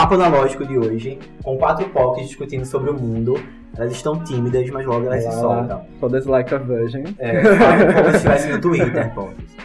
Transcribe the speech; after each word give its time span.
papo 0.00 0.14
analógico 0.14 0.64
de 0.64 0.78
hoje, 0.78 1.18
com 1.44 1.58
quatro 1.58 1.86
POCs 1.90 2.28
discutindo 2.28 2.64
sobre 2.64 2.90
o 2.90 2.94
mundo. 2.94 3.38
Elas 3.76 3.92
estão 3.92 4.18
tímidas, 4.24 4.68
mas 4.70 4.86
logo 4.86 5.04
elas 5.06 5.22
se 5.24 5.32
soltam. 5.32 5.82
Todas 6.00 6.24
like 6.24 6.54
a 6.54 6.58
virgin. 6.58 7.04
É, 7.18 7.42
falam 7.42 7.92
como 7.92 8.10
se 8.10 8.16
estivesse 8.16 8.48
no 8.52 8.60
Twitter, 8.60 9.12
POCs. 9.14 9.56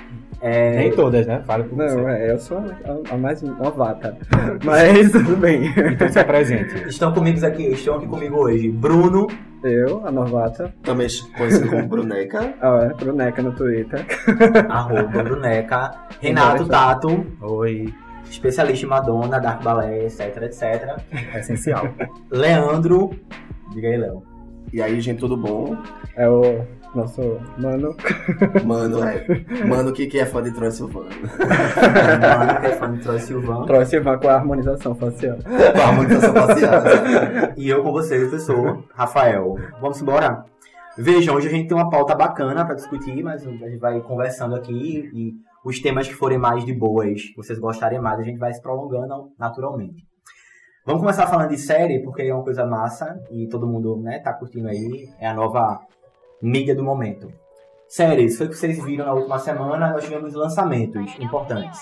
É, 0.42 0.76
Nem 0.76 0.92
todas, 0.92 1.26
né? 1.26 1.42
Fala 1.46 1.64
por 1.64 1.78
Não, 1.78 1.88
você. 1.88 2.12
é, 2.12 2.32
eu 2.32 2.38
sou 2.38 2.58
a, 2.58 3.14
a 3.14 3.18
mais 3.18 3.42
novata. 3.42 4.18
Mas 4.64 5.10
tudo 5.12 5.38
bem. 5.38 5.74
Então 5.94 6.10
se 6.10 6.20
apresente. 6.20 6.88
Estão 6.90 7.14
comigo 7.14 7.44
aqui, 7.46 7.64
estão 7.68 7.96
aqui 7.96 8.06
comigo 8.06 8.38
hoje 8.38 8.70
Bruno, 8.70 9.28
Eu, 9.64 10.06
a 10.06 10.12
novata. 10.12 10.72
Também 10.84 11.08
conhecido 11.38 11.70
como 11.70 11.88
Bruneca. 11.88 12.54
Ah, 12.62 12.90
é, 12.92 12.94
Bruneca 12.94 13.42
no 13.42 13.54
Twitter. 13.54 14.06
arroba 14.70 15.24
Bruneca, 15.24 15.92
Renato 16.22 16.68
Tato, 16.68 17.26
Oi. 17.42 17.92
Especialista 18.30 18.86
em 18.86 18.90
Madonna, 18.90 19.40
Dark 19.40 19.64
Ballet, 19.64 20.06
etc, 20.06 20.44
etc. 20.44 20.98
É 21.34 21.40
essencial. 21.40 21.88
Leandro, 22.30 23.12
diga 23.72 23.88
aí, 23.88 23.98
Léo. 23.98 24.24
E 24.74 24.82
aí, 24.82 25.00
gente, 25.00 25.20
tudo 25.20 25.38
bom? 25.38 25.78
É 26.16 26.28
o 26.28 26.66
nosso 26.94 27.40
mano. 27.58 27.96
Mano, 28.66 29.04
é. 29.04 29.26
Mano 29.68 29.94
que, 29.94 30.08
que 30.08 30.20
é 30.20 30.26
fã 30.26 30.42
de 30.42 30.52
Troy 30.52 30.72
Silvano. 30.72 31.10
Mano, 31.10 32.60
que 32.62 32.66
é 32.68 32.72
fã 32.76 32.92
de 32.92 33.00
Troy 33.00 33.20
Silvan. 33.20 33.66
Troy 33.66 33.86
Sivan 33.86 34.18
com 34.18 34.28
a 34.28 34.36
harmonização 34.36 34.96
facial. 34.96 35.38
Com 35.44 35.82
a 35.82 35.86
harmonização 35.86 36.34
facial. 36.34 36.82
né? 36.82 37.54
E 37.58 37.70
eu 37.70 37.84
com 37.84 37.92
vocês, 37.92 38.22
professor 38.22 38.84
Rafael. 38.94 39.56
Vamos 39.82 40.02
embora? 40.02 40.46
Vejam, 40.98 41.36
hoje 41.36 41.48
a 41.48 41.52
gente 41.52 41.68
tem 41.68 41.78
uma 41.78 41.90
pauta 41.90 42.16
bacana 42.16 42.64
para 42.66 42.76
discutir, 42.76 43.22
mas 43.22 43.46
a 43.46 43.50
gente 43.50 43.78
vai 43.78 44.00
conversando 44.00 44.56
aqui 44.56 45.10
e 45.14 45.36
os 45.66 45.80
temas 45.82 46.08
que 46.08 46.14
forem 46.14 46.38
mais 46.38 46.64
de 46.64 46.72
boas, 46.72 47.24
vocês 47.36 47.58
gostarem 47.58 48.00
mais, 48.00 48.20
a 48.20 48.24
gente 48.24 48.38
vai 48.38 48.54
se 48.54 48.62
prolongando 48.62 49.32
naturalmente. 49.38 50.06
Vamos 50.86 51.02
começar 51.02 51.26
falando 51.26 51.50
de 51.50 51.58
série, 51.58 52.04
porque 52.04 52.22
é 52.22 52.32
uma 52.32 52.44
coisa 52.44 52.64
massa 52.68 53.20
e 53.32 53.48
todo 53.48 53.66
mundo 53.66 53.98
né, 53.98 54.20
tá 54.20 54.32
curtindo 54.32 54.68
aí. 54.68 55.10
É 55.20 55.28
a 55.28 55.34
nova 55.34 55.80
mídia 56.40 56.76
do 56.76 56.84
momento. 56.84 57.34
Séries, 57.88 58.38
foi 58.38 58.46
o 58.46 58.50
que 58.50 58.56
vocês 58.56 58.84
viram 58.84 59.06
na 59.08 59.14
última 59.14 59.40
semana, 59.40 59.92
nós 59.92 60.04
tivemos 60.04 60.36
lançamentos 60.36 61.20
importantes. 61.20 61.82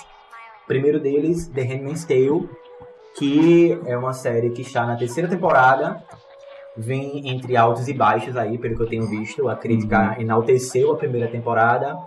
O 0.64 0.66
primeiro 0.66 0.98
deles, 0.98 1.48
The 1.48 1.62
Handmaid's 1.62 2.06
Tale, 2.06 2.48
que 3.18 3.78
é 3.84 3.98
uma 3.98 4.14
série 4.14 4.48
que 4.48 4.62
está 4.62 4.86
na 4.86 4.96
terceira 4.96 5.28
temporada. 5.28 6.02
Vem 6.74 7.28
entre 7.28 7.54
altos 7.54 7.86
e 7.86 7.92
baixos 7.92 8.34
aí, 8.34 8.56
pelo 8.56 8.76
que 8.76 8.82
eu 8.82 8.88
tenho 8.88 9.06
visto. 9.06 9.46
A 9.46 9.56
crítica 9.56 10.16
enalteceu 10.18 10.90
a 10.92 10.96
primeira 10.96 11.28
temporada. 11.28 11.98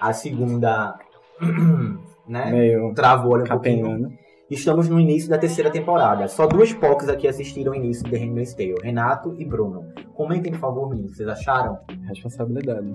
A 0.00 0.12
segunda, 0.12 0.98
né, 2.28 2.50
Meio 2.50 2.92
travou 2.94 3.34
ali 3.34 3.44
um 3.44 3.48
pouquinho. 3.48 4.12
Estamos 4.50 4.86
no 4.86 5.00
início 5.00 5.30
da 5.30 5.38
terceira 5.38 5.70
temporada. 5.70 6.28
Só 6.28 6.46
duas 6.46 6.74
POCs 6.74 7.08
aqui 7.08 7.26
assistiram 7.26 7.72
o 7.72 7.74
início 7.74 8.04
de 8.04 8.10
The 8.10 8.18
Handmaid's 8.18 8.52
Tale. 8.52 8.74
Renato 8.82 9.34
e 9.38 9.46
Bruno. 9.46 9.86
Comentem, 10.14 10.52
por 10.52 10.60
favor, 10.60 10.90
meninos. 10.90 11.16
Vocês 11.16 11.26
acharam? 11.26 11.78
Responsabilidade. 12.06 12.86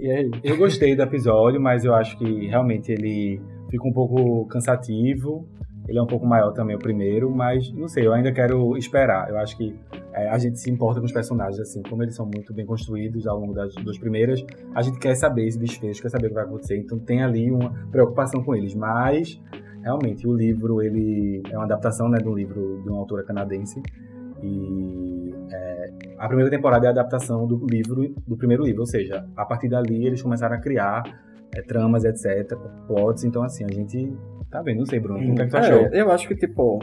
E 0.00 0.10
aí? 0.10 0.30
Eu 0.42 0.56
gostei 0.56 0.96
do 0.96 1.02
episódio, 1.02 1.60
mas 1.60 1.84
eu 1.84 1.94
acho 1.94 2.16
que 2.16 2.46
realmente 2.46 2.90
ele 2.90 3.38
fica 3.70 3.86
um 3.86 3.92
pouco 3.92 4.46
cansativo. 4.46 5.46
Ele 5.86 5.98
é 5.98 6.02
um 6.02 6.06
pouco 6.06 6.26
maior 6.26 6.52
também, 6.52 6.74
o 6.74 6.78
primeiro, 6.78 7.30
mas 7.30 7.70
não 7.72 7.88
sei, 7.88 8.06
eu 8.06 8.12
ainda 8.12 8.32
quero 8.32 8.76
esperar. 8.76 9.28
Eu 9.28 9.38
acho 9.38 9.56
que 9.56 9.74
é, 10.12 10.28
a 10.28 10.38
gente 10.38 10.58
se 10.58 10.70
importa 10.70 11.00
com 11.00 11.06
os 11.06 11.12
personagens, 11.12 11.60
assim, 11.60 11.82
como 11.82 12.02
eles 12.02 12.14
são 12.14 12.24
muito 12.24 12.54
bem 12.54 12.64
construídos 12.64 13.26
ao 13.26 13.38
longo 13.38 13.52
das 13.52 13.74
duas 13.74 13.98
primeiras, 13.98 14.44
a 14.74 14.80
gente 14.80 14.98
quer 14.98 15.14
saber 15.14 15.46
esse 15.46 15.58
desfecho, 15.58 16.00
quer 16.00 16.08
saber 16.08 16.26
o 16.26 16.28
que 16.30 16.34
vai 16.34 16.44
acontecer, 16.44 16.78
então 16.78 16.98
tem 16.98 17.22
ali 17.22 17.50
uma 17.50 17.70
preocupação 17.90 18.42
com 18.42 18.54
eles. 18.54 18.74
Mas, 18.74 19.40
realmente, 19.82 20.26
o 20.26 20.32
livro, 20.32 20.80
ele 20.80 21.42
é 21.50 21.56
uma 21.56 21.64
adaptação 21.64 22.08
né, 22.08 22.18
de 22.18 22.28
um 22.28 22.34
livro 22.34 22.80
de 22.82 22.88
uma 22.88 22.98
autora 22.98 23.22
canadense. 23.22 23.82
E 24.42 25.34
é, 25.50 25.90
a 26.18 26.26
primeira 26.26 26.50
temporada 26.50 26.86
é 26.86 26.88
a 26.88 26.92
adaptação 26.92 27.46
do 27.46 27.66
livro, 27.66 28.14
do 28.26 28.36
primeiro 28.36 28.64
livro, 28.64 28.80
ou 28.80 28.86
seja, 28.86 29.26
a 29.36 29.44
partir 29.44 29.68
dali 29.68 30.06
eles 30.06 30.22
começaram 30.22 30.56
a 30.56 30.58
criar 30.58 31.02
é, 31.58 31.62
tramas, 31.62 32.04
etc, 32.04 32.56
plots, 32.86 33.24
então 33.24 33.42
assim, 33.42 33.64
a 33.64 33.72
gente 33.72 34.12
tá 34.50 34.62
vendo, 34.62 34.78
não 34.78 34.86
sei, 34.86 35.00
Bruno, 35.00 35.32
o 35.32 35.34
que 35.34 35.42
é 35.42 35.44
que 35.44 35.50
tu 35.50 35.56
achou? 35.56 35.88
É, 35.92 36.00
eu 36.00 36.10
acho 36.10 36.28
que, 36.28 36.36
tipo, 36.36 36.78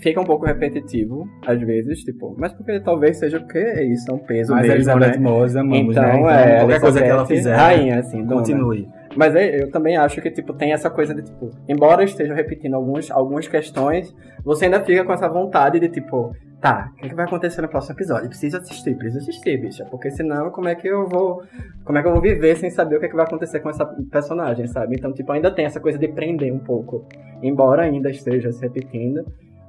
fica 0.00 0.20
um 0.20 0.24
pouco 0.24 0.44
repetitivo, 0.44 1.26
às 1.46 1.60
vezes, 1.60 2.00
tipo, 2.00 2.34
mas 2.38 2.52
porque 2.52 2.78
talvez 2.80 3.18
seja 3.18 3.38
o 3.38 3.46
que 3.46 3.58
é 3.58 3.84
isso, 3.84 4.10
é 4.10 4.14
um 4.14 4.18
peso 4.18 4.52
Mas 4.52 4.62
mesmo, 4.62 4.74
Elizabeth 4.76 5.10
né? 5.12 5.18
Moss 5.18 5.56
amamos, 5.56 5.96
Então, 5.96 6.02
né? 6.02 6.14
Então, 6.16 6.30
é, 6.30 6.58
qualquer 6.58 6.80
coisa 6.80 7.02
que 7.02 7.08
ela 7.08 7.26
fizer, 7.26 7.54
Rainha, 7.54 7.98
assim, 8.00 8.24
dona. 8.24 8.36
continue. 8.40 8.88
Mas 9.16 9.34
é, 9.34 9.62
eu 9.62 9.70
também 9.70 9.96
acho 9.96 10.20
que, 10.20 10.30
tipo, 10.30 10.52
tem 10.52 10.72
essa 10.72 10.90
coisa 10.90 11.14
de, 11.14 11.22
tipo, 11.22 11.50
embora 11.68 12.02
esteja 12.04 12.34
repetindo 12.34 12.74
alguns, 12.74 13.10
algumas 13.10 13.46
questões, 13.46 14.14
você 14.44 14.66
ainda 14.66 14.84
fica 14.84 15.04
com 15.04 15.12
essa 15.12 15.28
vontade 15.28 15.78
de, 15.78 15.88
tipo, 15.88 16.34
tá, 16.60 16.90
o 16.92 16.96
que, 16.96 17.10
que 17.10 17.14
vai 17.14 17.26
acontecer 17.26 17.60
no 17.60 17.68
próximo 17.68 17.94
episódio? 17.94 18.28
Preciso 18.28 18.56
assistir, 18.56 18.96
preciso 18.96 19.22
assistir, 19.22 19.60
bicha. 19.60 19.84
Porque 19.84 20.10
senão, 20.10 20.50
como 20.50 20.68
é 20.68 20.74
que 20.74 20.88
eu 20.88 21.06
vou. 21.06 21.42
Como 21.84 21.98
é 21.98 22.02
que 22.02 22.08
eu 22.08 22.12
vou 22.12 22.22
viver 22.22 22.56
sem 22.56 22.70
saber 22.70 22.96
o 22.96 23.00
que, 23.00 23.06
é 23.06 23.08
que 23.10 23.14
vai 23.14 23.26
acontecer 23.26 23.60
com 23.60 23.68
essa 23.68 23.84
personagem, 24.10 24.66
sabe? 24.66 24.96
Então, 24.96 25.12
tipo, 25.12 25.30
ainda 25.30 25.50
tem 25.50 25.66
essa 25.66 25.78
coisa 25.78 25.98
de 25.98 26.08
prender 26.08 26.52
um 26.52 26.58
pouco. 26.58 27.06
Embora 27.42 27.82
ainda 27.82 28.10
esteja 28.10 28.50
se 28.50 28.62
repetindo. 28.62 29.24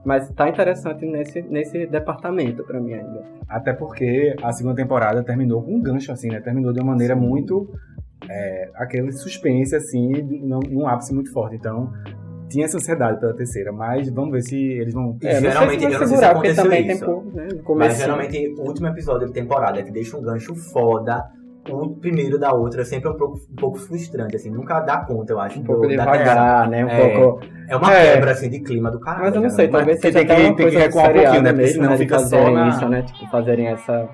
Mas 0.05 0.29
tá 0.29 0.47
interessante 0.47 1.03
nesse, 1.03 1.41
nesse 1.41 1.87
departamento 1.87 2.63
pra 2.63 2.79
mim 2.79 2.93
ainda. 2.93 3.23
Até 3.49 3.73
porque 3.73 4.35
a 4.41 4.51
segunda 4.51 4.75
temporada 4.75 5.23
terminou 5.23 5.63
com 5.63 5.75
um 5.75 5.81
gancho, 5.81 6.11
assim, 6.11 6.29
né? 6.29 6.39
Terminou 6.39 6.71
de 6.71 6.79
uma 6.79 6.91
maneira 6.91 7.15
muito. 7.15 7.67
É, 8.29 8.69
aquele 8.75 9.11
suspense, 9.11 9.75
assim, 9.75 10.11
num, 10.43 10.59
num 10.69 10.87
ápice 10.87 11.13
muito 11.13 11.31
forte. 11.31 11.55
Então, 11.55 11.91
tinha 12.49 12.65
essa 12.65 12.77
ansiedade 12.77 13.19
pela 13.19 13.33
terceira, 13.33 13.71
mas 13.71 14.09
vamos 14.09 14.31
ver 14.31 14.41
se 14.41 14.55
eles 14.57 14.93
vão. 14.93 15.17
É, 15.23 15.39
geralmente, 15.41 15.79
sei 15.81 15.87
eu 15.87 15.93
se 15.93 15.99
não 15.99 16.07
sei 16.07 16.17
se 16.17 16.25
aconteceu 16.25 16.63
também 16.63 16.87
isso. 16.87 17.23
né? 17.33 17.47
Mas 17.75 17.97
geralmente 17.97 18.53
o 18.57 18.61
último 18.61 18.87
episódio 18.87 19.27
da 19.27 19.33
temporada 19.33 19.81
que 19.83 19.91
deixa 19.91 20.17
um 20.17 20.21
gancho 20.21 20.55
foda. 20.55 21.23
O 21.67 21.95
primeiro 21.95 22.37
da 22.37 22.53
outra 22.53 22.81
é 22.83 22.85
sempre 22.85 23.09
um 23.09 23.17
pouco, 23.17 23.39
um 23.51 23.55
pouco 23.55 23.79
frustrante, 23.79 24.35
assim, 24.35 24.51
nunca 24.51 24.79
dá 24.81 24.97
conta, 25.03 25.33
eu 25.33 25.39
acho. 25.39 25.57
um 25.59 25.63
do- 25.63 25.65
pouco 25.65 25.87
devagar, 25.87 26.69
né? 26.69 26.85
Um 26.85 26.89
É. 26.89 27.17
pouco. 27.17 27.43
É 27.67 27.75
uma 27.75 27.91
É. 27.91 28.13
quebra, 28.13 28.31
assim, 28.33 28.51
de 28.51 28.59
clima 28.59 28.91
do 28.91 28.99
caralho. 28.99 29.25
Mas 29.25 29.35
eu 29.35 29.41
não 29.41 29.49
sei, 29.49 29.65
né? 29.65 29.71
talvez 29.71 29.99
seja 29.99 30.19
tem 30.19 30.27
que- 30.27 30.35
tem 30.63 30.69
recuar 30.79 31.09
um 31.09 31.13
pouquinho, 31.13 31.41
né? 31.41 31.53
Porque 31.53 31.67
senão 31.69 31.89
né? 31.89 31.97
Fica 31.97 32.19
só 32.19 32.29
fazerem 32.29 32.53
na- 32.53 32.67
isso, 32.69 32.87
né? 32.89 33.01
Tipo, 33.01 33.31
fazerem 33.31 33.67
essa... 33.67 34.09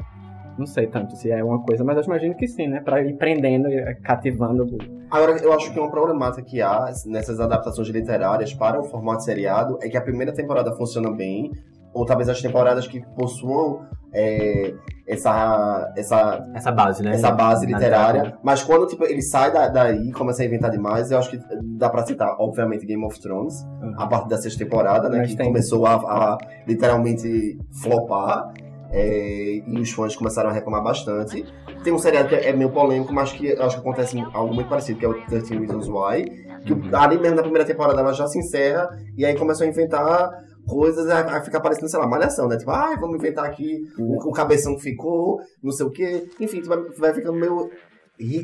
Não 0.62 0.68
sei 0.68 0.86
tanto 0.86 1.16
se 1.16 1.32
é 1.32 1.44
uma 1.44 1.60
coisa, 1.64 1.84
mas 1.84 1.98
eu 1.98 2.04
imagino 2.04 2.36
que 2.36 2.48
sim, 2.48 2.68
né? 2.68 2.80
Pra 2.82 3.02
ir 3.02 3.18
prendendo, 3.18 3.68
e 3.68 3.96
cativando. 3.96 4.68
Agora, 5.10 5.36
eu 5.44 5.52
acho 5.52 5.74
que 5.74 5.80
uma 5.80 5.90
problemática 5.90 6.44
que 6.44 6.62
há 6.62 6.86
nessas 7.08 7.40
adaptações 7.40 7.88
literárias 7.90 8.54
para 8.54 8.80
o 8.80 8.84
formato 8.84 9.24
seriado 9.24 9.80
é 9.82 9.90
que 9.90 9.98
a 9.98 10.02
primeira 10.02 10.32
temporada 10.32 10.72
funciona 10.76 11.12
bem, 11.12 11.52
ou 11.94 12.06
talvez 12.06 12.30
as 12.30 12.40
temporadas 12.42 12.88
que 12.88 13.02
possuam 13.16 13.82
é, 14.14 14.74
essa, 15.08 15.92
essa, 15.98 16.46
Essa 16.54 16.72
base, 16.72 17.02
né? 17.02 17.12
essa 17.12 17.32
base 17.32 17.66
literária. 17.66 18.38
Mas 18.44 18.62
quando 18.62 18.86
tipo, 18.86 19.04
ele 19.06 19.22
sai 19.22 19.52
da- 19.52 19.68
daí 19.68 20.10
e 20.10 20.12
começa 20.12 20.44
a 20.44 20.46
inventar 20.46 20.70
demais, 20.70 21.10
eu 21.12 21.18
acho 21.18 21.32
que 21.32 21.40
dá 21.78 21.90
pra 21.90 22.06
citar, 22.06 22.36
obviamente, 22.40 22.86
Game 22.86 23.04
of 23.06 23.20
Thrones, 23.20 23.66
a 23.98 24.06
partir 24.08 24.30
da 24.30 24.38
sexta 24.38 24.64
temporada, 24.64 25.10
né? 25.10 25.20
Mas 25.20 25.32
que 25.32 25.38
tem- 25.38 25.48
começou 25.48 25.86
a, 25.86 25.96
a 25.96 26.38
literalmente 26.68 27.58
flopar. 27.82 28.52
É, 28.92 29.62
e 29.66 29.80
os 29.80 29.92
fãs 29.92 30.16
começaram 30.16 30.50
a 30.50 30.54
reclamar 30.54 30.84
bastante. 30.84 31.46
Tem 31.84 31.94
um 31.94 31.98
seriado 31.98 32.30
que 32.30 32.36
é 32.36 32.54
meio 32.54 32.72
polêmico, 32.72 33.14
mas 33.14 33.32
que 33.32 33.54
acho 33.54 33.76
que 33.76 33.82
acontece 33.82 34.20
algo 34.34 34.54
muito 34.54 34.68
parecido, 34.68 35.00
que 35.00 35.06
é 35.06 35.10
o 35.10 35.26
13 35.26 35.58
Reasons 35.58 35.88
Why. 35.88 36.26
Que 36.66 36.74
Uhum. 36.74 36.96
ali 36.96 37.18
mesmo 37.18 37.38
na 37.38 37.42
primeira 37.42 37.66
temporada 37.66 38.00
ela 38.00 38.14
já 38.14 38.28
se 38.28 38.38
encerra, 38.38 38.88
e 39.18 39.26
aí 39.26 39.36
começou 39.36 39.66
a 39.66 39.70
inventar 39.70 40.30
coisas, 40.68 41.10
a, 41.10 41.42
ficar 41.42 41.60
parecendo, 41.60 41.90
sei 41.90 42.00
lá, 42.00 42.08
malhação, 42.08 42.48
né? 42.48 42.58
Tipo, 42.58 42.72
ai, 42.72 42.96
vamos 42.98 43.16
inventar 43.16 43.46
aqui 43.46 43.82
o, 43.98 44.30
o 44.30 44.32
cabeção 44.32 44.76
que 44.76 44.82
ficou, 44.82 45.40
não 45.64 45.72
sei 45.72 45.86
o 45.86 45.90
quê. 45.90 46.30
Enfim, 46.40 46.62
tu 46.62 46.70
vai, 46.70 46.80
vai 46.98 47.14
ficando 47.14 47.38
meio. 47.38 47.70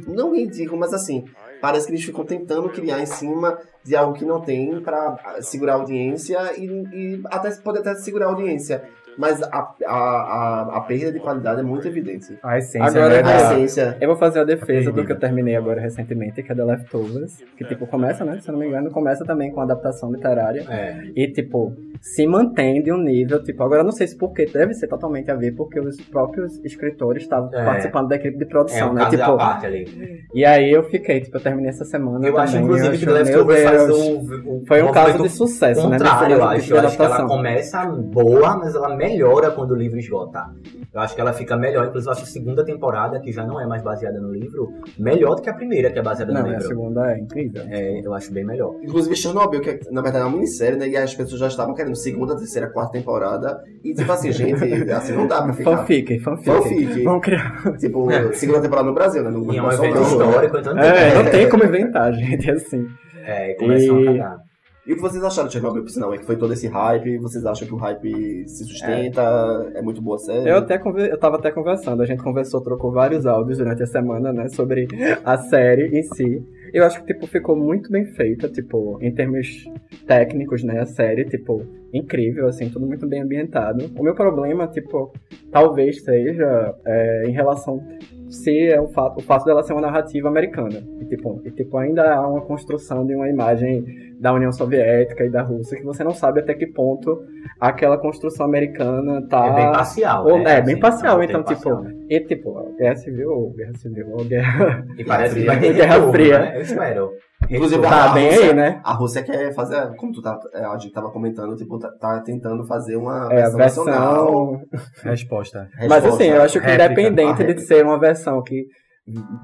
Não 0.07 0.33
ridículo, 0.33 0.79
mas 0.79 0.91
assim, 0.91 1.25
parece 1.61 1.85
que 1.85 1.91
eles 1.91 2.03
ficam 2.03 2.25
tentando 2.25 2.67
criar 2.69 2.99
em 2.99 3.05
cima 3.05 3.59
de 3.83 3.95
algo 3.95 4.13
que 4.13 4.25
não 4.25 4.41
tem 4.41 4.81
pra 4.81 5.37
segurar 5.41 5.73
a 5.73 5.75
audiência 5.75 6.39
e, 6.57 6.65
e 6.65 7.21
até 7.25 7.51
pode 7.57 7.77
até 7.77 7.93
segurar 7.93 8.25
a 8.25 8.29
audiência. 8.29 8.83
Mas 9.17 9.41
a, 9.41 9.73
a, 9.85 9.95
a, 9.95 10.77
a 10.77 10.81
perda 10.81 11.11
de 11.11 11.19
qualidade 11.19 11.59
é 11.59 11.63
muito 11.63 11.87
evidente. 11.87 12.37
A 12.43 12.57
essência, 12.57 12.83
Agora 13.01 13.21
né? 13.23 13.31
é 13.31 13.35
A 13.35 13.37
essência. 13.53 13.97
Eu 13.99 14.07
vou 14.09 14.17
fazer 14.17 14.39
a 14.39 14.43
defesa 14.43 14.91
do 14.91 15.05
que 15.05 15.11
eu 15.11 15.19
terminei 15.19 15.55
agora 15.55 15.81
recentemente, 15.81 16.43
que 16.43 16.51
é 16.51 16.55
The 16.55 16.63
Leftovers. 16.63 17.37
Que, 17.57 17.65
tipo, 17.65 17.87
começa, 17.87 18.23
né? 18.23 18.39
Se 18.41 18.49
eu 18.49 18.53
não 18.53 18.59
me 18.59 18.67
engano, 18.67 18.91
começa 18.91 19.25
também 19.25 19.51
com 19.51 19.61
adaptação 19.61 20.11
literária. 20.11 20.63
É. 20.69 21.03
E, 21.15 21.27
tipo, 21.31 21.73
se 22.01 22.27
mantém 22.27 22.81
de 22.83 22.91
um 22.91 22.97
nível, 22.97 23.41
tipo, 23.43 23.63
agora 23.63 23.81
eu 23.81 23.85
não 23.85 23.91
sei 23.91 24.07
se 24.07 24.15
porque 24.17 24.45
deve 24.45 24.73
ser 24.75 24.87
totalmente 24.87 25.31
a 25.31 25.35
ver, 25.35 25.53
porque 25.55 25.79
os 25.79 25.99
próprios 26.01 26.63
escritores 26.63 27.23
estavam 27.23 27.49
É. 27.53 27.65
participando 27.65 28.07
da 28.09 28.15
equipe 28.17 28.37
de 28.37 28.43
É 28.43 28.47
produção, 28.47 28.91
um 28.91 28.93
né? 28.93 29.01
caso 29.05 29.17
Tipo, 29.17 29.31
da 29.31 29.37
parte 29.37 29.65
ali. 29.65 30.23
e 30.33 30.45
aí 30.45 30.71
eu 30.71 30.83
fiquei, 30.83 31.21
tipo, 31.21 31.37
eu 31.37 31.41
terminei 31.41 31.69
essa 31.69 31.85
semana 31.85 32.19
Eu 32.19 32.33
também. 32.33 32.39
acho, 32.43 32.57
inclusive, 32.57 32.97
que 32.99 33.05
The 33.05 33.11
Leftovers 33.11 33.71
eu- 33.89 33.95
o, 33.95 34.57
o 34.61 34.65
Foi 34.67 34.81
um 34.83 34.91
caso 34.91 35.23
de 35.23 35.29
sucesso, 35.29 35.89
né? 35.89 35.97
contrário, 35.97 36.35
eu 36.35 36.43
acho. 36.43 36.73
Eu 36.73 36.79
acho 36.79 36.95
que 36.95 37.01
ela 37.01 37.15
adaptação. 37.15 37.27
começa 37.27 37.85
boa, 37.85 38.57
mas 38.57 38.75
ela 38.75 38.95
melhora 39.09 39.51
quando 39.51 39.71
o 39.71 39.75
livro 39.75 39.99
esgota. 39.99 40.45
Eu 40.93 41.01
acho 41.01 41.13
que 41.15 41.21
ela 41.21 41.33
fica 41.33 41.55
melhor. 41.55 41.85
Inclusive, 41.87 42.09
eu 42.09 42.11
acho 42.13 42.23
a 42.23 42.25
segunda 42.27 42.63
temporada, 42.65 43.19
que 43.19 43.31
já 43.31 43.45
não 43.45 43.59
é 43.61 43.65
mais 43.67 43.81
baseada 43.83 44.19
no 44.19 44.31
livro, 44.33 44.69
melhor 44.97 45.35
do 45.35 45.41
que 45.41 45.49
a 45.49 45.53
primeira, 45.53 45.91
que 45.91 45.99
é 45.99 46.01
baseada 46.01 46.31
Não, 46.33 46.41
no 46.41 46.47
a 46.47 46.51
livro. 46.51 46.67
segunda 46.67 47.11
é 47.13 47.19
incrível. 47.19 47.63
É, 47.69 48.01
eu 48.05 48.13
acho 48.13 48.31
bem 48.33 48.43
melhor. 48.43 48.75
Inclusive 48.81 49.15
Chernobyl, 49.15 49.61
que 49.61 49.69
é, 49.69 49.79
na 49.91 50.01
verdade 50.01 50.23
é 50.23 50.27
uma 50.27 50.35
minissérie, 50.35 50.77
né? 50.77 50.87
E 50.87 50.97
as 50.97 51.13
pessoas 51.13 51.39
já 51.39 51.47
estavam 51.47 51.73
querendo 51.73 51.95
segunda, 51.95 52.35
terceira, 52.35 52.67
quarta 52.69 52.93
temporada. 52.93 53.61
E 53.83 53.93
tipo 53.93 54.11
assim, 54.11 54.31
gente, 54.31 54.63
assim 54.91 55.13
não 55.13 55.27
dá 55.27 55.41
pra 55.41 55.53
ficar. 55.53 55.77
Fanfic, 55.77 56.19
fanfic. 56.19 56.45
Fanfic. 56.51 57.03
Vamos 57.03 57.21
criar. 57.21 57.77
Tipo, 57.77 58.11
É. 58.11 58.33
segunda 58.33 58.61
temporada 58.61 58.87
no 58.87 58.93
Brasil, 58.93 59.23
né? 59.23 59.29
No, 59.29 59.53
E 59.53 59.57
é 59.57 59.61
um 59.61 59.71
evento 59.71 60.01
histórico, 60.01 60.57
então 60.57 60.77
É, 60.77 61.13
não 61.13 61.21
É. 61.21 61.29
tem 61.29 61.49
como 61.49 61.63
inventar, 61.63 62.13
gente, 62.13 62.49
assim. 62.49 62.85
É, 63.23 63.53
começam 63.55 63.99
E- 64.01 64.07
a 64.07 64.11
cagar. 64.13 64.46
E 64.87 64.93
o 64.93 64.95
que 64.95 65.01
vocês 65.01 65.21
acharam 65.21 65.49
de 65.49 65.53
Chernobyl, 65.53 65.83
por 65.83 65.89
sinal? 65.89 66.13
É 66.13 66.17
que 66.17 66.25
foi 66.25 66.37
todo 66.37 66.53
esse 66.53 66.65
hype, 66.65 67.17
vocês 67.17 67.45
acham 67.45 67.67
que 67.67 67.73
o 67.73 67.77
hype 67.77 68.47
se 68.47 68.63
sustenta, 68.63 69.69
é, 69.75 69.81
muito 69.81 70.01
boa 70.01 70.15
a 70.15 70.19
série? 70.19 70.49
Eu 70.49 70.59
até 70.59 70.81
eu 70.81 71.19
tava 71.19 71.35
até 71.35 71.51
conversando, 71.51 72.01
a 72.01 72.05
gente 72.05 72.23
conversou, 72.23 72.61
trocou 72.61 72.89
vários 72.89 73.25
áudios 73.25 73.57
durante 73.57 73.83
a 73.83 73.85
semana, 73.85 74.31
né, 74.31 74.47
sobre 74.47 74.87
a 75.25 75.37
série 75.37 75.99
em 75.99 76.03
si. 76.03 76.41
Eu 76.73 76.85
acho 76.85 77.01
que, 77.01 77.13
tipo, 77.13 77.27
ficou 77.27 77.53
muito 77.53 77.91
bem 77.91 78.05
feita, 78.05 78.47
tipo, 78.47 78.97
em 79.01 79.13
termos 79.13 79.65
técnicos, 80.05 80.63
né, 80.63 80.79
a 80.79 80.85
série, 80.85 81.25
tipo, 81.25 81.65
incrível, 81.93 82.47
assim, 82.47 82.69
tudo 82.69 82.87
muito 82.87 83.05
bem 83.05 83.21
ambientado. 83.21 83.91
O 83.97 84.03
meu 84.03 84.15
problema, 84.15 84.67
tipo, 84.67 85.11
talvez 85.51 86.01
seja 86.01 86.73
é, 86.85 87.23
em 87.27 87.31
relação 87.31 87.83
se 88.29 88.69
é 88.69 88.79
o 88.79 88.87
fato, 88.89 89.19
o 89.19 89.23
fato 89.23 89.45
dela 89.45 89.63
ser 89.63 89.73
uma 89.73 89.81
narrativa 89.81 90.27
americana. 90.27 90.83
E 91.01 91.05
tipo, 91.05 91.41
e, 91.45 91.51
tipo, 91.51 91.77
ainda 91.77 92.13
há 92.13 92.27
uma 92.27 92.41
construção 92.41 93.05
de 93.05 93.15
uma 93.15 93.29
imagem 93.29 93.85
da 94.19 94.33
União 94.33 94.51
Soviética 94.51 95.23
e 95.23 95.29
da 95.29 95.41
Rússia 95.43 95.77
que 95.77 95.83
você 95.83 96.03
não 96.03 96.11
sabe 96.13 96.39
até 96.39 96.53
que 96.53 96.65
ponto 96.67 97.19
aquela 97.59 97.97
construção 97.97 98.45
americana 98.45 99.25
tá. 99.27 99.45
É 99.47 99.53
bem 99.55 99.71
parcial. 99.71 100.25
Ou- 100.25 100.39
né? 100.39 100.57
é, 100.57 100.61
bem 100.61 100.79
parcial, 100.79 101.19
um 101.19 101.23
então, 101.23 101.43
tipo, 101.43 101.61
parcial, 101.69 101.83
né? 101.83 101.93
E 102.09 102.19
tipo, 102.21 102.75
guerra 102.77 102.95
civil 102.95 103.29
ou 103.29 103.53
guerra 103.53 103.73
civil 103.75 104.07
ou 104.11 104.23
guerra. 104.25 104.85
E 104.97 105.03
parece 105.03 105.35
que 105.35 105.45
vai 105.45 105.59
ter 105.59 105.73
Guerra 105.73 105.93
retorno, 105.93 106.11
Fria. 106.13 106.39
né? 106.39 106.57
Eu 106.57 106.61
espero. 106.61 107.09
Inclusive, 107.49 107.81
Retorno. 107.81 108.03
Tá 108.03 108.11
a 108.11 108.13
bem 108.13 108.29
Rússia- 108.29 108.45
aí, 108.49 108.53
né? 108.55 108.81
A 108.83 108.93
Rússia 108.93 109.23
quer 109.23 109.53
fazer, 109.53 109.95
como 109.97 110.11
tu 110.11 110.21
tá, 110.21 110.39
é, 110.53 110.65
a 110.65 110.77
gente 110.77 110.91
tava 110.91 111.11
comentando, 111.11 111.55
tipo, 111.55 111.77
tá, 111.77 111.89
tá 111.99 112.19
tentando 112.21 112.65
fazer 112.65 112.95
uma 112.95 113.29
É, 113.31 113.43
a 113.43 113.49
versão, 113.49 113.85
nacional. 113.85 114.51
versão. 114.57 115.11
Resposta. 115.11 115.67
Mas 115.77 115.91
Resposta. 116.03 116.09
assim, 116.23 116.31
eu 116.33 116.41
acho 116.41 116.59
que 116.59 116.65
réplica, 116.65 117.01
independente 117.01 117.53
de 117.53 117.61
ser 117.61 117.85
uma 117.85 117.99
versão 117.99 118.41
que 118.41 118.65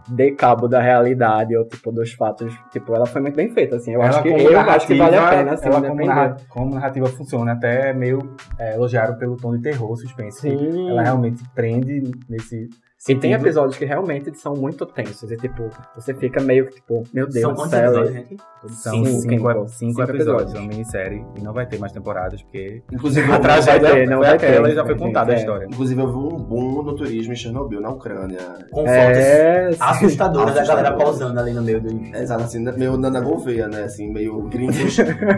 dê 0.09 0.31
cabo 0.31 0.67
da 0.67 0.81
realidade 0.81 1.55
ou 1.55 1.65
tipo 1.65 1.91
dos 1.91 2.11
fatos, 2.13 2.53
tipo, 2.71 2.93
ela 2.93 3.05
foi 3.05 3.21
muito 3.21 3.35
bem 3.35 3.49
feita, 3.49 3.77
assim. 3.77 3.93
Eu 3.93 4.01
acho 4.01 4.21
que 4.21 4.29
eu 4.29 4.59
acho 4.59 4.87
que 4.87 4.95
vale 4.95 5.15
a 5.15 5.29
pena, 5.29 5.53
assim, 5.53 5.67
ela 5.67 5.81
como, 5.81 6.05
narra- 6.05 6.37
como 6.49 6.73
narrativa 6.75 7.07
funciona, 7.07 7.53
até 7.53 7.93
meio 7.93 8.35
é, 8.59 8.75
elogiaram 8.75 9.15
pelo 9.17 9.37
tom 9.37 9.55
de 9.55 9.61
terror, 9.61 9.95
suspense. 9.95 10.41
Sim. 10.41 10.89
Ela 10.89 11.01
realmente 11.03 11.41
prende 11.55 12.03
nesse 12.29 12.67
E 13.09 13.15
tem 13.15 13.33
episódios 13.33 13.77
que 13.77 13.85
realmente 13.85 14.33
são 14.37 14.53
muito 14.55 14.85
tensos. 14.85 15.29
E 15.31 15.35
tipo, 15.37 15.69
você 15.95 16.13
fica 16.13 16.41
meio 16.41 16.67
que, 16.67 16.75
tipo, 16.75 17.03
meu 17.13 17.25
Deus 17.27 17.41
São 17.41 17.51
do 17.51 17.55
quantos 17.57 17.71
céu. 17.71 17.85
episódios, 17.89 18.13
gente? 18.13 18.37
São 18.69 18.93
Cinco, 18.93 19.07
cinco, 19.07 19.27
cinco, 19.27 19.67
cinco, 19.69 20.01
episódios, 20.03 20.53
é 20.55 20.57
uma 20.59 20.67
minissérie 20.69 21.25
e 21.37 21.41
não 21.41 21.51
vai 21.51 21.65
ter 21.65 21.77
mais 21.79 21.91
temporadas, 21.91 22.41
porque 22.43 22.81
Inclusive, 22.93 23.29
a 23.29 23.35
eu- 23.35 23.41
tragédia 23.41 23.91
ter, 23.91 24.07
não 24.07 24.17
foi 24.19 24.25
vai 24.27 24.35
aquela 24.35 24.67
ter, 24.67 24.71
e 24.71 24.75
já 24.75 24.85
foi 24.85 24.95
contada 24.97 25.31
a 25.33 25.35
é. 25.35 25.37
história. 25.39 25.65
Inclusive, 25.69 26.01
eu 26.01 26.07
vi 26.07 26.13
um 26.33 26.37
boom 26.37 26.81
no 26.83 26.95
turismo 26.95 27.33
em 27.33 27.35
Chernobyl, 27.35 27.81
na 27.81 27.89
Ucrânia. 27.89 28.37
Com 28.71 28.81
fotos 28.85 28.91
É, 28.93 29.71
sim. 29.73 29.77
assustadoras 29.81 30.55
da 30.55 30.65
galera 30.65 30.93
pausando 30.93 31.37
ali 31.39 31.51
no 31.51 31.61
meio 31.61 31.81
dos. 31.81 31.93
É, 32.13 32.21
Exato, 32.23 32.43
assim, 32.43 32.59
meio 32.77 32.95
Nana 32.95 33.19
Gouveia, 33.19 33.67
né? 33.67 33.83
Assim, 33.83 34.09
meio 34.09 34.43
gringos, 34.43 34.77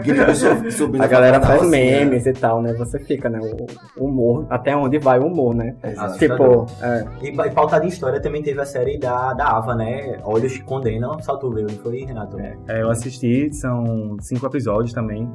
gringos 0.04 0.38
sub- 0.38 0.70
subindo 0.70 1.02
A 1.02 1.06
galera 1.08 1.40
faz 1.40 1.62
assim, 1.62 1.70
né? 1.70 2.04
memes 2.04 2.26
e 2.26 2.32
tal, 2.32 2.62
né? 2.62 2.72
Você 2.74 3.00
fica, 3.00 3.28
né? 3.28 3.40
O 3.96 4.04
humor, 4.06 4.46
até 4.50 4.76
onde 4.76 4.98
vai 5.00 5.18
o 5.18 5.26
humor, 5.26 5.52
né? 5.52 5.74
Exato. 5.82 6.16
Tipo, 6.16 6.66
é, 6.80 7.04
e 7.22 7.32
pautada 7.56 7.86
em 7.86 7.88
história 7.88 8.20
também 8.20 8.42
teve 8.42 8.60
a 8.60 8.66
série 8.66 8.98
da, 8.98 9.32
da 9.32 9.48
Ava, 9.48 9.74
né? 9.74 10.20
Olhos 10.24 10.52
que 10.52 10.62
condenam. 10.62 11.18
Só 11.22 11.38
tu 11.38 11.50
viu, 11.50 11.66
não 11.66 11.76
foi, 11.76 12.04
Renato? 12.04 12.38
É, 12.38 12.82
eu 12.82 12.90
assisti, 12.90 13.50
são 13.54 14.18
cinco 14.20 14.44
episódios 14.44 14.92
também, 14.92 15.26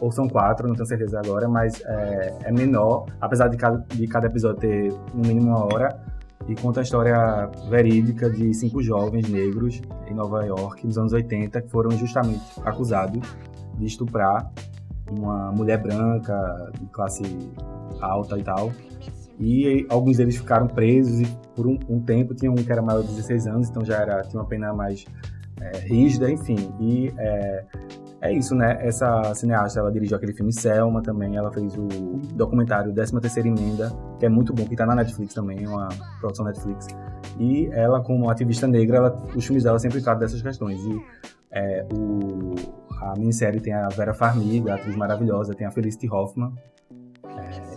ou 0.00 0.10
são 0.10 0.28
quatro, 0.28 0.66
não 0.66 0.74
tenho 0.74 0.86
certeza 0.86 1.20
agora, 1.20 1.48
mas 1.48 1.80
é, 1.86 2.36
é 2.46 2.52
menor, 2.52 3.06
apesar 3.20 3.46
de 3.46 3.56
cada, 3.56 3.78
de 3.94 4.08
cada 4.08 4.26
episódio 4.26 4.58
ter 4.58 4.92
no 5.14 5.20
mínimo 5.20 5.50
uma 5.50 5.64
hora, 5.66 5.96
e 6.48 6.54
conta 6.56 6.80
a 6.80 6.82
história 6.82 7.48
verídica 7.70 8.28
de 8.28 8.52
cinco 8.54 8.82
jovens 8.82 9.28
negros 9.28 9.80
em 10.08 10.14
Nova 10.14 10.44
York, 10.44 10.84
nos 10.84 10.98
anos 10.98 11.12
80, 11.12 11.62
que 11.62 11.68
foram 11.68 11.92
justamente 11.92 12.42
acusados 12.64 13.22
de 13.76 13.86
estuprar 13.86 14.50
uma 15.08 15.52
mulher 15.52 15.80
branca 15.80 16.72
de 16.80 16.86
classe 16.86 17.22
alta 18.00 18.36
e 18.36 18.42
tal. 18.42 18.72
E 19.40 19.86
alguns 19.88 20.16
deles 20.16 20.36
ficaram 20.36 20.66
presos 20.66 21.20
e 21.20 21.26
por 21.54 21.66
um, 21.66 21.78
um 21.88 22.00
tempo 22.00 22.34
tinha 22.34 22.50
um 22.50 22.56
que 22.56 22.70
era 22.70 22.82
maior 22.82 23.02
de 23.02 23.08
16 23.08 23.46
anos, 23.46 23.70
então 23.70 23.84
já 23.84 23.96
era, 23.96 24.22
tinha 24.22 24.40
uma 24.40 24.48
pena 24.48 24.72
mais 24.72 25.04
é, 25.60 25.78
rígida, 25.78 26.30
enfim. 26.30 26.56
E 26.80 27.12
é, 27.16 27.64
é 28.20 28.32
isso, 28.32 28.54
né? 28.54 28.78
Essa 28.80 29.32
cineasta, 29.34 29.78
ela 29.78 29.92
dirigiu 29.92 30.16
aquele 30.16 30.32
filme 30.32 30.52
Selma 30.52 31.02
também, 31.02 31.36
ela 31.36 31.52
fez 31.52 31.76
o 31.76 31.86
documentário 32.34 32.92
13ª 32.92 33.46
Emenda, 33.46 33.92
que 34.18 34.26
é 34.26 34.28
muito 34.28 34.52
bom, 34.52 34.64
que 34.64 34.74
tá 34.74 34.84
na 34.84 34.94
Netflix 34.96 35.34
também, 35.34 35.62
é 35.62 35.68
uma 35.68 35.88
produção 36.20 36.44
Netflix. 36.44 36.88
E 37.38 37.68
ela, 37.72 38.00
como 38.00 38.28
ativista 38.28 38.66
negra, 38.66 38.96
ela, 38.96 39.22
os 39.36 39.44
filmes 39.44 39.62
dela 39.62 39.78
sempre 39.78 40.02
tratam 40.02 40.20
dessas 40.20 40.42
questões. 40.42 40.80
E 40.80 41.00
é, 41.52 41.86
o, 41.92 42.54
a 43.00 43.14
minissérie 43.16 43.60
tem 43.60 43.72
a 43.72 43.88
Vera 43.88 44.12
Farmiga, 44.12 44.74
atriz 44.74 44.96
maravilhosa, 44.96 45.54
tem 45.54 45.66
a 45.66 45.70
Felicity 45.70 46.08
Hoffman. 46.10 46.52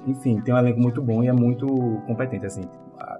Enfim, 0.07 0.41
tem 0.41 0.53
um 0.53 0.57
elenco 0.57 0.79
muito 0.79 1.01
bom 1.01 1.23
e 1.23 1.27
é 1.27 1.33
muito 1.33 1.67
competente, 2.07 2.45
assim. 2.45 2.63
a- 2.99 3.19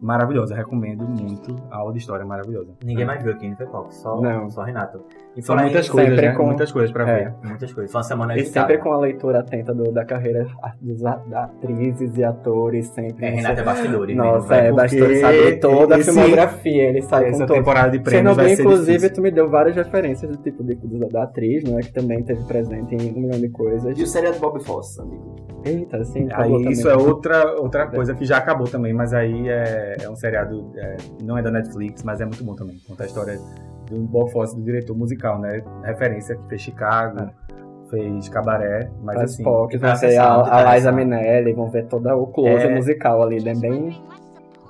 Maravilhosa, 0.00 0.54
recomendo 0.54 1.06
muito. 1.06 1.54
A 1.70 1.76
aula 1.76 1.92
de 1.92 1.98
história 1.98 2.22
é 2.22 2.26
maravilhosa. 2.26 2.72
Ninguém 2.82 3.04
mais 3.04 3.22
viu 3.22 3.32
aqui, 3.32 3.46
não 3.48 3.56
foi 3.56 3.66
qual? 3.66 3.90
Só, 3.90 4.18
Não. 4.20 4.48
só 4.48 4.62
Renato. 4.62 5.04
E 5.36 5.42
São 5.42 5.56
muitas 5.56 5.88
coisas, 5.88 6.16
né? 6.16 6.32
com- 6.32 6.44
Muitas 6.46 6.72
coisas 6.72 6.90
pra 6.90 7.08
É. 7.08 7.24
ver. 7.24 7.34
Muitas 7.44 7.72
coisas. 7.72 7.92
Foi 7.92 7.98
uma 8.00 8.04
semana 8.04 8.36
E 8.36 8.40
agitada. 8.40 8.66
sempre 8.66 8.82
com 8.82 8.92
a 8.92 8.98
leitura 8.98 9.38
atenta 9.38 9.72
do- 9.72 9.92
da 9.92 10.04
carreira 10.04 10.44
dos 10.80 11.04
a- 11.06 11.22
atrizes 11.32 12.16
e 12.18 12.24
atores, 12.24 12.88
sempre. 12.88 13.26
É, 13.26 13.30
Renato 13.30 13.60
é 13.60 13.64
bastidores. 13.64 14.16
Nossa, 14.16 14.48
né? 14.48 14.58
é 14.58 14.70
porque 14.70 14.82
bastante 14.82 15.20
saber 15.20 15.60
toda 15.60 15.94
a 15.94 15.98
esse- 16.00 16.12
filmografia, 16.12 16.82
ele 16.82 17.02
sai 17.02 17.22
com 17.24 17.30
Essa 17.30 17.46
todo. 17.46 17.56
temporada 17.56 17.90
de 17.90 18.00
prêmios 18.00 18.34
vai 18.36 18.44
Chernobyl, 18.48 18.56
ser 18.56 18.62
inclusive, 18.62 18.92
difícil. 18.98 19.14
tu 19.14 19.22
me 19.22 19.30
deu 19.30 19.48
várias 19.48 19.76
referências 19.76 20.30
do 20.36 20.42
tipo 20.42 20.64
de, 20.64 20.74
da, 20.74 21.06
da 21.06 21.22
atriz, 21.22 21.62
né? 21.62 21.80
Que 21.80 21.92
também 21.92 22.22
teve 22.24 22.42
presente 22.44 22.94
em 22.96 23.10
um 23.16 23.20
milhão 23.20 23.40
de 23.40 23.48
coisas. 23.50 23.96
E 23.98 24.02
o 24.02 24.06
seriado 24.08 24.38
Bob 24.40 24.60
Fosse, 24.64 25.00
amigo. 25.00 25.36
Eita, 25.64 25.98
assim, 25.98 26.26
Aí 26.32 26.52
isso 26.72 26.82
também. 26.88 26.98
é 27.04 27.08
outra, 27.08 27.52
outra 27.60 27.86
coisa 27.86 28.14
que 28.14 28.24
já 28.24 28.38
acabou 28.38 28.66
também, 28.66 28.92
mas 28.92 29.12
aí 29.14 29.48
é, 29.48 29.96
é 30.02 30.10
um 30.10 30.16
seriado, 30.16 30.72
é, 30.76 30.96
não 31.22 31.38
é 31.38 31.42
da 31.42 31.50
Netflix, 31.52 32.02
mas 32.02 32.20
é 32.20 32.24
muito 32.24 32.42
bom 32.42 32.54
também. 32.56 32.76
Conta 32.88 33.04
a 33.04 33.06
história 33.06 33.38
do 33.90 33.98
Bob 34.06 34.30
Fosse, 34.30 34.56
do 34.56 34.62
diretor 34.62 34.96
musical, 34.96 35.38
né? 35.38 35.62
Referência 35.84 36.36
que 36.36 36.48
fez 36.48 36.60
Chicago, 36.62 37.30
fez 37.90 38.28
Cabaré, 38.28 38.88
mas 39.02 39.16
Para 39.16 39.24
assim... 39.24 39.42
Pra 39.42 39.52
vão 39.52 39.66
ver 39.68 39.78
muito 39.80 40.18
a, 40.20 40.70
a 40.70 40.74
Liza. 40.76 40.92
Minelli, 40.92 41.52
vão 41.52 41.68
ver 41.70 41.86
todo 41.86 42.08
o 42.08 42.26
close 42.28 42.64
É. 42.66 42.74
musical 42.74 43.22
ali, 43.22 43.42
né? 43.42 43.52
Bem. 43.54 44.00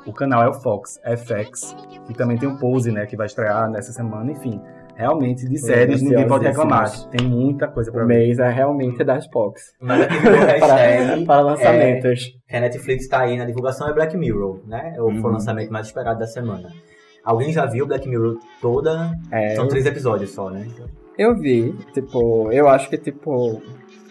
O 0.06 0.12
canal 0.12 0.42
é 0.42 0.48
o 0.48 0.54
Fox, 0.54 0.98
FX, 1.04 1.76
que 2.06 2.14
também 2.14 2.38
tem 2.38 2.48
o 2.48 2.58
Pose, 2.58 2.90
né? 2.90 3.04
Que 3.06 3.16
vai 3.16 3.26
estrear 3.26 3.70
nessa 3.70 3.92
semana, 3.92 4.32
enfim. 4.32 4.60
Realmente, 4.96 5.46
de 5.48 5.56
séries, 5.58 6.02
ninguém 6.02 6.26
pode 6.26 6.46
reclamar. 6.46 6.90
Tem 7.10 7.26
muita 7.26 7.68
coisa 7.68 7.90
pra 7.92 8.04
O 8.04 8.06
ver. 8.06 8.14
mês 8.18 8.38
é 8.38 8.50
realmente 8.50 9.02
das 9.04 9.26
Pox. 9.28 9.72
Mas 9.80 10.02
aqui 10.02 10.14
virou 10.18 10.38
hashtag. 10.44 11.24
Para 11.26 11.40
lançamentos. 11.42 12.38
que 12.48 12.56
a 12.56 12.60
Netflix 12.60 13.08
tá 13.08 13.20
aí 13.20 13.36
na 13.38 13.44
divulgação 13.46 13.88
é 13.88 13.92
Black 13.94 14.16
Mirror, 14.16 14.60
né? 14.66 14.94
Ou 14.98 15.10
Foi 15.10 15.20
Uhum. 15.20 15.26
o 15.26 15.32
lançamento 15.32 15.70
mais 15.72 15.86
esperado 15.86 16.18
da 16.18 16.26
semana. 16.26 16.68
Alguém 17.24 17.52
já 17.52 17.66
viu 17.66 17.86
Black 17.86 18.08
Mirror 18.08 18.38
toda? 18.60 19.18
É, 19.30 19.54
São 19.54 19.68
três 19.68 19.86
episódios 19.86 20.30
só, 20.30 20.50
né? 20.50 20.66
eu 21.18 21.36
vi, 21.36 21.74
tipo, 21.92 22.50
eu 22.50 22.66
acho 22.68 22.88
que, 22.88 22.96
tipo. 22.96 23.60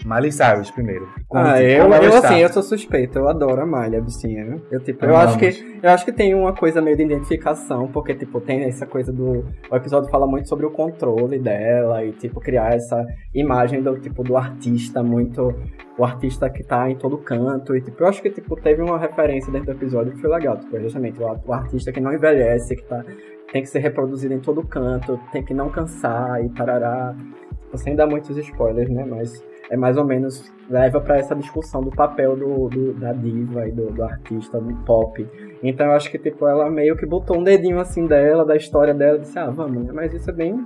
Miley 0.06 0.32
Cyrus 0.32 0.72
primeiro. 0.72 1.08
Ah, 1.32 1.62
eu, 1.62 1.91
eu 1.91 2.10
está. 2.10 2.29
assim, 2.29 2.39
eu 2.39 2.50
sou 2.50 2.63
suspeito, 2.63 3.18
eu 3.18 3.27
adoro 3.27 3.62
a 3.62 3.65
malha, 3.65 4.01
bichinha. 4.01 4.62
Eu, 4.72 4.79
tipo, 4.79 5.06
eu 5.06 5.15
Amamos. 5.15 5.36
acho 5.36 5.39
que 5.39 5.79
eu 5.82 5.89
acho 5.89 6.03
que 6.03 6.12
tem 6.12 6.36
uma 6.36 6.53
coisa 6.53 6.82
meio 6.82 6.98
de 6.98 7.03
identificação, 7.03 7.88
porque, 7.88 8.13
tipo, 8.13 8.41
tem 8.41 8.63
essa 8.63 8.86
coisa 8.86 9.13
do. 9.13 9.46
O 9.72 9.75
episódio 9.75 10.10
fala 10.10 10.27
muito 10.27 10.50
sobre 10.50 10.65
o 10.65 10.72
controle 10.72 11.39
dela 11.39 12.03
e, 12.03 12.12
tipo, 12.12 12.41
criar 12.41 12.74
essa 12.74 13.06
imagem 13.34 13.82
do 13.82 13.98
tipo 13.98 14.24
do 14.24 14.36
artista 14.36 15.01
muito. 15.01 15.53
O 15.98 16.03
artista 16.03 16.50
que 16.50 16.63
tá 16.63 16.89
em 16.89 16.96
todo 16.96 17.18
canto. 17.18 17.75
E, 17.75 17.82
tipo, 17.82 18.03
eu 18.03 18.08
acho 18.08 18.22
que, 18.22 18.29
tipo, 18.29 18.56
teve 18.56 18.82
uma 18.82 18.98
referência 18.98 19.51
dentro 19.51 19.68
do 19.68 19.77
episódio 19.77 20.13
que 20.13 20.20
foi 20.22 20.29
legal. 20.29 20.58
Tipo, 20.58 20.77
é 20.77 20.82
justamente 20.82 21.22
o, 21.22 21.39
o 21.46 21.53
artista 21.53 21.91
que 21.91 22.00
não 22.00 22.13
envelhece, 22.13 22.75
que 22.75 22.84
tá. 22.84 23.03
Tem 23.51 23.63
que 23.63 23.70
ser 23.70 23.79
reproduzido 23.79 24.34
em 24.34 24.39
todo 24.39 24.62
canto, 24.63 25.20
tem 25.32 25.44
que 25.44 25.53
não 25.53 25.70
cansar 25.70 26.44
e 26.44 26.50
tarará. 26.50 27.15
Tipo, 27.63 27.77
sem 27.77 27.96
dar 27.96 28.06
muitos 28.06 28.38
spoilers, 28.38 28.89
né? 28.89 29.06
Mas 29.06 29.44
é 29.70 29.78
mais 29.78 29.98
ou 29.98 30.04
menos 30.06 30.52
leva 30.70 31.00
pra 31.02 31.18
essa 31.18 31.36
discussão 31.36 31.82
do 31.82 31.92
papel 31.92 32.36
do, 32.36 32.68
do- 32.70 32.94
da 32.94 33.14
diva 33.14 33.68
e 33.68 33.72
do, 33.72 33.92
do 33.92 34.04
artista 34.04 34.60
do 34.60 34.74
pop. 34.86 35.28
Então 35.64 35.88
eu 35.88 35.94
acho 35.94 36.10
que 36.12 36.18
tipo 36.18 36.48
ela 36.48 36.70
meio 36.70 36.96
que 36.96 37.06
botou 37.06 37.38
um 37.38 37.44
dedinho 37.44 37.80
assim 37.80 38.06
dela, 38.08 38.46
da 38.46 38.56
história 38.56 38.94
dela, 38.94 39.18
e 39.18 39.22
disse, 39.22 39.38
ah, 39.38 39.50
vamos, 39.50 39.84
né? 39.86 39.92
Mas 39.94 40.14
isso 40.14 40.30
é 40.30 40.34
bem 40.34 40.66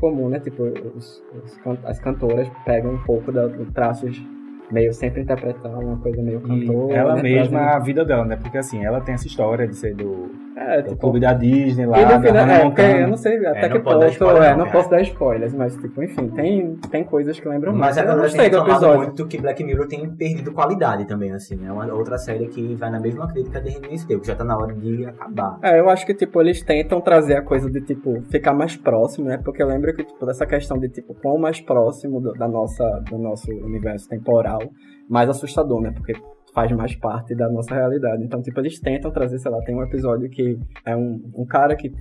comum, 0.00 0.28
né? 0.28 0.40
Tipo, 0.40 0.64
os- 0.96 1.22
os 1.34 1.58
as 1.84 1.98
cantoras 2.00 2.48
pegam 2.64 2.92
um 2.94 3.02
pouco 3.04 3.30
da, 3.30 3.48
traços 3.74 4.20
meio 4.72 4.92
sempre 4.92 5.22
interpretar 5.22 5.72
uma 5.78 5.96
coisa 5.98 6.22
meio 6.22 6.38
E 6.38 6.66
cantora. 6.66 6.94
ela 6.94 7.14
né? 7.16 7.22
mesma, 7.22 7.58
Trazendo- 7.58 7.76
a 7.76 7.78
vida 7.84 8.04
dela, 8.04 8.24
né? 8.24 8.36
Porque 8.36 8.58
assim, 8.58 8.84
ela 8.84 9.00
tem 9.00 9.14
essa 9.14 9.26
história 9.26 9.66
de 9.66 9.74
ser 9.76 9.94
do, 9.94 10.30
É, 10.56 10.82
do 10.82 10.88
tipo, 10.90 11.00
clube 11.00 11.20
da 11.20 11.32
Disney 11.32 11.86
lá, 11.86 11.98
E 12.00 12.04
no 12.04 12.08
da 12.10 12.20
final, 12.20 12.34
Hannah 12.34 12.54
é, 12.60 12.64
Montana. 12.64 12.98
eu 13.00 13.08
não 13.08 13.16
sei 13.16 13.46
até 13.46 13.68
não 13.68 13.76
que 13.76 13.82
pode 13.82 13.98
dar 14.00 14.06
ponto, 14.06 14.12
spoiler, 14.12 14.42
é, 14.42 14.50
não, 14.56 14.64
não 14.64 14.70
posso 14.72 14.90
dar 14.90 15.00
spoilers, 15.02 15.54
mas 15.54 15.76
tipo, 15.76 16.02
enfim, 16.02 16.28
tem, 16.28 16.76
tem 16.90 17.04
coisas 17.04 17.38
que 17.40 17.48
lembram 17.48 17.72
Mas 17.74 17.96
muito. 17.96 17.98
a 17.98 18.02
eu 18.02 18.06
galera 18.16 18.28
tem 18.28 18.36
gostei 18.40 18.50
do 18.60 18.70
episódio. 18.70 18.98
muito 19.06 19.26
que 19.26 19.38
Black 19.40 19.64
Mirror 19.64 19.86
tem 19.88 20.08
perdido 20.10 20.52
qualidade 20.52 21.04
também, 21.06 21.32
assim, 21.32 21.56
né? 21.56 21.70
Uma 21.72 21.86
outra 21.92 22.18
série 22.18 22.46
que 22.48 22.74
vai 22.74 22.90
na 22.90 23.00
mesma 23.00 23.26
crítica 23.28 23.60
de 23.60 23.70
Handmaid's 23.70 24.04
Tale, 24.04 24.20
que 24.20 24.26
já 24.26 24.34
tá 24.36 24.44
na 24.44 24.56
hora 24.56 24.74
de 24.74 25.06
acabar. 25.06 25.58
É, 25.62 25.80
eu 25.80 25.88
acho 25.88 26.04
que, 26.06 26.14
tipo, 26.14 26.40
eles 26.40 26.62
tentam 26.62 27.00
trazer 27.00 27.36
a 27.36 27.42
coisa 27.42 27.70
de, 27.70 27.80
tipo, 27.80 28.20
ficar 28.30 28.52
mais 28.52 28.76
próximo, 28.76 29.28
né? 29.28 29.38
Porque 29.42 29.62
eu 29.62 29.66
lembro 29.66 29.94
que, 29.94 30.04
tipo, 30.04 30.24
dessa 30.26 30.46
questão 30.46 30.78
de, 30.78 30.88
tipo, 30.88 31.14
quão 31.14 31.38
mais 31.38 31.60
próximo 31.60 32.20
do, 32.20 32.32
da 32.34 32.46
nossa, 32.48 32.84
do 33.10 33.18
nosso 33.18 33.50
universo 33.50 34.08
temporal, 34.08 34.59
mais 35.08 35.28
assustador, 35.28 35.80
né? 35.80 35.92
Porque 35.92 36.12
faz 36.54 36.70
mais 36.72 36.94
parte 36.96 37.34
da 37.34 37.48
nossa 37.48 37.74
realidade. 37.74 38.24
Então, 38.24 38.42
tipo, 38.42 38.58
eles 38.60 38.80
tentam 38.80 39.10
trazer, 39.10 39.38
sei 39.38 39.50
lá, 39.50 39.58
tem 39.62 39.74
um 39.74 39.82
episódio 39.82 40.28
que 40.28 40.58
é 40.84 40.96
um, 40.96 41.20
um 41.36 41.46
cara 41.46 41.76
que 41.76 41.92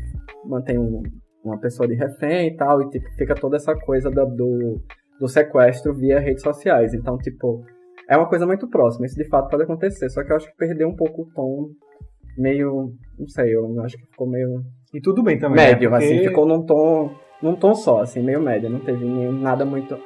mantém 0.45 0.77
um- 0.77 1.03
uma 1.43 1.57
pessoa 1.59 1.87
de 1.87 1.93
refém 1.95 2.47
e 2.49 2.55
tal, 2.57 2.81
e, 2.81 2.89
tipo, 2.89 3.05
fica 3.17 3.33
toda 3.35 3.55
essa 3.57 3.73
coisa 3.75 4.09
da- 4.11 4.25
do, 4.25 4.81
do 5.19 5.27
sequestro 5.27 5.93
via 5.93 6.19
redes 6.19 6.41
sociais. 6.43 6.93
Então, 6.93 7.17
tipo, 7.17 7.63
é 8.09 8.17
uma 8.17 8.27
coisa 8.27 8.45
muito 8.47 8.67
próxima. 8.67 9.05
Isso, 9.05 9.15
de 9.15 9.27
fato, 9.29 9.49
pode 9.49 9.63
acontecer. 9.63 10.09
Só 10.09 10.23
que 10.23 10.31
eu 10.31 10.35
acho 10.37 10.47
que 10.47 10.57
perdeu 10.57 10.87
um 10.89 10.95
pouco 10.95 11.21
o 11.23 11.27
tom 11.33 11.69
meio. 12.37 12.91
Não 13.17 13.27
sei, 13.27 13.55
eu 13.55 13.79
acho 13.81 13.97
que 13.97 14.05
ficou 14.07 14.27
meio. 14.27 14.61
E 14.93 14.99
tudo 14.99 15.21
bem 15.21 15.37
também. 15.37 15.57
né? 15.57 15.71
médio, 15.73 15.89
Porque- 15.91 16.05
assim, 16.05 16.19
ficou 16.27 16.45
num 16.47 16.65
tom. 16.65 17.11
num 17.43 17.55
tom 17.55 17.73
só, 17.75 18.01
assim, 18.01 18.21
meio 18.23 18.41
médio. 18.41 18.69
Não 18.69 18.79
teve 18.79 19.05
nenhum, 19.05 19.31
nada 19.31 19.63
muito. 19.63 19.97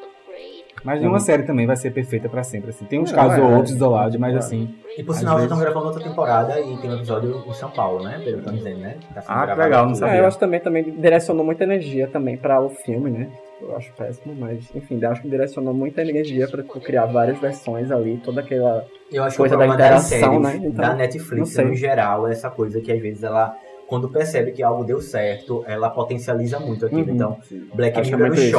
Mas 0.83 0.99
nenhuma 0.99 1.19
série 1.19 1.43
também 1.43 1.65
vai 1.65 1.75
ser 1.75 1.91
perfeita 1.91 2.27
pra 2.27 2.43
sempre, 2.43 2.69
assim. 2.71 2.85
Tem 2.85 2.99
uns 2.99 3.11
Não, 3.11 3.17
casos 3.17 3.37
é, 3.37 3.41
ou 3.41 3.51
é. 3.51 3.55
outros 3.55 3.73
isolados, 3.75 4.15
mas 4.17 4.31
Claro. 4.31 4.45
assim... 4.45 4.75
E 4.97 5.03
por 5.03 5.15
sinal, 5.15 5.33
já 5.33 5.45
vezes- 5.45 5.51
estão 5.51 5.59
gravando 5.63 5.85
outra 5.87 6.03
temporada 6.03 6.59
e 6.59 6.77
tem 6.77 6.89
um 6.89 6.95
episódio 6.95 7.43
em 7.47 7.53
São 7.53 7.71
Paulo, 7.71 8.03
né? 8.03 8.19
Pelo 8.23 8.33
que 8.33 8.39
estão 8.39 8.53
dizendo, 8.53 8.79
né? 8.79 8.97
Tá 9.15 9.23
Ah, 9.27 9.47
que 9.47 9.59
legal, 9.59 9.87
não 9.87 9.95
sabia. 9.95 10.15
É, 10.15 10.19
eu 10.19 10.25
acho 10.27 10.37
que 10.37 10.41
também, 10.45 10.59
também 10.59 10.83
direcionou 10.83 11.43
muita 11.45 11.63
energia 11.63 12.07
também 12.07 12.37
pra 12.37 12.61
o 12.61 12.69
filme, 12.69 13.09
né? 13.09 13.29
Eu 13.61 13.75
acho 13.77 13.93
péssimo, 13.93 14.35
mas 14.37 14.69
enfim, 14.75 14.99
eu 15.01 15.09
acho 15.09 15.21
que 15.21 15.29
direcionou 15.29 15.73
muita 15.73 16.01
energia 16.01 16.47
pra 16.49 16.61
tipo, 16.61 16.79
criar 16.81 17.05
várias 17.05 17.39
versões 17.39 17.89
ali, 17.91 18.17
toda 18.17 18.41
aquela. 18.41 18.85
Eu 19.11 19.23
acho 19.23 19.37
coisa 19.37 19.55
que 19.55 19.63
o 19.63 19.67
da 19.67 19.73
interação, 19.73 20.39
né? 20.41 20.55
Então, 20.57 20.71
da 20.73 20.93
Netflix, 20.95 21.55
no 21.57 21.73
geral, 21.73 22.27
é 22.27 22.31
essa 22.33 22.49
coisa 22.49 22.81
que 22.81 22.91
às 22.91 22.99
vezes 23.01 23.23
ela, 23.23 23.55
quando 23.87 24.09
percebe 24.09 24.51
que 24.51 24.61
algo 24.61 24.83
deu 24.83 24.99
certo, 24.99 25.63
ela 25.65 25.89
potencializa 25.89 26.59
muito 26.59 26.85
aquilo. 26.85 27.07
Uhum. 27.07 27.15
Então, 27.15 27.37
Sim. 27.43 27.67
Black 27.73 27.97
Mirror 28.01 28.13
é 28.13 28.17
no 28.17 28.27
muito 28.27 28.41
isso. 28.41 28.51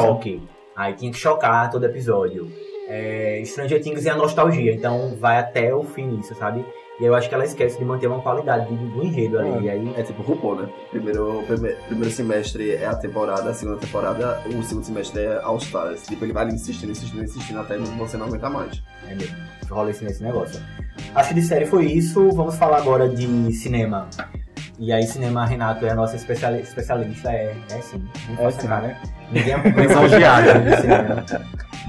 Aí 0.75 0.93
tinha 0.93 1.11
que 1.11 1.17
chocar 1.17 1.69
todo 1.71 1.85
episódio. 1.85 2.51
É, 2.87 3.41
Stranger 3.45 3.81
Things 3.81 4.05
é 4.05 4.09
a 4.11 4.15
nostalgia, 4.15 4.71
então 4.73 5.15
vai 5.19 5.39
até 5.39 5.73
o 5.73 5.83
fim 5.83 6.19
isso, 6.19 6.35
sabe? 6.35 6.59
E 6.99 7.03
aí 7.03 7.07
eu 7.09 7.15
acho 7.15 7.27
que 7.27 7.35
ela 7.35 7.43
esquece 7.43 7.77
de 7.77 7.83
manter 7.83 8.07
uma 8.07 8.21
qualidade 8.21 8.67
do, 8.67 8.75
do 8.75 9.03
enredo 9.03 9.37
ali. 9.39 9.65
E 9.65 9.69
aí 9.69 9.93
É 9.97 10.03
tipo 10.03 10.21
RuPaul, 10.21 10.55
né? 10.61 10.69
Primeiro, 10.91 11.43
prime- 11.47 11.75
primeiro 11.87 12.13
semestre 12.13 12.71
é 12.75 12.85
a 12.85 12.95
temporada, 12.95 13.49
a 13.49 13.53
segunda 13.53 13.79
temporada, 13.79 14.39
o 14.47 14.63
segundo 14.63 14.85
semestre 14.85 15.23
é 15.23 15.39
All 15.43 15.57
Stars. 15.57 16.03
Tipo, 16.03 16.23
ele 16.23 16.31
vai 16.31 16.45
insistindo, 16.47 16.91
insistindo, 16.91 17.23
insistindo 17.23 17.59
até 17.59 17.77
você 17.77 18.15
não 18.17 18.27
aguentar 18.27 18.49
mais. 18.51 18.81
É 19.09 19.15
mesmo. 19.15 19.35
Rola 19.69 19.89
esse 19.89 20.05
nesse 20.05 20.23
negócio. 20.23 20.61
Acho 21.15 21.29
que 21.29 21.35
de 21.35 21.41
série 21.41 21.65
foi 21.65 21.85
isso. 21.85 22.29
Vamos 22.31 22.55
falar 22.55 22.77
agora 22.77 23.09
de 23.09 23.51
cinema. 23.53 24.07
E 24.77 24.91
aí, 24.91 25.03
cinema, 25.03 25.45
Renato 25.45 25.85
é 25.85 25.91
a 25.91 25.95
nossa 25.95 26.15
especiali- 26.15 26.61
especialista. 26.61 27.31
É, 27.31 27.55
é 27.71 27.81
sim. 27.81 28.03
Não 28.37 28.47
É 28.47 28.51
sim, 28.51 28.67
cara. 28.67 28.87
né? 28.87 28.97
Ninguém 29.31 29.53
é 29.53 29.57
lisonjeado 29.87 30.59
de 30.61 30.75
cinema. 30.81 31.25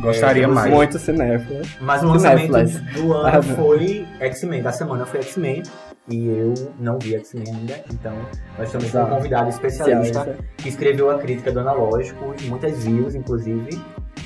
Gostaria 0.01 0.45
É, 0.45 0.47
mais. 0.47 0.73
Muito 0.73 0.99
cinéfilo. 0.99 1.63
Mas 1.81 2.03
o 2.03 2.09
lançamento 2.09 2.53
do 2.95 3.13
ano 3.13 3.39
Ah, 3.39 3.43
foi 3.57 4.07
X-Men. 4.21 4.63
Da 4.63 4.71
semana 4.73 5.05
foi 5.05 5.21
X-Men. 5.23 5.63
E 6.09 6.29
eu 6.29 6.55
não 6.79 6.99
vi 6.99 7.17
X-Men 7.17 7.45
ainda. 7.53 7.75
Então, 7.93 8.13
nós 8.57 8.69
estamos 8.69 8.91
com 8.93 8.99
um 9.03 9.07
convidado 9.17 9.49
especialista 9.51 10.23
Ciência. 10.23 10.45
que 10.59 10.69
escreveu 10.69 11.11
a 11.11 11.19
crítica 11.19 11.51
do 11.51 11.59
Analógico. 11.61 12.35
Muitas 12.45 12.85
views, 12.85 13.15
inclusive. 13.17 13.81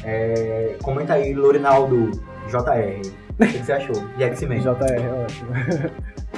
É, 0.05 0.77
comenta 0.83 1.15
aí, 1.15 1.33
Lorinaldo 1.33 2.11
JR. 2.49 3.01
O 3.39 3.47
que 3.47 3.59
você 3.65 3.73
achou 3.73 3.95
de 4.19 4.25
X-Men? 4.25 4.61
JR 4.61 5.03
é 5.03 5.25
ótimo. 5.25 5.51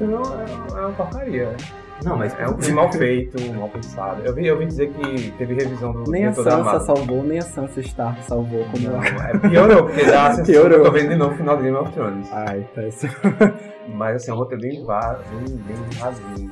Não, 0.00 0.22
é 0.22 0.86
uma 0.86 0.92
porcaria. 0.92 1.54
Não, 2.04 2.16
mas 2.16 2.38
É 2.38 2.48
um 2.48 2.58
filme 2.58 2.74
mal 2.74 2.92
feito, 2.92 3.54
mal 3.54 3.68
pensado. 3.68 4.22
Eu 4.24 4.34
vi, 4.34 4.46
eu 4.46 4.58
vi 4.58 4.66
dizer 4.66 4.92
que 4.92 5.30
teve 5.32 5.54
revisão 5.54 5.92
do 5.92 6.10
Nem 6.10 6.26
a 6.26 6.32
Sansa 6.32 6.80
salvou, 6.80 7.22
nem 7.22 7.38
a 7.38 7.42
Sansa 7.42 7.80
Stark 7.80 8.22
salvou 8.24 8.64
como 8.64 8.88
Não, 8.90 9.02
é, 9.02 9.38
piorou, 9.38 9.84
porque 9.84 10.00
sensação 10.04 10.44
Piorou. 10.46 10.82
tô 10.84 10.90
vendo 10.90 11.10
de 11.10 11.16
novo 11.16 11.34
o 11.34 11.36
final 11.36 11.56
de 11.56 11.62
Game 11.62 11.76
of 11.76 11.92
Thrones. 11.92 12.28
Ai, 12.32 12.66
péssimo. 12.74 13.12
Mas 13.94 14.16
assim, 14.16 14.30
é 14.30 14.34
um 14.34 14.38
roteiro 14.38 14.62
bem 14.62 14.84
bem, 15.30 15.56
bem 15.56 15.98
rasinho. 15.98 16.50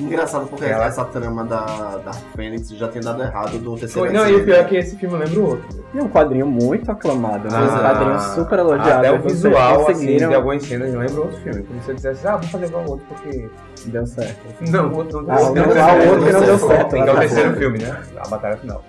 Engraçado 0.00 0.46
porque 0.48 0.64
Ela- 0.64 0.86
essa 0.86 1.04
trama 1.04 1.44
da 1.44 1.64
Dark 2.04 2.18
Phoenix 2.34 2.68
já 2.70 2.88
tinha 2.88 3.02
dado 3.02 3.22
errado 3.22 3.58
do 3.58 3.76
terceiro 3.76 4.08
Foi, 4.08 4.12
não, 4.16 4.28
e 4.28 4.36
o 4.36 4.44
pior 4.44 4.58
é 4.60 4.64
que 4.64 4.76
esse 4.76 4.96
filme 4.96 5.16
lembra 5.16 5.40
o 5.40 5.48
outro. 5.50 5.84
E 5.92 6.00
um 6.00 6.08
quadrinho 6.08 6.46
muito 6.46 6.90
aclamado, 6.90 7.48
né? 7.50 7.56
Ah, 7.58 7.62
um 7.62 7.82
quadrinho 7.82 8.20
super 8.34 8.58
elogiado. 8.58 8.98
Até 8.98 9.12
o 9.12 9.20
visual, 9.20 9.88
assim, 9.90 10.16
de 10.16 10.24
algumas 10.24 10.62
cenas 10.62 10.92
lembra 10.94 11.20
outro 11.20 11.36
filme. 11.38 11.62
Como 11.64 11.82
se 11.82 11.90
eu 11.90 11.94
dissesse, 11.94 12.26
ah, 12.26 12.36
vou 12.36 12.48
fazer 12.48 12.66
igual 12.66 12.84
o 12.84 12.90
outro 12.90 13.06
porque... 13.08 13.48
Deu 13.86 14.06
certo. 14.06 14.40
Não, 14.70 14.88
o 14.92 14.96
outro 14.96 15.22
não 15.22 15.32
Ah, 15.34 15.50
deu 15.50 15.64
o 15.64 15.72
certo. 15.72 15.78
ah, 15.78 15.94
o 15.94 16.08
outro 16.10 16.26
que 16.26 16.32
não 16.32 16.40
deu 16.42 16.58
certo. 16.58 16.90
Que 16.90 16.96
é 16.98 17.04
o 17.04 17.10
Ah, 17.16 17.20
terceiro 17.20 17.56
filme, 17.56 17.78
né? 17.78 18.02
A 18.18 18.28
batalha 18.28 18.56
final. 18.58 18.84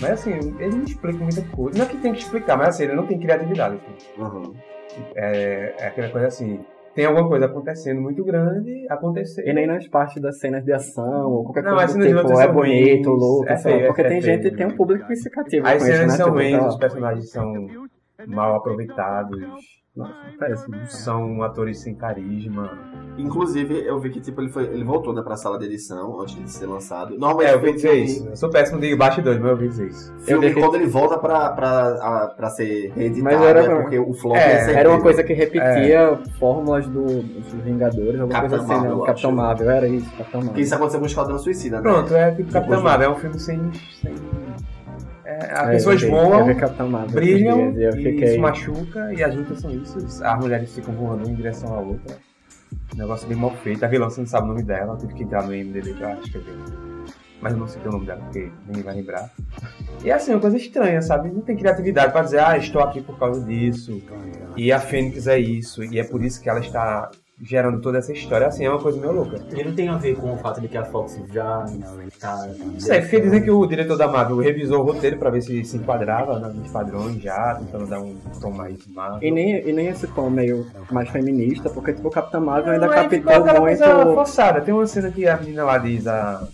Mas 0.00 0.10
assim, 0.12 0.32
ele 0.58 0.76
não 0.76 0.84
explica 0.84 1.18
muita 1.18 1.42
coisa. 1.54 1.78
Não 1.78 1.84
é 1.84 1.88
que 1.88 1.96
tem 1.98 2.12
que 2.12 2.20
explicar, 2.22 2.56
mas 2.56 2.68
assim, 2.70 2.84
ele 2.84 2.94
não 2.94 3.06
tem 3.06 3.18
criatividade. 3.18 3.76
assim. 3.76 4.22
Uhum. 4.22 4.54
É, 5.14 5.74
é 5.78 5.86
aquela 5.86 6.08
coisa 6.08 6.26
assim, 6.26 6.60
tem 6.98 7.06
alguma 7.06 7.28
coisa 7.28 7.46
acontecendo 7.46 8.00
muito 8.00 8.24
grande, 8.24 8.84
acontecer. 8.90 9.46
E 9.48 9.52
nem 9.52 9.68
nas 9.68 9.86
partes 9.86 10.20
das 10.20 10.40
cenas 10.40 10.64
de 10.64 10.72
ação, 10.72 11.30
ou 11.30 11.44
qualquer 11.44 11.62
Não, 11.62 11.70
coisa 11.76 11.84
as 11.84 11.94
do 11.94 12.02
tipo, 12.02 12.40
é 12.40 12.52
bonito, 12.52 13.10
louco, 13.10 13.48
é 13.48 13.56
feio, 13.56 13.86
porque 13.86 14.00
é 14.02 14.08
tem 14.08 14.20
feio. 14.20 14.42
gente, 14.42 14.56
tem 14.56 14.66
um 14.66 14.76
público 14.76 15.06
que 15.06 15.14
se 15.14 15.30
cativa 15.30 15.68
As 15.70 15.76
isso, 15.76 15.86
cenas 15.92 16.06
né? 16.08 16.16
são 16.16 16.26
Tipo, 16.26 16.38
ruins, 16.38 16.58
tá- 16.58 16.66
os 16.66 16.76
personagens 16.76 17.30
são 17.30 17.66
mal 18.26 18.56
aproveitados, 18.56 19.38
péssimo. 20.38 20.76
são 20.86 21.42
atores 21.42 21.78
sem 21.80 21.94
carisma. 21.94 22.70
Inclusive, 23.16 23.84
eu 23.84 23.98
vi 23.98 24.10
que 24.10 24.20
tipo, 24.20 24.40
ele, 24.40 24.48
foi, 24.48 24.64
ele 24.64 24.84
voltou 24.84 25.12
né, 25.12 25.22
pra 25.22 25.34
sala 25.36 25.58
de 25.58 25.64
edição 25.64 26.20
antes 26.20 26.36
de 26.36 26.48
ser 26.50 26.66
lançado. 26.66 27.18
Normalmente, 27.18 27.50
É, 27.50 27.54
eu 27.54 27.60
vi 27.60 27.72
dizer 27.72 27.88
filme- 27.90 28.04
isso. 28.04 28.28
Eu 28.28 28.36
sou 28.36 28.48
péssimo 28.50 28.80
de 28.80 28.94
bastidores, 28.94 29.40
mas 29.40 29.50
eu 29.50 29.56
vi 29.56 29.68
dizer 29.68 29.88
isso. 29.88 30.14
Filme, 30.20 30.46
Eu 30.46 30.48
vi 30.50 30.54
que- 30.54 30.60
quando 30.60 30.76
ele 30.76 30.86
volta 30.86 31.18
pra, 31.18 31.50
pra, 31.50 31.88
a- 32.00 32.26
pra 32.36 32.48
ser 32.50 32.92
reeditado, 32.94 33.24
Mas 33.36 33.44
era- 33.44 33.60
é 33.64 33.82
porque 33.82 33.98
o 33.98 34.12
flop 34.14 34.36
É, 34.36 34.54
ia 34.54 34.64
ser 34.64 34.76
Era 34.76 34.88
uma 34.90 35.00
coisa 35.00 35.24
que 35.24 35.32
repetia 35.32 36.16
fórmulas 36.38 36.86
do, 36.86 37.04
dos 37.22 37.52
Vingadores, 37.64 38.20
alguma 38.20 38.28
Capitão 38.40 38.58
coisa 38.58 38.72
assim, 38.72 38.82
Marvel, 38.82 38.98
né? 39.00 39.06
Capitão. 39.06 39.32
Marvel, 39.32 39.70
era 39.70 39.88
isso, 39.88 40.06
Capitão 40.10 40.24
Porque 40.30 40.44
Marvel. 40.46 40.62
isso 40.62 40.74
aconteceu 40.76 41.00
com 41.00 41.04
o 41.04 41.08
Esquadrão 41.08 41.38
Suicida, 41.38 41.76
né? 41.76 41.82
Pronto, 41.82 42.14
é 42.14 42.30
tipo 42.30 42.52
Capitão 42.52 42.82
Marvel, 42.82 43.08
é 43.08 43.12
um 43.12 43.16
filme 43.16 43.38
sem... 43.40 43.60
sem 44.00 44.12
é, 44.12 44.37
as 45.38 45.68
É, 45.68 45.70
pessoas 45.72 46.02
eu 46.02 46.08
vi- 46.08 46.14
voam, 46.14 47.06
brilham, 47.10 47.72
dias, 47.72 47.94
e 47.94 48.02
fiquei... 48.02 48.26
se 48.28 48.38
machuca, 48.38 49.12
e 49.14 49.22
as 49.22 49.34
lutas 49.34 49.60
são 49.60 49.70
isso. 49.70 49.98
As 50.24 50.38
mulheres 50.40 50.74
ficam 50.74 50.94
voando 50.94 51.28
em 51.28 51.34
direção 51.34 51.74
à 51.74 51.80
outra. 51.80 52.16
Um 52.94 52.98
negócio 52.98 53.26
bem 53.28 53.36
mal 53.36 53.50
feito. 53.56 53.84
A 53.84 53.88
vilã 53.88 54.08
você 54.10 54.20
não 54.20 54.26
sabe 54.28 54.46
o 54.46 54.48
nome 54.48 54.62
dela, 54.62 54.96
tive 54.98 55.14
que 55.14 55.22
entrar 55.22 55.42
no 55.46 55.54
IMDB 55.54 55.94
pra 55.94 56.14
escrever. 56.14 56.54
Mas 57.40 57.52
eu 57.52 57.58
não 57.60 57.68
sei 57.68 57.80
o 57.82 57.92
nome 57.92 58.04
dela, 58.06 58.20
porque 58.24 58.50
ninguém 58.66 58.82
vai 58.82 58.94
lembrar. 58.96 59.30
E 60.04 60.10
é 60.10 60.14
assim, 60.14 60.32
uma 60.32 60.40
coisa 60.40 60.56
estranha, 60.56 61.00
sabe? 61.00 61.30
Não 61.30 61.40
tem 61.40 61.56
criatividade 61.56 62.12
pra 62.12 62.22
dizer, 62.22 62.40
ah, 62.40 62.56
estou 62.58 62.82
aqui 62.82 63.00
por 63.00 63.16
causa 63.18 63.44
disso. 63.44 64.02
E 64.56 64.72
a 64.72 64.80
Fênix 64.80 65.26
é 65.28 65.38
isso, 65.38 65.84
e 65.84 66.00
é 66.00 66.04
por 66.04 66.22
isso 66.24 66.42
que 66.42 66.48
ela 66.50 66.58
está 66.60 67.10
gerando 67.40 67.80
toda 67.80 67.98
essa 67.98 68.12
história. 68.12 68.46
Assim, 68.46 68.64
é 68.64 68.70
uma 68.70 68.80
coisa 68.80 69.00
meio 69.00 69.12
louca. 69.12 69.40
E 69.56 69.62
não 69.62 69.74
tem 69.74 69.88
a 69.88 69.96
ver 69.96 70.16
com 70.16 70.32
o 70.32 70.36
fato 70.38 70.60
de 70.60 70.68
que 70.68 70.76
a 70.76 70.84
Fox 70.84 71.18
já 71.32 71.64
tá. 72.20 72.48
Não 72.58 72.80
sei, 72.80 73.00
porque 73.00 73.20
dizem 73.20 73.42
que 73.42 73.50
o 73.50 73.66
diretor 73.66 73.96
da 73.96 74.08
Marvel 74.08 74.38
revisou 74.38 74.80
o 74.80 74.84
roteiro 74.84 75.18
pra 75.18 75.30
ver 75.30 75.42
se 75.42 75.64
se 75.64 75.76
enquadrava 75.76 76.38
nos 76.38 76.70
padrões 76.70 77.22
já, 77.22 77.54
tentando 77.54 77.86
dar 77.86 78.00
um 78.00 78.16
tom 78.40 78.50
mais 78.50 78.78
Marvel. 78.88 79.22
E 79.22 79.30
nem, 79.30 79.68
e 79.68 79.72
nem 79.72 79.88
esse 79.88 80.06
tom 80.08 80.30
meio 80.30 80.66
mais 80.90 81.08
feminista, 81.10 81.70
porque 81.70 81.92
tipo, 81.92 82.08
o 82.08 82.10
Capitão 82.10 82.40
Marvel 82.40 82.72
ainda 82.74 82.86
é, 82.86 82.88
captou 82.88 83.18
aquela 83.20 83.44
muito... 83.44 83.60
coisa 83.60 84.14
forçada. 84.14 84.60
Tem 84.60 84.74
uma 84.74 84.86
cena 84.86 85.10
que 85.10 85.26
a 85.26 85.36
menina 85.36 85.64
lá 85.64 85.78
diz 85.78 86.06
a. 86.06 86.46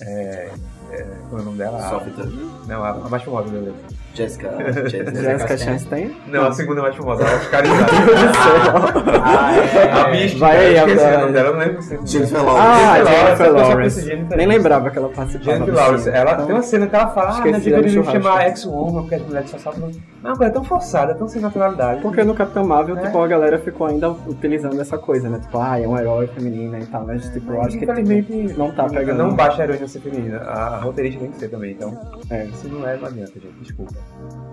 É, 0.00 0.50
é, 0.90 1.06
qual 1.28 1.38
é 1.38 1.42
o 1.42 1.44
nome 1.44 1.58
dela? 1.58 1.78
A- 1.78 1.90
Sofita. 1.90 2.24
não, 2.66 2.82
a, 2.82 2.90
a 2.90 3.08
mais 3.08 3.22
famosa 3.22 3.48
dela. 3.48 3.72
Jessica. 4.14 4.50
Jessica. 4.88 5.14
Jessica 5.14 5.58
Chastain. 5.58 6.10
Não, 6.26 6.44
a 6.46 6.52
segunda 6.52 6.82
mais 6.82 6.94
famosa, 6.94 7.24
a 7.24 7.36
Oscarizada. 7.36 7.92
Ah, 9.24 9.54
é. 9.56 9.92
a 9.92 10.04
bicha, 10.10 10.38
Vai 10.38 10.56
aí, 10.56 10.76
eu 10.76 10.86
esqueci 10.88 11.06
o 11.14 11.20
nome 11.20 11.32
dela, 11.32 11.48
eu 11.48 11.52
não 11.54 11.60
lembro 11.60 11.82
se 11.82 11.98
Jennifer 12.04 12.44
Lawrence. 12.44 12.68
Ah, 12.68 13.04
Jennifer 13.04 13.52
Lawrence, 13.52 14.26
Nem 14.36 14.46
lembrava 14.46 14.90
que 14.90 14.98
ela 14.98 15.08
participava 15.08 15.58
Jennifer 15.58 15.74
Lawrence, 15.74 16.10
ela 16.10 16.34
tem 16.34 16.54
uma 16.54 16.62
cena 16.62 16.86
que 16.86 16.94
ela 16.94 17.08
fala, 17.08 17.30
ah, 17.30 17.40
né, 17.44 17.50
ela 17.50 17.58
deveria 17.60 18.00
me 18.00 18.04
chamar 18.04 18.48
ex-woman, 18.48 19.02
porque 19.02 19.14
as 19.14 19.22
mulheres 19.22 19.50
só 19.50 19.58
sabem 19.58 19.90
É 20.24 20.28
uma 20.28 20.36
coisa 20.36 20.52
tão 20.52 20.62
forçada, 20.62 21.14
tão 21.14 21.26
sem 21.26 21.42
naturalidade. 21.42 22.00
Porque 22.00 22.22
no 22.22 22.32
Capitão 22.34 22.64
Marvel, 22.64 22.96
É. 22.96 23.02
tipo, 23.06 23.20
a 23.20 23.26
galera 23.26 23.58
ficou 23.58 23.88
ainda 23.88 24.10
utilizando 24.10 24.80
essa 24.80 24.96
coisa, 24.96 25.28
né? 25.28 25.40
Tipo, 25.40 25.58
ah, 25.58 25.80
é 25.80 25.86
um 25.88 25.98
herói 25.98 26.28
feminina 26.28 26.78
e 26.78 26.86
tal. 26.86 27.04
Mas, 27.04 27.28
tipo, 27.30 27.52
eu 27.52 27.60
acho 27.60 27.76
que 27.78 27.86
tipo, 27.86 28.58
não 28.58 28.70
tá 28.72 28.84
pegando. 28.88 29.18
Não 29.18 29.34
baixa 29.34 29.62
a 29.62 29.64
heroína 29.64 29.88
ser 29.88 30.00
feminina. 30.00 30.38
A, 30.38 30.78
roteirista 30.78 31.20
tem 31.20 31.30
que 31.32 31.38
ser 31.38 31.48
também, 31.48 31.72
então. 31.72 31.98
É. 32.30 32.44
Isso 32.46 32.68
não 32.68 32.86
é, 32.88 32.96
não 32.96 33.06
adianta, 33.08 33.32
gente. 33.32 33.52
Desculpa. 33.60 33.94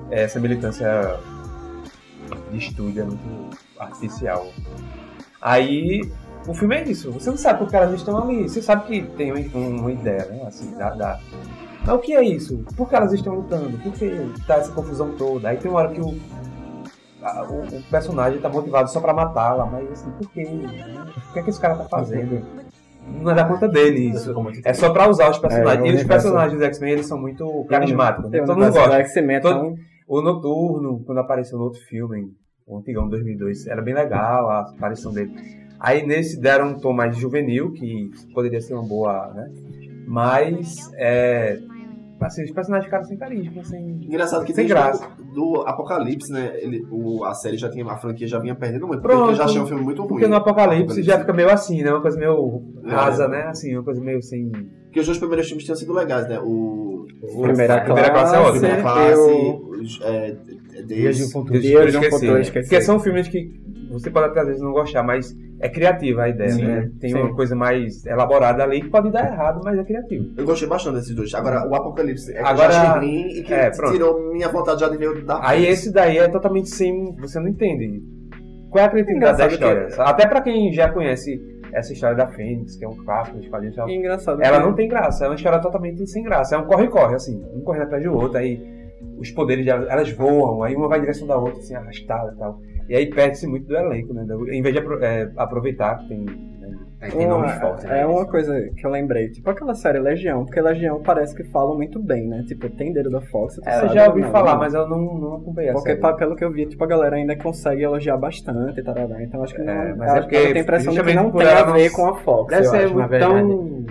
Essa 0.10 0.40
militância 0.40 1.18
de 2.52 2.58
estúdio 2.58 3.04
é 3.04 3.06
muito 3.06 3.58
artificial. 3.80 4.48
Aí, 5.42 6.02
o 6.48 6.54
filme 6.54 6.76
é 6.78 6.84
isso. 6.90 7.12
Você 7.12 7.30
não 7.30 7.38
sabe 7.38 7.60
porque 7.60 7.76
elas 7.76 7.94
estão 7.94 8.18
ali. 8.24 8.50
Você 8.50 8.62
sabe 8.62 8.88
que 8.88 9.02
tem 9.16 9.32
uma, 9.32 9.68
uma 9.68 9.92
ideia, 9.92 10.26
né? 10.26 10.44
Assim, 10.48 10.76
da, 10.76 10.90
da- 10.92 11.20
Mas 11.90 11.98
o 11.98 12.02
que 12.02 12.14
é 12.14 12.24
isso? 12.24 12.64
Por 12.78 12.88
que 12.88 12.96
elas 12.96 13.14
estão 13.14 13.36
lutando? 13.36 13.78
Por 13.80 13.92
que 13.94 14.12
tá 14.46 14.56
essa 14.58 14.72
confusão 14.72 15.12
toda? 15.18 15.50
Aí 15.50 15.58
tem 15.58 15.70
uma 15.72 15.80
hora 15.80 15.90
que 15.92 16.00
o, 16.02 16.16
a- 17.22 17.44
o, 17.50 17.62
o 17.78 17.84
personagem 17.90 18.40
tá 18.40 18.48
motivado 18.50 18.90
só 18.92 19.00
pra 19.02 19.14
matá-la, 19.14 19.66
mas 19.66 19.92
assim, 19.92 20.12
por 20.12 20.30
quê? 20.32 20.48
O 21.30 21.34
que 21.34 21.40
é 21.40 21.44
que 21.44 21.50
esse 21.50 21.60
cara 21.60 21.76
tá 21.76 21.86
fazendo? 21.86 22.42
Não 23.22 23.32
é 23.32 23.34
da 23.36 23.44
conta 23.46 23.68
dele 23.68 24.10
isso. 24.10 24.32
É 24.64 24.74
só 24.74 24.92
pra 24.92 25.10
usar 25.10 25.32
os 25.32 25.40
personagens. 25.40 25.80
É, 25.80 25.82
o 25.82 25.86
e 25.88 25.96
os 25.96 26.04
personagens 26.04 26.60
do 26.60 26.66
X-Men, 26.66 26.92
eles 26.94 27.08
são 27.08 27.20
muito 27.20 27.66
carismáticos. 27.68 28.30
Tem 28.30 28.40
Né? 28.40 28.44
um 28.44 28.48
Todo 28.48 28.56
mundo 28.58 28.66
gosta. 28.74 28.90
Todo- 29.42 29.58
então, 29.66 29.76
O 30.08 30.22
Noturno, 30.22 31.04
quando 31.06 31.18
apareceu 31.20 31.58
no 31.58 31.64
outro 31.66 31.82
filme, 31.82 32.32
o 32.68 32.78
antigão 32.78 33.08
2002, 33.10 33.66
era 33.68 33.82
bem 33.82 33.94
legal 33.96 34.50
a 34.50 34.60
aparição 34.62 35.12
dele. 35.12 35.32
Aí 35.80 36.06
nesse 36.06 36.40
deram 36.40 36.68
um 36.70 36.80
tom 36.80 36.94
mais 36.94 37.16
juvenil, 37.18 37.72
que 37.72 38.12
poderia 38.34 38.62
ser 38.62 38.74
uma 38.76 38.84
boa, 38.88 39.32
né? 39.34 39.50
Mas, 40.08 40.92
é... 40.96 41.60
Assim, 42.22 42.44
os 42.44 42.52
personagens 42.52 42.86
ficaram 42.86 43.04
sem 43.06 43.18
carisma, 43.18 43.64
sem... 43.64 43.82
Engraçado 44.04 44.44
que 44.46 44.54
Sem 44.54 44.68
graça. 44.68 45.08
o- 45.20 45.24
do 45.34 45.62
Apocalipse, 45.66 46.32
né? 46.32 46.52
Ele, 46.62 46.86
o, 46.92 47.24
a 47.24 47.34
série 47.34 47.56
já 47.58 47.70
tinha, 47.70 47.86
a 47.86 47.98
franquia 47.98 48.28
já 48.28 48.40
vinha 48.40 48.54
perdendo 48.56 48.88
muito. 48.88 49.02
Pronto. 49.02 49.18
Porque 49.20 49.32
eu 49.32 49.36
já 49.38 49.46
achei 49.46 49.62
um 49.62 49.66
filme 49.66 49.84
muito 49.84 50.00
ruim. 50.02 50.10
Porque 50.10 50.28
no 50.28 50.36
Apocalipse 50.36 51.02
já 51.02 51.18
fica 51.20 51.32
meio 51.32 51.50
assim, 51.50 51.82
né? 51.82 51.92
Uma 51.92 52.02
coisa 52.02 52.18
meio 52.18 52.62
É. 52.86 52.90
rasa, 52.90 53.28
né? 53.28 53.44
Assim, 53.44 53.74
uma 53.76 53.84
coisa 53.84 54.02
meio 54.02 54.22
sem... 54.22 54.52
Porque 54.86 55.00
os 55.00 55.06
dois 55.06 55.18
primeiros 55.18 55.48
filmes 55.48 55.64
tinham 55.64 55.76
sido 55.78 55.94
legais, 55.94 56.28
né? 56.28 56.40
O. 56.40 57.06
o 57.22 57.42
Primeira 57.44 57.76
a 57.76 57.82
primeira 57.82 58.10
classe 58.12 58.36
é 58.36 58.40
ótima. 58.40 58.52
Primeira 58.60 58.82
Classe, 58.82 59.12
eu- 59.14 59.70
os, 59.80 60.02
é, 60.02 60.36
Dias 60.86 61.16
de 61.18 61.22
um 61.24 61.26
Deus. 61.26 61.32
futuro. 61.32 61.60
Dias 61.60 61.92
de 61.92 61.98
um 61.98 62.02
Esqueci, 62.02 62.10
futuro 62.12 62.34
né? 62.34 62.42
esquecido. 62.42 62.70
Porque 62.70 62.82
são 62.84 63.00
filmes 63.00 63.28
que 63.28 63.52
você 63.90 64.10
pode 64.12 64.28
até 64.28 64.40
às 64.42 64.48
vezes 64.48 64.62
não 64.62 64.72
gostar, 64.72 65.04
mas 65.04 65.36
é 65.60 65.68
criativa 65.68 66.24
a 66.24 66.30
ideia, 66.30 66.52
Sim, 66.52 66.66
né? 66.66 66.92
Tem 67.00 67.12
sim. 67.12 67.18
uma 67.20 67.36
coisa 67.36 67.56
mais 67.56 68.06
elaborada 68.06 68.64
ali 68.64 68.82
que 68.82 68.90
pode 68.90 69.12
dar 69.12 69.26
errado, 69.26 69.62
mas 69.64 69.78
é 69.78 69.84
criativo. 69.84 70.26
Eu 70.38 70.46
gostei 70.46 70.68
bastante 70.68 70.96
desses 70.96 71.16
dois. 71.16 71.34
Agora, 71.34 71.68
o 71.68 71.76
Apocalipse 71.76 72.32
é 72.32 72.36
que 72.36 72.40
Agora- 72.40 72.68
eu 72.68 72.72
já 72.72 72.82
achei 72.94 73.00
ruim 73.00 73.28
e 73.30 73.44
que 73.44 73.54
é, 73.54 73.70
tirou 73.72 74.32
minha 74.32 74.48
vontade 74.50 74.80
já 74.80 74.90
de 74.90 74.98
ver 74.98 75.10
o 75.10 75.26
da 75.26 75.40
Aí 75.48 75.66
esse 75.66 75.92
daí 75.92 76.18
é 76.18 76.28
totalmente 76.30 76.70
sem. 76.70 77.14
Você 77.20 77.40
não 77.40 77.48
entende. 77.48 78.02
Qual 78.70 78.84
é 78.84 78.88
a 78.88 78.90
criatividade 78.90 79.38
da 79.38 79.48
história? 79.48 79.88
Até 79.98 80.28
pra 80.28 80.42
quem 80.42 80.72
já 80.72 80.90
conhece 80.92 81.42
essa 81.74 81.92
história 81.94 82.16
da 82.16 82.28
Fênix, 82.28 82.76
que 82.78 82.86
é 82.86 82.88
um 82.88 82.96
clássico 83.04 83.38
dos 83.38 83.48
quadrinhos, 83.48 83.76
e 83.76 83.78
tal, 83.80 83.90
E 83.90 83.96
engraçado. 83.96 84.42
ela 84.42 84.60
que- 84.60 84.66
não 84.66 84.74
tem 84.74 84.88
graça, 84.88 85.26
é 85.26 85.28
uma 85.28 85.36
história 85.36 85.60
totalmente 85.60 86.06
sem 86.08 86.24
graça. 86.24 86.56
É 86.56 86.58
um 86.58 86.66
corre-corre, 86.66 87.16
assim, 87.16 87.44
um 87.54 87.62
correndo 87.62 87.84
atrás 87.84 88.04
do 88.04 88.14
outro, 88.14 88.38
aí 88.38 88.60
os 89.20 89.30
poderes 89.32 89.64
de, 89.66 89.70
elas 89.72 90.10
voam, 90.12 90.64
aí 90.64 90.76
uma 90.76 90.88
vai 90.88 90.98
em 91.00 91.02
direção 91.02 91.28
da 91.28 91.38
outra, 91.38 91.60
assim, 91.60 91.76
arrastada 91.76 92.32
e 92.36 92.40
tal. 92.40 92.60
E 92.90 92.96
aí 92.96 93.06
perde-se 93.10 93.46
muito 93.48 93.68
do 93.68 93.78
elenco, 93.78 94.14
né? 94.14 94.26
Em 94.52 94.62
vez 94.64 94.74
de 94.74 94.80
apro- 94.82 95.04
é, 95.04 95.30
aproveitar 95.38 96.06
tem. 96.08 96.20
né, 96.26 96.76
É, 97.02 97.08
tem 97.10 97.26
Uma- 97.28 97.38
nomes 97.38 97.54
fortes, 97.60 97.86
né? 97.86 98.02
É 98.02 98.06
uma 98.06 98.26
coisa 98.26 98.60
que 98.76 98.86
eu 98.86 98.90
lembrei, 98.90 99.30
tipo 99.30 99.50
aquela 99.50 99.74
série 99.76 100.00
Legião, 100.00 100.44
porque 100.44 100.60
Legião 100.60 101.00
parece 101.02 101.34
que 101.36 101.44
falam 101.46 101.78
muito 101.78 101.98
bem, 102.02 102.28
né? 102.28 102.44
Tipo, 102.48 102.68
tem 102.70 102.92
dedo 102.92 103.10
da 103.12 103.22
Fox, 103.22 103.56
tu 103.56 103.62
É, 103.70 103.86
eu 103.86 103.90
já 103.90 104.04
ou 104.04 104.10
ouvi 104.10 104.22
não? 104.22 104.32
falar, 104.32 104.58
mas 104.58 104.74
eu 104.74 104.86
não, 104.90 105.18
não 105.18 105.36
acompanhei 105.36 105.70
a 105.70 105.74
Porque 105.74 105.90
série. 105.92 106.02
pa- 106.02 106.14
pelo 106.14 106.36
que 106.36 106.44
eu 106.44 106.52
vi, 106.52 106.66
tipo, 106.66 106.84
a 106.84 106.88
galera 106.88 107.16
ainda 107.16 107.36
consegue 107.38 107.84
elogiar 107.84 108.18
bastante, 108.18 108.82
tarará. 108.84 109.24
Então 109.24 109.42
acho 109.44 109.54
que 109.56 109.62
não. 109.62 109.72
É, 109.72 109.96
mas 109.96 110.10
é 110.10 110.12
acho 110.12 110.14
que 110.14 110.22
porque 110.22 110.36
eu 110.36 110.42
tenho 110.48 110.56
a 110.58 110.60
impressão 110.62 110.94
de 110.94 111.04
que 111.04 111.14
não 111.14 111.32
tem 111.32 111.48
a 111.48 111.66
não 111.66 111.74
ver 111.74 111.90
com 111.92 112.06
a 112.08 112.16
Fox. 112.18 112.50
Deve 112.54 112.68
ser 112.68 112.78
acho, 112.86 112.96
verdade. 112.96 113.20
tão. 113.24 113.86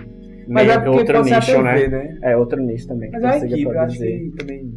Mas 0.51 0.67
Meio 0.67 0.71
é 0.77 0.79
porque 0.81 0.99
outro 0.99 1.23
nicho, 1.25 1.63
né? 1.63 1.89
né? 1.89 2.19
É 2.23 2.37
outro 2.37 2.61
nicho 2.63 2.89
também. 2.89 3.11
Mas 3.11 3.21
que 3.21 3.27
é 3.27 3.31
a 3.31 3.37
equipe, 3.39 3.63
eu 3.71 3.81
acho 3.81 3.99
que 3.99 4.33
também. 4.39 4.73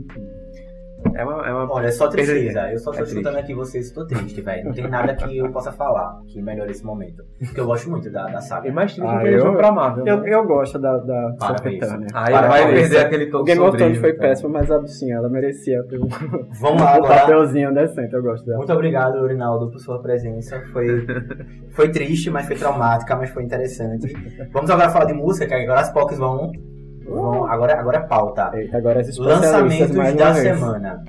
É 1.21 1.25
uma, 1.25 1.47
é 1.47 1.53
uma 1.53 1.71
Olha, 1.73 1.87
é 1.87 1.91
só 1.91 2.07
tristeza. 2.07 2.71
Eu 2.71 2.77
só 2.79 2.91
tô 2.91 2.99
É 2.99 3.03
escutando 3.03 3.33
triste. 3.33 3.43
aqui 3.45 3.53
vocês 3.53 3.89
e 3.89 3.93
tô 3.93 4.05
triste, 4.05 4.41
velho. 4.41 4.65
Não 4.65 4.73
tem 4.73 4.87
nada 4.89 5.15
que 5.15 5.37
eu 5.37 5.51
possa 5.51 5.71
falar 5.71 6.19
que 6.27 6.41
melhore 6.41 6.71
esse 6.71 6.83
momento. 6.85 7.23
Porque 7.39 7.59
eu 7.59 7.65
gosto 7.65 7.89
muito 7.89 8.09
da, 8.11 8.25
da 8.25 8.41
saga. 8.41 8.67
É 8.67 8.71
mais 8.71 8.93
triste 8.93 9.07
Ah, 9.09 9.19
que 9.19 9.27
ele 9.27 9.35
eu- 9.37 9.41
jogo 9.41 9.57
pra 9.57 9.71
Marvel. 9.71 10.05
Eu, 10.05 10.21
né? 10.21 10.33
eu 10.33 10.45
gosto 10.45 10.79
da, 10.79 10.97
da. 10.97 11.31
Turner. 11.37 12.07
Aí 12.13 12.33
Para 12.33 12.47
vai 12.47 12.63
perder 12.73 12.81
isso. 12.85 12.97
aquele 13.05 13.25
tom 13.27 13.39
O 13.39 13.43
Game 13.43 13.61
of 13.61 13.77
Thrones 13.77 13.97
foi 13.97 14.13
cara. 14.13 14.29
péssimo, 14.29 14.49
mas 14.49 14.69
assim, 14.71 15.11
ela 15.11 15.29
merecia 15.29 15.81
um, 15.81 16.07
Vamos 16.59 16.81
lá 16.81 16.97
um 16.97 17.01
papelzinho 17.01 17.73
decente, 17.73 18.13
eu 18.13 18.21
gosto 18.23 18.45
dela. 18.45 18.57
Muito 18.57 18.73
obrigado, 18.73 19.25
Rinaldo, 19.27 19.69
por 19.71 19.79
sua 19.79 20.01
presença. 20.01 20.61
Foi, 20.73 21.05
foi 21.71 21.89
triste, 21.89 22.29
mas 22.29 22.45
foi 22.47 22.55
traumática, 22.55 23.15
mas 23.15 23.29
foi 23.29 23.43
interessante. 23.43 24.11
Vamos 24.51 24.69
agora 24.69 24.89
falar 24.89 25.05
de 25.05 25.13
música, 25.13 25.47
que 25.47 25.53
agora 25.53 25.81
as 25.81 25.91
POCs 25.91 26.17
vão. 26.17 26.51
Agora, 27.47 27.79
agora 27.79 27.97
é 27.97 28.01
pauta. 28.01 28.51
Eita, 28.53 28.77
agora 28.77 29.01
as 29.01 29.07
especialistas 29.09 29.51
Lançamentos 29.51 29.95
mais 29.95 30.15
da 30.15 30.33
semana. 30.33 31.03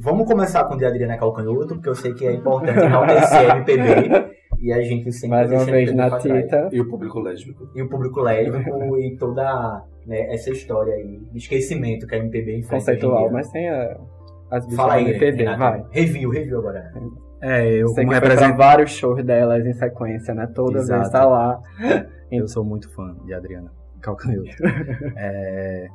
Vamos 0.00 0.26
começar 0.26 0.64
com 0.64 0.74
o 0.74 0.76
de 0.76 0.84
Adriana 0.84 1.16
Calcanhoto, 1.16 1.74
porque 1.74 1.88
eu 1.88 1.94
sei 1.94 2.12
que 2.12 2.26
é 2.26 2.32
importante 2.32 2.78
enaltecer 2.80 3.50
a 3.50 3.56
MPB. 3.56 4.32
E 4.58 4.72
a 4.72 4.80
gente 4.80 5.12
sempre 5.12 5.36
Mais 5.36 5.50
uma 5.50 5.64
vez 5.64 5.92
na. 5.94 6.18
Tita. 6.18 6.68
E 6.72 6.80
o 6.80 6.88
público 6.88 7.20
lésbico. 7.20 7.68
E 7.74 7.82
o 7.82 7.88
público 7.88 8.20
lésbico 8.20 8.96
e 8.98 9.16
toda 9.16 9.84
né, 10.06 10.32
essa 10.32 10.50
história 10.50 10.94
aí 10.94 11.20
de 11.32 11.38
esquecimento 11.38 12.06
que 12.06 12.14
a 12.14 12.18
MPB 12.18 12.58
enfrenta. 12.58 12.76
Conceitual, 12.76 13.30
mas 13.32 13.48
tem 13.50 13.68
a, 13.68 13.96
as 14.50 14.64
bichas 14.64 14.76
Fala 14.76 14.94
aí, 14.94 15.04
MPB, 15.04 15.38
Renato. 15.38 15.58
vai. 15.58 15.84
Review, 15.90 16.30
review 16.30 16.58
agora. 16.58 16.92
É, 17.40 17.82
eu 17.82 17.88
Você 17.88 18.04
como 18.04 18.56
vários 18.56 18.90
shows 18.92 19.24
delas 19.24 19.66
em 19.66 19.72
sequência, 19.72 20.32
né? 20.32 20.46
Toda 20.54 20.78
Exato. 20.78 21.00
vez 21.00 21.12
tá 21.12 21.24
lá. 21.24 21.60
Eu 22.30 22.46
sou 22.46 22.64
muito 22.64 22.88
fã 22.94 23.16
de 23.24 23.34
Adriana 23.34 23.81
Calcanhoto. 24.02 24.50
É, 25.16 25.88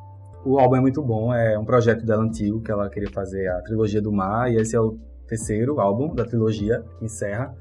o 0.46 0.58
álbum 0.60 0.78
é 0.78 0.82
muito 0.82 1.04
bom, 1.04 1.34
é 1.34 1.60
um 1.60 1.65
projeto 1.65 2.06
dela 2.06 2.24
antigo, 2.24 2.62
que 2.62 2.72
ela 2.72 2.89
queria 2.89 3.12
fazer 3.12 3.48
a 3.50 3.62
trilogia 3.62 4.02
do 4.02 4.12
mar, 4.12 4.52
e 4.52 4.56
esse 4.56 4.76
é 4.76 4.80
o 4.80 4.98
terceiro 5.28 5.80
álbum 5.80 6.15
da 6.15 6.24
trilogia, 6.26 6.84
que 6.98 7.06
encerra. 7.06 7.54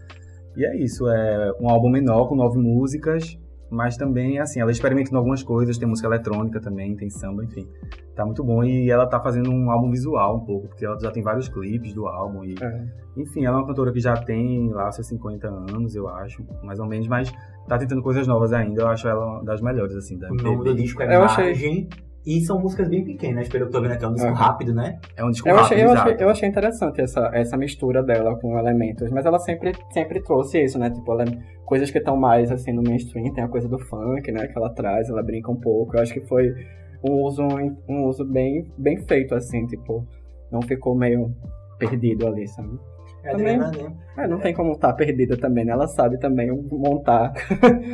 E 0.56 0.64
é 0.64 0.76
isso, 0.76 1.08
é 1.08 1.52
um 1.60 1.68
álbum 1.68 1.90
menor, 1.90 2.28
com 2.28 2.36
nove 2.36 2.58
músicas, 2.58 3.36
mas 3.70 3.96
também, 3.96 4.38
assim, 4.38 4.60
ela 4.60 4.70
experimenta 4.70 5.12
em 5.12 5.16
algumas 5.16 5.42
coisas, 5.42 5.76
tem 5.78 5.88
música 5.88 6.08
eletrônica 6.08 6.60
também, 6.60 6.94
tem 6.96 7.10
samba, 7.10 7.44
enfim. 7.44 7.66
Tá 8.14 8.24
muito 8.24 8.42
bom, 8.42 8.62
e 8.64 8.90
ela 8.90 9.06
tá 9.06 9.20
fazendo 9.20 9.50
um 9.50 9.70
álbum 9.70 9.90
visual 9.90 10.36
um 10.36 10.40
pouco, 10.40 10.68
porque 10.68 10.84
ela 10.86 10.98
já 10.98 11.10
tem 11.10 11.22
vários 11.22 11.48
clipes 11.48 11.92
do 11.92 12.06
álbum, 12.06 12.44
e 12.44 12.54
É. 12.60 12.84
enfim, 13.16 13.44
ela 13.44 13.56
é 13.56 13.60
uma 13.60 13.66
cantora 13.66 13.92
que 13.92 14.00
já 14.00 14.16
tem 14.16 14.70
lá 14.70 14.90
seus 14.92 15.06
50 15.08 15.48
anos, 15.48 15.94
eu 15.94 16.08
acho, 16.08 16.44
mais 16.62 16.78
ou 16.78 16.86
menos, 16.86 17.08
mas 17.08 17.32
tá 17.68 17.76
tentando 17.76 18.02
coisas 18.02 18.26
novas 18.26 18.52
ainda. 18.52 18.82
Eu 18.82 18.88
acho 18.88 19.06
ela 19.08 19.26
uma 19.26 19.44
das 19.44 19.60
melhores, 19.60 19.94
assim, 19.96 20.16
da 20.18 20.28
O 20.30 20.34
nome 20.34 20.42
do 20.42 20.52
MPB. 20.70 20.82
disco 20.82 21.02
é 21.02 21.14
Eu 21.16 21.22
achei-. 21.24 21.88
E 22.26 22.40
são 22.40 22.58
músicas 22.58 22.88
bem 22.88 23.04
pequenas, 23.04 23.48
pelo 23.48 23.66
que 23.66 23.68
eu 23.68 23.72
tô 23.72 23.80
vendo 23.80 23.92
aqui. 23.92 24.04
É 24.04 24.08
um 24.08 24.12
disco 24.14 24.26
Aham. 24.28 24.34
rápido, 24.36 24.74
né? 24.74 24.98
É 25.16 25.24
um 25.24 25.30
disco 25.30 25.48
Eu 25.48 25.54
rápido, 25.54 25.72
achei, 25.74 25.84
eu, 25.84 25.92
achei, 25.92 26.16
eu 26.18 26.28
achei 26.28 26.48
interessante 26.48 27.00
essa, 27.00 27.30
essa 27.32 27.56
mistura 27.56 28.02
dela 28.02 28.36
com 28.40 28.58
elementos, 28.58 29.08
mas 29.12 29.24
ela 29.24 29.38
sempre, 29.38 29.72
sempre 29.92 30.20
trouxe 30.20 30.60
isso, 30.60 30.76
né? 30.76 30.90
Tipo, 30.90 31.12
ela, 31.12 31.24
coisas 31.64 31.88
que 31.88 31.98
estão 31.98 32.16
mais 32.16 32.50
assim 32.50 32.72
no 32.72 32.82
mainstream, 32.82 33.32
tem 33.32 33.44
a 33.44 33.48
coisa 33.48 33.68
do 33.68 33.78
funk, 33.78 34.32
né? 34.32 34.48
Que 34.48 34.58
ela 34.58 34.70
traz, 34.70 35.08
ela 35.08 35.22
brinca 35.22 35.52
um 35.52 35.60
pouco. 35.60 35.96
Eu 35.96 36.02
acho 36.02 36.12
que 36.12 36.20
foi 36.22 36.52
um 37.00 37.22
uso, 37.22 37.42
um 37.88 38.04
uso 38.06 38.24
bem, 38.24 38.66
bem 38.76 39.00
feito, 39.06 39.32
assim, 39.32 39.64
tipo, 39.66 40.04
não 40.50 40.60
ficou 40.62 40.96
meio 40.96 41.32
perdido 41.78 42.26
ali, 42.26 42.48
sabe? 42.48 42.76
É 43.22 43.30
Também- 43.30 43.56
né? 43.58 43.70
É, 44.18 44.26
não 44.26 44.38
tem 44.40 44.52
como 44.52 44.72
estar 44.72 44.92
perdida 44.94 45.36
também, 45.36 45.64
né? 45.64 45.70
Ela 45.72 45.86
sabe 45.86 46.18
também 46.18 46.50
montar 46.72 47.32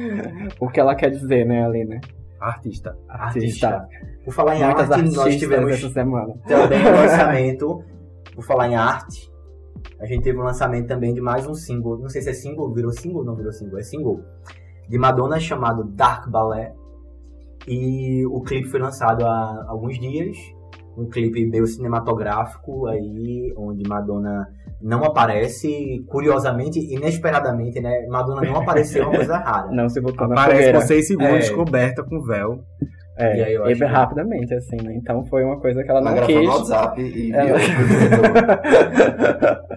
o 0.59 0.69
que 0.69 0.81
ela 0.81 0.95
quer 0.95 1.11
dizer, 1.11 1.45
né, 1.45 1.65
ali, 1.67 1.85
né? 1.85 2.01
Artista. 2.43 2.97
Artista. 3.09 3.89
Por 4.25 4.35
falar 4.35 4.57
em 4.57 4.65
Muitas 4.65 4.91
arte, 4.91 5.15
nós 5.15 5.37
tivemos 5.37 5.71
essa 5.71 5.89
semana. 5.91 6.35
também 6.47 6.81
o 6.87 6.91
lançamento. 6.93 7.85
Por 8.35 8.45
falar 8.45 8.69
em 8.69 8.77
arte, 8.77 9.31
a 10.01 10.07
gente 10.07 10.23
teve 10.23 10.39
o 10.39 10.43
lançamento 10.43 10.89
também 10.89 11.15
de 11.15 11.21
mais 11.21 11.47
um 11.47 11.55
single. 11.55 11.99
Não 11.99 12.09
sei 12.09 12.23
se 12.23 12.31
é 12.31 12.33
single, 12.33 12.73
virou 12.73 12.93
single? 12.93 13.25
Não 13.25 13.37
virou 13.37 13.53
single, 13.53 13.79
é 13.79 13.83
single. 13.83 14.21
De 14.89 14.99
Madonna 14.99 15.39
chamado 15.39 15.85
Dark 15.85 16.29
Ballet. 16.29 16.73
E 17.69 18.27
o 18.27 18.41
clipe 18.41 18.69
foi 18.69 18.81
lançado 18.81 19.25
há 19.25 19.67
alguns 19.69 19.99
dias. 19.99 20.37
Um 20.97 21.09
clipe 21.09 21.47
meio 21.47 21.67
cinematográfico 21.67 22.87
aí, 22.87 23.53
onde 23.57 23.89
Madonna 23.89 24.47
não 24.81 25.03
aparece, 25.05 26.05
curiosamente, 26.09 26.79
inesperadamente, 26.79 27.81
né? 27.81 28.07
Madonna 28.09 28.43
não 28.43 28.57
apareceu, 28.61 29.05
é 29.05 29.07
uma 29.07 29.17
coisa 29.17 29.37
rara. 29.39 29.71
Não 29.71 29.89
se 29.89 30.01
botou 30.01 30.29
na 30.29 30.35
Parece 30.35 30.57
fogueira. 30.59 30.79
por 30.81 30.87
seis 30.87 31.07
segundos 31.07 31.49
É. 31.49 31.55
coberta 31.55 32.03
com 32.03 32.21
véu. 32.23 32.65
É, 33.17 33.37
E 33.37 33.45
aí 33.45 33.55
eu 33.55 33.65
acho 33.65 33.77
que- 33.77 33.85
rapidamente, 33.85 34.55
assim, 34.55 34.77
né? 34.83 34.95
Então 34.95 35.23
foi 35.25 35.45
uma 35.45 35.61
coisa 35.61 35.83
que 35.85 35.91
ela 35.91 36.01
Ela 36.01 36.09
não 36.11 36.17
gravou 36.17 36.35
quis. 36.37 36.49
no 36.49 36.55
WhatsApp 36.57 37.01
e 37.03 37.33
Ela-. 37.33 37.59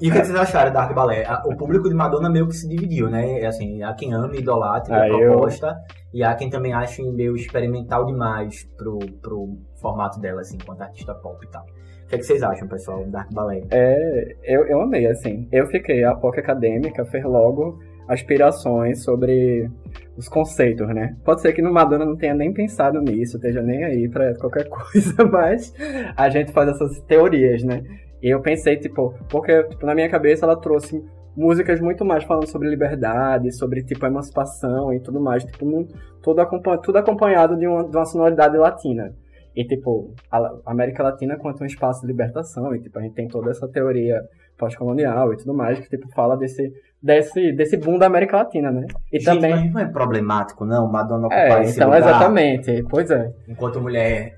E 0.01 0.09
o 0.09 0.11
que 0.11 0.17
vocês 0.25 0.35
acharam 0.35 0.71
da 0.73 0.81
Dark 0.81 0.93
Ballet? 0.93 1.25
A- 1.25 1.43
O 1.45 1.55
público 1.55 1.87
de 1.89 1.95
Madonna 1.95 2.29
meio 2.29 2.47
que 2.47 2.55
se 2.55 2.67
dividiu, 2.67 3.09
né? 3.09 3.39
É 3.41 3.45
Assim, 3.45 3.81
há 3.83 3.93
quem 3.93 4.13
ama 4.13 4.35
e 4.35 4.39
idolatre 4.39 4.93
a 4.93 5.01
Ah, 5.03 5.07
eu- 5.09 5.31
proposta, 5.31 5.75
e 6.13 6.23
há 6.23 6.33
quem 6.35 6.49
também 6.49 6.73
ache 6.73 7.01
meio 7.11 7.35
experimental 7.35 8.05
demais 8.05 8.63
pro, 8.77 8.99
pro 9.21 9.57
formato 9.81 10.19
dela, 10.19 10.41
assim, 10.41 10.57
enquanto 10.61 10.81
artista 10.81 11.13
pop 11.13 11.37
e 11.45 11.49
tal. 11.49 11.63
O 11.63 11.65
que, 11.65 11.71
é 11.71 12.07
que, 12.09 12.15
é 12.15 12.17
que 12.19 12.23
vocês 12.25 12.43
acham, 12.43 12.67
pessoal, 12.67 13.03
do 13.03 13.11
Dark 13.11 13.31
Ballet? 13.33 13.65
É, 13.71 13.97
eu, 14.43 14.65
eu 14.67 14.81
amei, 14.81 15.07
assim. 15.07 15.47
Eu 15.51 15.65
fiquei, 15.67 16.03
a 16.03 16.13
POC 16.15 16.39
acadêmica 16.39 17.03
fez 17.05 17.23
logo 17.23 17.79
aspirações 18.07 19.03
sobre 19.03 19.69
os 20.17 20.29
conceitos, 20.29 20.87
né? 20.87 21.15
Pode 21.23 21.41
ser 21.41 21.53
que 21.53 21.61
no 21.61 21.73
Madonna 21.73 22.05
não 22.05 22.15
tenha 22.15 22.33
nem 22.33 22.53
pensado 22.53 23.01
nisso, 23.01 23.37
esteja 23.37 23.61
nem 23.61 23.83
aí 23.83 24.09
pra 24.09 24.33
qualquer 24.35 24.67
coisa, 24.69 25.25
mas 25.25 25.73
a 26.15 26.29
gente 26.29 26.51
faz 26.51 26.69
essas 26.69 26.99
teorias, 27.01 27.63
né? 27.63 27.83
E 28.21 28.29
eu 28.29 28.41
pensei, 28.41 28.77
tipo, 28.77 29.13
porque 29.29 29.63
tipo, 29.63 29.85
na 29.85 29.93
minha 29.93 30.09
cabeça 30.09 30.45
ela 30.45 30.55
trouxe 30.55 31.03
músicas 31.35 31.81
muito 31.81 32.05
mais 32.05 32.23
falando 32.23 32.47
sobre 32.47 32.69
liberdade, 32.69 33.51
sobre, 33.51 33.83
tipo, 33.83 34.05
emancipação 34.05 34.93
e 34.93 34.99
tudo 34.99 35.19
mais, 35.19 35.43
tipo, 35.43 35.65
num, 35.65 35.85
tudo, 36.21 36.39
acompanhado, 36.39 36.81
tudo 36.81 36.97
acompanhado 36.97 37.57
de 37.57 37.67
uma, 37.67 37.83
de 37.83 37.95
uma 37.95 38.05
sonoridade 38.05 38.57
latina. 38.57 39.13
E, 39.55 39.63
tipo, 39.65 40.13
a 40.31 40.53
América 40.65 41.03
Latina 41.03 41.37
quanto 41.37 41.63
um 41.63 41.65
espaço 41.65 42.01
de 42.01 42.07
libertação, 42.07 42.73
e, 42.75 42.81
tipo, 42.81 42.97
a 42.99 43.01
gente 43.01 43.13
tem 43.13 43.27
toda 43.27 43.51
essa 43.51 43.67
teoria 43.67 44.21
pós-colonial 44.57 45.33
e 45.33 45.37
tudo 45.37 45.53
mais, 45.53 45.79
que, 45.79 45.89
tipo, 45.89 46.09
fala 46.13 46.35
desse, 46.35 46.73
desse, 47.05 47.51
desse 47.51 47.77
boom 47.77 47.97
da 47.99 48.07
América 48.07 48.37
Latina, 48.37 48.71
né? 48.71 48.87
E 49.13 49.19
Gente, 49.19 49.25
também... 49.25 49.51
mas 49.51 49.73
não 49.73 49.81
é 49.81 49.85
problemático, 49.85 50.65
não, 50.65 50.91
Madonna 50.91 51.27
ocupar 51.27 51.59
É, 51.61 51.63
esse 51.63 51.75
então, 51.75 51.87
lugar 51.87 51.99
exatamente, 51.99 52.83
pois 52.89 53.11
é. 53.11 53.31
enquanto 53.47 53.79
mulher 53.79 54.33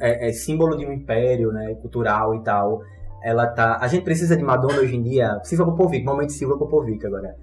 é, 0.00 0.28
é 0.28 0.32
símbolo 0.32 0.76
de 0.76 0.86
um 0.86 0.92
império, 0.92 1.50
né, 1.52 1.74
cultural 1.82 2.34
e 2.36 2.42
tal. 2.42 2.80
Ela 3.24 3.48
tá. 3.48 3.78
A 3.80 3.88
gente 3.88 4.04
precisa 4.04 4.36
de 4.36 4.44
Madonna 4.44 4.78
hoje 4.78 4.94
em 4.94 5.02
dia. 5.02 5.40
Silva 5.42 5.64
Popovic, 5.64 6.04
momento 6.04 6.30
Silva 6.32 6.56
Popovic 6.56 7.04
agora. 7.04 7.34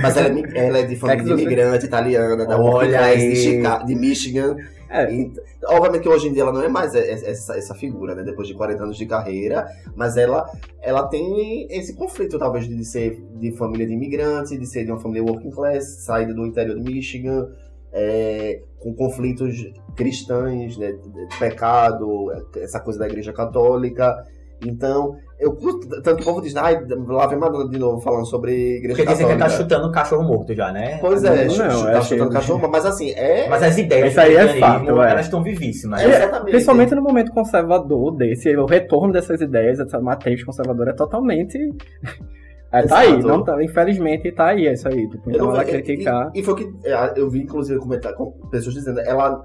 Mas 0.00 0.16
ela 0.16 0.28
é, 0.28 0.66
ela 0.66 0.78
é 0.78 0.82
de 0.84 0.96
família 0.96 1.22
de 1.22 1.30
você- 1.30 1.42
imigrante 1.42 1.84
italiana, 1.84 2.46
da 2.46 2.58
Olha 2.58 3.14
de, 3.14 3.36
Chicago, 3.36 3.84
de 3.84 3.94
Michigan. 3.94 4.56
É. 4.92 5.10
E, 5.10 5.32
obviamente 5.64 6.02
que 6.02 6.08
hoje 6.08 6.28
em 6.28 6.32
dia 6.34 6.42
ela 6.42 6.52
não 6.52 6.62
é 6.62 6.68
mais 6.68 6.94
essa, 6.94 7.26
essa, 7.26 7.56
essa 7.56 7.74
figura, 7.74 8.14
né? 8.14 8.22
Depois 8.22 8.46
de 8.46 8.54
40 8.54 8.82
anos 8.82 8.96
de 8.98 9.06
carreira. 9.06 9.66
Mas 9.96 10.18
ela, 10.18 10.46
ela 10.82 11.08
tem 11.08 11.66
esse 11.70 11.96
conflito, 11.96 12.38
talvez, 12.38 12.68
de 12.68 12.84
ser 12.84 13.18
de 13.38 13.52
família 13.52 13.86
de 13.86 13.94
imigrante, 13.94 14.58
de 14.58 14.66
ser 14.66 14.84
de 14.84 14.90
uma 14.90 15.00
família 15.00 15.24
working 15.24 15.50
class, 15.50 16.04
saída 16.04 16.34
do 16.34 16.44
interior 16.44 16.78
de 16.78 16.82
Michigan, 16.82 17.48
é, 17.90 18.60
com 18.78 18.94
conflitos 18.94 19.54
cristãos, 19.96 20.76
né? 20.76 20.94
Pecado, 21.38 22.30
essa 22.56 22.78
coisa 22.78 22.98
da 22.98 23.06
igreja 23.06 23.32
católica. 23.32 24.26
Então, 24.66 25.16
eu 25.40 25.52
curto. 25.54 25.88
Tanto 26.02 26.16
que 26.16 26.22
o 26.22 26.24
povo 26.24 26.40
diz, 26.40 26.54
ai, 26.56 26.78
lá 27.08 27.26
vem 27.26 27.38
Madonna 27.38 27.68
de 27.68 27.78
novo 27.78 28.00
falando 28.00 28.26
sobre 28.26 28.76
igreja 28.78 28.96
Porque 28.96 29.10
dizem 29.12 29.26
que 29.26 29.32
católica. 29.32 29.44
tá 29.44 29.62
chutando 29.62 29.92
cachorro 29.92 30.22
morto 30.22 30.54
já, 30.54 30.70
né? 30.72 30.98
Pois 31.00 31.24
é, 31.24 31.46
Não, 31.46 31.56
não, 31.56 31.64
eu 31.66 31.84
tá 31.92 31.98
achei- 31.98 32.16
chutando 32.18 32.30
cachorro, 32.34 32.68
mas 32.70 32.86
assim, 32.86 33.10
é. 33.10 33.48
Mas 33.48 33.62
as 33.62 33.76
ideias 33.78 34.10
Isso 34.12 34.20
aí 34.20 34.36
é 34.36 34.48
fato, 34.60 35.02
é. 35.02 35.10
elas 35.10 35.24
estão 35.26 35.42
vivíssimas. 35.42 36.00
É, 36.02 36.06
exatamente. 36.08 36.50
Principalmente 36.50 36.94
no 36.94 37.02
momento 37.02 37.32
conservador 37.32 38.16
desse, 38.16 38.56
o 38.56 38.66
retorno 38.66 39.12
dessas 39.12 39.40
ideias, 39.40 39.80
essa 39.80 40.00
matriz 40.00 40.44
conservadora 40.44 40.90
é 40.90 40.94
totalmente. 40.94 41.58
É, 42.74 42.86
tá 42.86 43.00
aí, 43.00 43.22
não 43.22 43.44
tá, 43.44 43.62
infelizmente 43.62 44.32
tá 44.32 44.46
aí, 44.46 44.66
é 44.66 44.72
isso 44.72 44.88
aí. 44.88 45.06
Tipo, 45.06 45.30
então 45.30 45.50
ela 45.50 45.62
criticar. 45.62 46.30
E, 46.34 46.40
e 46.40 46.42
foi 46.42 46.54
o 46.54 46.56
que 46.56 46.72
é, 46.88 47.12
eu 47.16 47.28
vi, 47.28 47.42
inclusive, 47.42 47.78
comentar 47.78 48.14
com 48.14 48.30
pessoas 48.50 48.74
dizendo, 48.74 48.98
ela. 49.00 49.42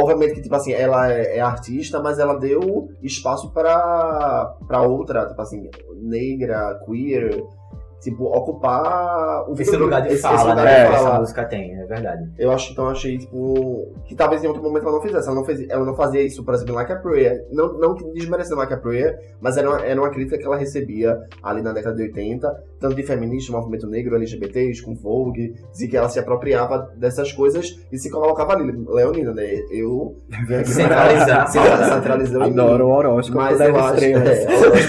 Obviamente 0.00 0.34
que, 0.34 0.42
tipo 0.42 0.54
assim, 0.54 0.72
ela 0.72 1.12
é, 1.12 1.38
é 1.38 1.40
artista, 1.40 2.00
mas 2.00 2.18
ela 2.18 2.38
deu 2.38 2.88
espaço 3.02 3.50
pra 3.52 4.82
outra, 4.82 5.26
tipo 5.26 5.40
assim, 5.40 5.68
negra, 5.94 6.78
queer, 6.84 7.42
tipo, 8.10 8.24
ocupar 8.24 9.48
o 9.50 9.54
Esse 9.60 9.76
lugar 9.76 10.00
de 10.02 10.08
esse- 10.08 10.16
esse 10.16 10.22
fala, 10.22 10.50
lugar 10.50 10.64
né? 10.64 10.74
de 10.86 10.92
Essa 10.94 11.02
fala. 11.04 11.18
música 11.20 11.44
tem, 11.44 11.74
é 11.74 11.84
verdade. 11.86 12.28
Eu 12.38 12.50
acho, 12.52 12.72
então, 12.72 12.84
eu 12.86 12.90
achei, 12.92 13.18
tipo, 13.18 13.92
que 14.04 14.14
talvez 14.14 14.42
em 14.44 14.46
outro 14.46 14.62
momento 14.62 14.84
ela 14.84 14.92
não 14.92 15.02
fizesse. 15.02 15.26
Ela 15.26 15.36
não, 15.36 15.44
fez, 15.44 15.68
ela 15.68 15.84
não 15.84 15.94
fazia 15.94 16.22
isso, 16.22 16.44
por 16.44 16.54
exemplo, 16.54 16.72
em 16.72 16.76
Like 16.76 16.92
a 16.92 16.96
Prayer. 16.96 17.44
Não, 17.50 17.72
não 17.78 17.94
que 17.94 18.04
desmerecendo 18.12 18.56
Like 18.56 18.72
a 18.74 18.76
Prayer, 18.76 19.18
mas 19.40 19.56
era 19.56 19.68
uma, 19.68 19.80
era 19.84 20.00
uma 20.00 20.10
crítica 20.10 20.38
que 20.38 20.44
ela 20.44 20.56
recebia 20.56 21.18
ali 21.42 21.62
na 21.62 21.72
década 21.72 21.96
de 21.96 22.02
80, 22.04 22.48
tanto 22.80 22.94
de 22.94 23.02
feminista, 23.02 23.52
movimento 23.52 23.86
negro, 23.88 24.14
LGBTs, 24.16 24.82
com 24.82 24.94
Vogue, 24.94 25.54
dizia 25.72 25.88
que 25.88 25.96
ela 25.96 26.08
se 26.08 26.18
apropriava 26.18 26.90
dessas 26.96 27.32
coisas 27.32 27.78
e 27.90 27.98
se 27.98 28.10
colocava 28.10 28.52
ali, 28.52 28.70
Leonina, 28.88 29.32
né? 29.32 29.46
Eu 29.70 30.16
venho 30.46 30.60
aqui 30.60 30.70
Centralizar. 30.70 31.46
centra- 31.50 31.84
centralizando. 31.84 32.44
Adoro 32.44 32.86
o 32.86 32.90
horóscopo 32.90 33.38
Mas 33.38 33.60
eu 33.60 33.76
acho, 33.76 34.04
é, 34.04 34.12
eu 34.12 34.16
acho 34.16 34.24
das 34.24 34.38
estrelas. 34.38 34.86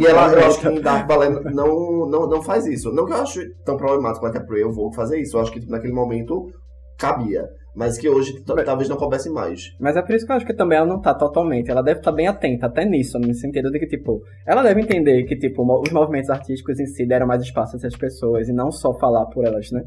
E 0.00 0.06
ela, 0.06 0.32
eu 0.32 0.46
acho 0.46 0.60
que 0.60 0.68
em 0.68 0.80
Dark 0.80 1.06
Ballet 1.06 1.30
não, 1.52 1.66
não, 2.06 2.28
não 2.28 2.42
faz 2.42 2.66
isso. 2.66 2.92
Não 2.92 3.06
que 3.06 3.12
eu 3.12 3.16
acho 3.16 3.40
tão 3.64 3.76
problemático 3.76 4.24
like 4.24 4.38
a 4.38 4.44
Prey, 4.44 4.62
eu 4.62 4.72
vou 4.72 4.92
fazer 4.92 5.20
isso. 5.20 5.36
Eu 5.36 5.40
acho 5.40 5.52
que 5.52 5.60
tipo, 5.60 5.72
naquele 5.72 5.92
momento 5.92 6.50
cabia. 6.98 7.48
Mas 7.74 7.96
que 7.96 8.06
hoje 8.06 8.38
talvez 8.44 8.88
não 8.88 8.98
coubesse 8.98 9.30
mais. 9.30 9.74
Mas 9.80 9.96
é 9.96 10.02
por 10.02 10.14
isso 10.14 10.26
que 10.26 10.32
eu 10.32 10.36
acho 10.36 10.44
que 10.44 10.52
também 10.52 10.76
ela 10.76 10.86
não 10.86 11.00
tá 11.00 11.14
totalmente. 11.14 11.70
Ela 11.70 11.82
deve 11.82 12.00
estar 12.00 12.12
bem 12.12 12.28
atenta 12.28 12.66
até 12.66 12.84
nisso, 12.84 13.18
no 13.18 13.32
sentido 13.32 13.70
de 13.70 13.78
que, 13.78 13.86
tipo, 13.86 14.20
ela 14.46 14.62
deve 14.62 14.82
entender 14.82 15.24
que, 15.24 15.34
tipo, 15.36 15.62
os 15.80 15.90
movimentos 15.90 16.28
artísticos 16.28 16.78
em 16.78 16.86
si 16.86 17.06
deram 17.06 17.26
mais 17.26 17.42
espaço 17.42 17.74
a 17.74 17.78
essas 17.78 17.96
pessoas 17.96 18.46
e 18.48 18.52
não 18.52 18.70
só 18.70 18.92
falar 18.98 19.24
por 19.26 19.46
elas, 19.46 19.70
né? 19.72 19.84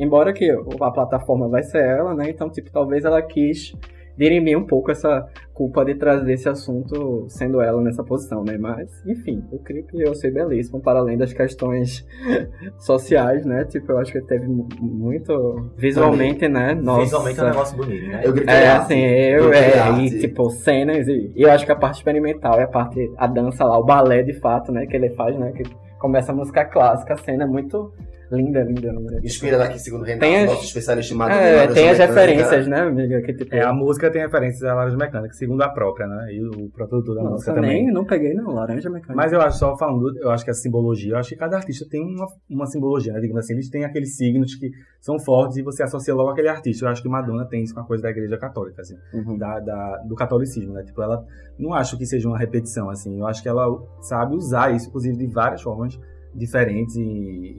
Embora 0.00 0.32
que 0.32 0.50
a 0.50 0.90
plataforma 0.90 1.48
vai 1.48 1.62
ser 1.62 1.84
ela, 1.84 2.12
né? 2.12 2.28
Então, 2.28 2.50
tipo, 2.50 2.72
talvez 2.72 3.04
ela 3.04 3.22
quis 3.22 3.72
dirimir 4.18 4.58
um 4.58 4.66
pouco 4.66 4.90
essa 4.90 5.24
culpa 5.54 5.84
de 5.84 5.94
trazer 5.94 6.32
esse 6.32 6.48
assunto 6.48 7.26
sendo 7.28 7.60
ela 7.60 7.80
nessa 7.80 8.02
posição, 8.02 8.42
né? 8.44 8.58
Mas, 8.58 8.90
enfim, 9.06 9.42
o 9.52 9.58
clipe 9.60 9.98
eu 10.00 10.14
sei 10.14 10.30
belíssimo, 10.30 10.80
para 10.80 10.98
além 10.98 11.16
das 11.16 11.32
questões 11.32 12.04
sociais, 12.78 13.44
né? 13.46 13.64
Tipo, 13.64 13.92
eu 13.92 13.98
acho 13.98 14.12
que 14.12 14.20
teve 14.22 14.46
mu- 14.46 14.68
muito 14.80 15.70
visualmente, 15.76 16.48
né? 16.48 16.74
Nossa. 16.74 17.02
Visualmente 17.02 17.40
é 17.40 17.42
um 17.42 17.46
negócio 17.46 17.76
bonito, 17.76 18.06
né? 18.10 18.20
Eu 18.24 18.32
gritei 18.32 18.54
É, 18.54 18.68
arte. 18.68 18.82
assim, 18.84 19.00
eu, 19.00 19.44
Eu 19.44 19.52
é, 19.52 20.00
e 20.02 20.20
tipo, 20.20 20.50
cenas, 20.50 21.06
e, 21.08 21.32
e 21.36 21.42
eu 21.42 21.50
acho 21.50 21.64
que 21.64 21.72
a 21.72 21.76
parte 21.76 21.96
experimental 21.96 22.58
é 22.58 22.64
a 22.64 22.68
parte, 22.68 23.10
a 23.16 23.26
dança 23.26 23.64
lá, 23.64 23.78
o 23.78 23.84
balé 23.84 24.22
de 24.22 24.34
fato, 24.34 24.72
né, 24.72 24.86
que 24.86 24.96
ele 24.96 25.10
faz, 25.10 25.38
né, 25.38 25.52
que 25.52 25.62
começa 25.98 26.32
a 26.32 26.34
música 26.34 26.64
clássica, 26.64 27.14
a 27.14 27.16
cena 27.16 27.44
é 27.44 27.46
muito 27.46 27.92
linda, 28.30 28.62
linda, 28.62 28.90
linda. 28.92 29.18
Inspira 29.24 29.56
daqui, 29.58 29.78
segundo 29.78 30.04
Renato, 30.04 30.20
Tem 30.20 30.36
as- 30.42 30.50
nosso 30.50 30.64
especialista 30.64 31.14
em 31.14 31.16
Madonna. 31.16 31.40
É, 31.40 31.66
tem 31.68 31.88
as 31.90 31.98
referências, 31.98 32.66
né, 32.66 32.80
amiga, 32.80 33.20
que 33.22 33.32
tipo... 33.34 33.54
É, 33.54 33.62
a 33.62 33.72
música 33.72 34.10
tem 34.10 34.20
referências 34.22 34.62
à 34.64 34.74
Laranja 34.74 34.96
Mecânica, 34.96 35.34
segundo 35.34 35.62
a 35.62 35.68
própria, 35.68 36.06
né? 36.06 36.32
E 36.32 36.42
o 36.44 36.68
produtor 36.70 37.14
da 37.14 37.22
música 37.22 37.50
Nossa, 37.50 37.54
também. 37.54 37.84
nem, 37.84 37.92
não 37.92 38.04
peguei 38.04 38.34
não, 38.34 38.52
laranja 38.52 38.88
mecânica. 38.90 39.14
Mas 39.14 39.32
eu 39.32 39.40
acho, 39.40 39.58
só 39.58 39.76
falando, 39.76 40.16
eu 40.18 40.30
acho 40.30 40.44
que 40.44 40.50
a 40.50 40.54
simbologia, 40.54 41.12
eu 41.12 41.18
acho 41.18 41.30
que 41.30 41.36
cada 41.36 41.56
artista 41.56 41.86
tem 41.88 42.02
uma, 42.02 42.26
uma 42.50 42.66
simbologia, 42.66 43.12
né? 43.12 43.20
Digamos 43.20 43.44
assim, 43.44 43.54
eles 43.54 43.68
têm 43.70 43.84
aqueles 43.84 44.16
signos 44.16 44.54
que 44.54 44.70
são 45.00 45.18
fortes 45.18 45.56
e 45.56 45.62
você 45.62 45.82
associa 45.82 46.14
logo 46.14 46.30
aquele 46.30 46.48
artista. 46.48 46.84
Eu 46.84 46.90
acho 46.90 47.02
que 47.02 47.08
Madonna 47.08 47.46
tem 47.48 47.62
isso 47.62 47.74
com 47.74 47.80
a 47.80 47.84
coisa 47.86 48.02
da 48.02 48.10
igreja 48.10 48.36
católica, 48.36 48.82
assim, 48.82 48.96
Uhum. 49.14 49.38
da, 49.38 49.58
da- 49.60 49.96
do 50.06 50.14
catolicismo, 50.14 50.72
né? 50.74 50.82
Tipo, 50.82 51.02
ela 51.02 51.24
não 51.58 51.72
acho 51.74 51.96
que 51.96 52.04
seja 52.06 52.28
uma 52.28 52.38
repetição, 52.38 52.90
assim. 52.90 53.18
Eu 53.18 53.26
acho 53.26 53.42
que 53.42 53.48
ela 53.48 53.66
sabe 54.02 54.34
usar 54.36 54.74
isso, 54.74 54.88
inclusive, 54.88 55.16
de 55.16 55.26
várias 55.26 55.62
formas 55.62 55.98
diferentes 56.38 56.94
e, 56.96 57.02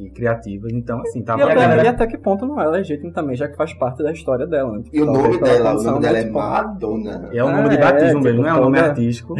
e 0.05 0.11
criativas. 0.15 0.71
Então, 0.73 0.99
assim, 1.01 1.21
tá 1.21 1.37
E 1.37 1.41
até, 1.41 1.55
galera- 1.55 1.83
e 1.83 1.87
até 1.87 2.07
que 2.07 2.17
ponto 2.17 2.45
não 2.45 2.59
é 2.59 2.67
legítimo 2.67 3.11
também, 3.11 3.35
já 3.35 3.47
que 3.47 3.55
faz 3.57 3.73
parte 3.73 4.01
da 4.01 4.11
história 4.11 4.47
dela, 4.47 4.71
né? 4.71 4.83
Tipo, 4.83 4.95
E 4.95 5.01
o 5.01 5.05
talvez 5.05 5.25
nome 5.27 5.39
dela, 5.43 5.71
o 5.71 5.83
nome 5.83 5.95
né, 5.99 6.01
dela 6.07 6.17
é 6.17 6.23
tipo, 6.23 6.33
Madonna. 6.33 7.29
É 7.33 7.43
um 7.43 7.47
Ah, 7.49 7.57
nome 7.57 7.69
de 7.69 7.75
é, 7.75 7.79
batismo 7.81 8.07
tipo, 8.09 8.23
mesmo, 8.23 8.41
não 8.41 8.49
é 8.49 8.53
um 8.53 8.61
nome 8.61 8.79
artístico. 8.79 9.35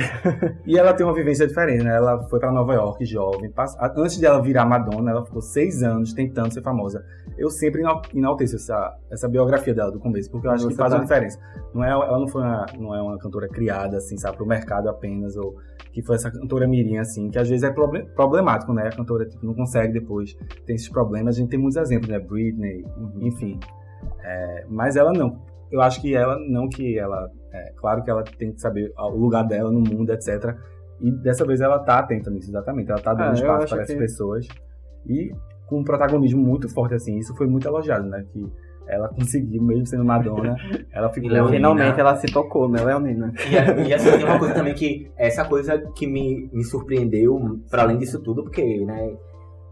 e 0.66 0.78
ela 0.78 0.94
tem 0.94 1.06
uma 1.06 1.14
vivência 1.16 1.48
diferente, 1.48 1.84
né? 1.84 1.96
Ela 1.96 2.22
foi 2.28 2.40
pra 2.40 2.52
Nova 2.52 2.74
York 2.74 3.06
jovem. 3.06 3.50
pass- 3.52 3.78
Antes 3.98 4.18
de 4.18 4.26
ela 4.26 4.42
virar 4.42 4.66
Madonna, 4.66 5.12
ela 5.12 5.26
ficou 5.26 5.42
seis 5.42 5.82
anos 5.84 6.14
tentando 6.14 6.54
ser 6.54 6.62
famosa. 6.62 7.04
Eu 7.38 7.50
sempre 7.50 7.82
enal- 7.82 8.02
enalteço 8.14 8.56
essa, 8.58 8.96
essa 9.10 9.28
biografia 9.28 9.74
dela 9.74 9.92
do 9.92 10.00
começo, 10.00 10.30
porque 10.30 10.48
eu 10.48 10.52
acho 10.52 10.68
que 10.68 10.74
Você 10.74 10.78
faz 10.78 10.92
tá- 10.92 10.98
uma 10.98 11.04
diferença. 11.04 11.40
Não 11.74 11.84
é, 11.84 11.90
ela 11.92 12.20
não 12.20 12.28
foi 12.28 12.42
uma, 12.42 12.66
não 12.78 12.96
é 12.96 13.02
uma 13.02 13.18
cantora 13.18 13.48
criada, 13.48 13.98
assim, 13.98 14.18
sabe, 14.18 14.36
pro 14.38 14.46
mercado 14.46 14.90
apenas, 14.90 15.36
ou 15.38 15.56
que 15.92 16.02
foi 16.04 16.16
essa 16.16 16.30
cantora 16.32 16.68
mirim, 16.68 16.98
assim, 16.98 17.30
que 17.30 17.38
às 17.40 17.50
vezes 17.50 17.64
é 17.64 17.72
proble- 17.72 18.06
problemático, 18.16 18.74
né? 18.74 18.88
A 18.88 18.96
cantora 18.96 19.26
tipo, 19.26 19.46
não 19.46 19.54
consegue 19.54 19.94
depois, 19.94 20.36
tem 20.66 20.76
esses 20.76 20.90
problemas. 20.90 21.36
A 21.36 21.40
gente 21.40 21.50
tem 21.50 21.60
muitos 21.60 21.78
exemplos, 21.78 22.10
né? 22.10 22.20
Britney, 22.20 22.86
enfim. 23.22 23.60
É, 24.24 24.66
mas 24.70 24.96
ela 24.96 25.12
não. 25.14 25.42
Eu 25.72 25.82
acho 25.82 26.02
que 26.02 26.16
ela, 26.16 26.38
não 26.48 26.68
que 26.68 26.98
ela. 26.98 27.30
É, 27.52 27.72
claro 27.76 28.04
que 28.04 28.10
ela 28.10 28.24
tem 28.24 28.52
que 28.52 28.62
saber 28.62 28.92
o 28.98 29.10
lugar 29.18 29.44
dela 29.44 29.72
no 29.72 29.80
mundo, 29.82 30.12
etc. 30.12 30.56
E 31.02 31.12
dessa 31.12 31.46
vez 31.46 31.62
ela 31.62 31.80
tá 31.80 32.00
atenta 32.00 32.30
nisso, 32.30 32.50
exatamente. 32.50 32.92
Ela 32.92 33.02
tá 33.02 33.14
dando 33.14 33.30
Ah, 33.32 33.34
espaço 33.34 33.68
para 33.70 33.84
essas 33.84 33.96
que- 33.96 34.00
pessoas. 34.02 34.48
E 35.08 35.32
com 35.68 35.80
um 35.80 35.84
protagonismo 35.84 36.42
muito 36.42 36.68
forte, 36.70 36.94
assim. 36.96 37.18
Isso 37.18 37.36
foi 37.36 37.48
muito 37.48 37.68
elogiado, 37.68 38.08
né? 38.08 38.26
Que 38.32 38.46
ela 38.90 39.08
conseguiu, 39.10 39.62
mesmo 39.62 39.86
sendo 39.86 40.04
Madonna, 40.04 40.56
ela 40.92 41.10
ficou. 41.14 41.30
Leonina. 41.30 41.56
Finalmente 41.56 42.00
ela 42.00 42.16
se 42.16 42.28
tocou, 42.28 42.68
né, 42.68 42.84
Leonina? 42.84 43.34
E, 43.50 43.90
e 43.90 43.94
assim, 43.94 44.12
tem 44.12 44.26
uma 44.26 44.40
coisa 44.40 44.54
também 44.56 44.74
que. 44.74 45.10
Essa 45.16 45.46
coisa 45.46 45.78
que 45.96 46.08
me, 46.08 46.50
me 46.52 46.64
surpreendeu, 46.64 47.60
para 47.70 47.84
além 47.84 47.98
disso 47.98 48.20
tudo, 48.22 48.44
porque, 48.44 48.86
né? 48.86 49.16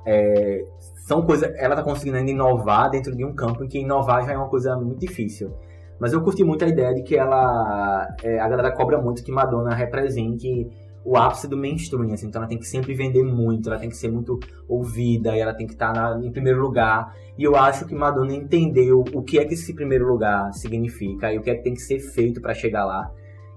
é, 0.08 0.64
são 1.06 1.22
coisas. 1.22 1.54
Ela 1.58 1.76
tá 1.76 1.84
conseguindo 1.84 2.18
ainda 2.18 2.32
inovar 2.32 2.90
dentro 2.90 3.14
de 3.14 3.26
um 3.26 3.36
campo 3.36 3.64
em 3.64 3.68
que 3.68 3.80
inovar 3.80 4.26
já 4.26 4.32
é 4.32 4.38
uma 4.38 4.48
coisa 4.48 4.76
muito 4.78 5.00
difícil. 5.02 5.52
Mas 6.00 6.14
eu 6.14 6.22
curti 6.22 6.44
muito 6.44 6.64
a 6.64 6.68
ideia 6.68 6.94
de 6.94 7.04
que 7.04 7.18
ela. 7.18 8.08
é, 8.24 8.40
a 8.40 8.48
galera 8.48 8.72
cobra 8.72 9.02
muito 9.02 9.22
que 9.22 9.32
Madonna 9.32 9.76
represente 9.76 10.70
o 11.08 11.16
ápice 11.16 11.48
do 11.48 11.56
mainstream, 11.56 12.12
assim, 12.12 12.28
então 12.28 12.42
ela 12.42 12.50
tem 12.50 12.58
que 12.58 12.68
sempre 12.68 12.94
vender 12.94 13.24
muito, 13.24 13.70
ela 13.70 13.80
tem 13.80 13.88
que 13.88 13.96
ser 13.96 14.12
muito 14.12 14.38
ouvida, 14.68 15.34
e 15.38 15.40
ela 15.40 15.54
tem 15.54 15.66
que 15.66 15.72
estar 15.72 15.94
na- 15.94 16.20
em 16.22 16.30
primeiro 16.30 16.60
lugar. 16.60 17.16
E 17.38 17.46
eu 17.46 17.56
acho 17.56 17.86
que 17.88 17.96
Madonna 17.96 18.34
entendeu 18.34 19.06
o 19.14 19.22
que 19.22 19.40
é 19.40 19.46
que 19.46 19.54
esse 19.54 19.74
primeiro 19.74 20.06
lugar 20.06 20.52
significa 20.52 21.32
e 21.32 21.38
o 21.38 21.42
que 21.42 21.50
é 21.50 21.56
que 21.56 21.64
tem 21.64 21.74
que 21.74 21.80
ser 21.80 22.00
feito 22.00 22.42
para 22.42 22.54
chegar 22.54 22.84
lá. 22.84 23.10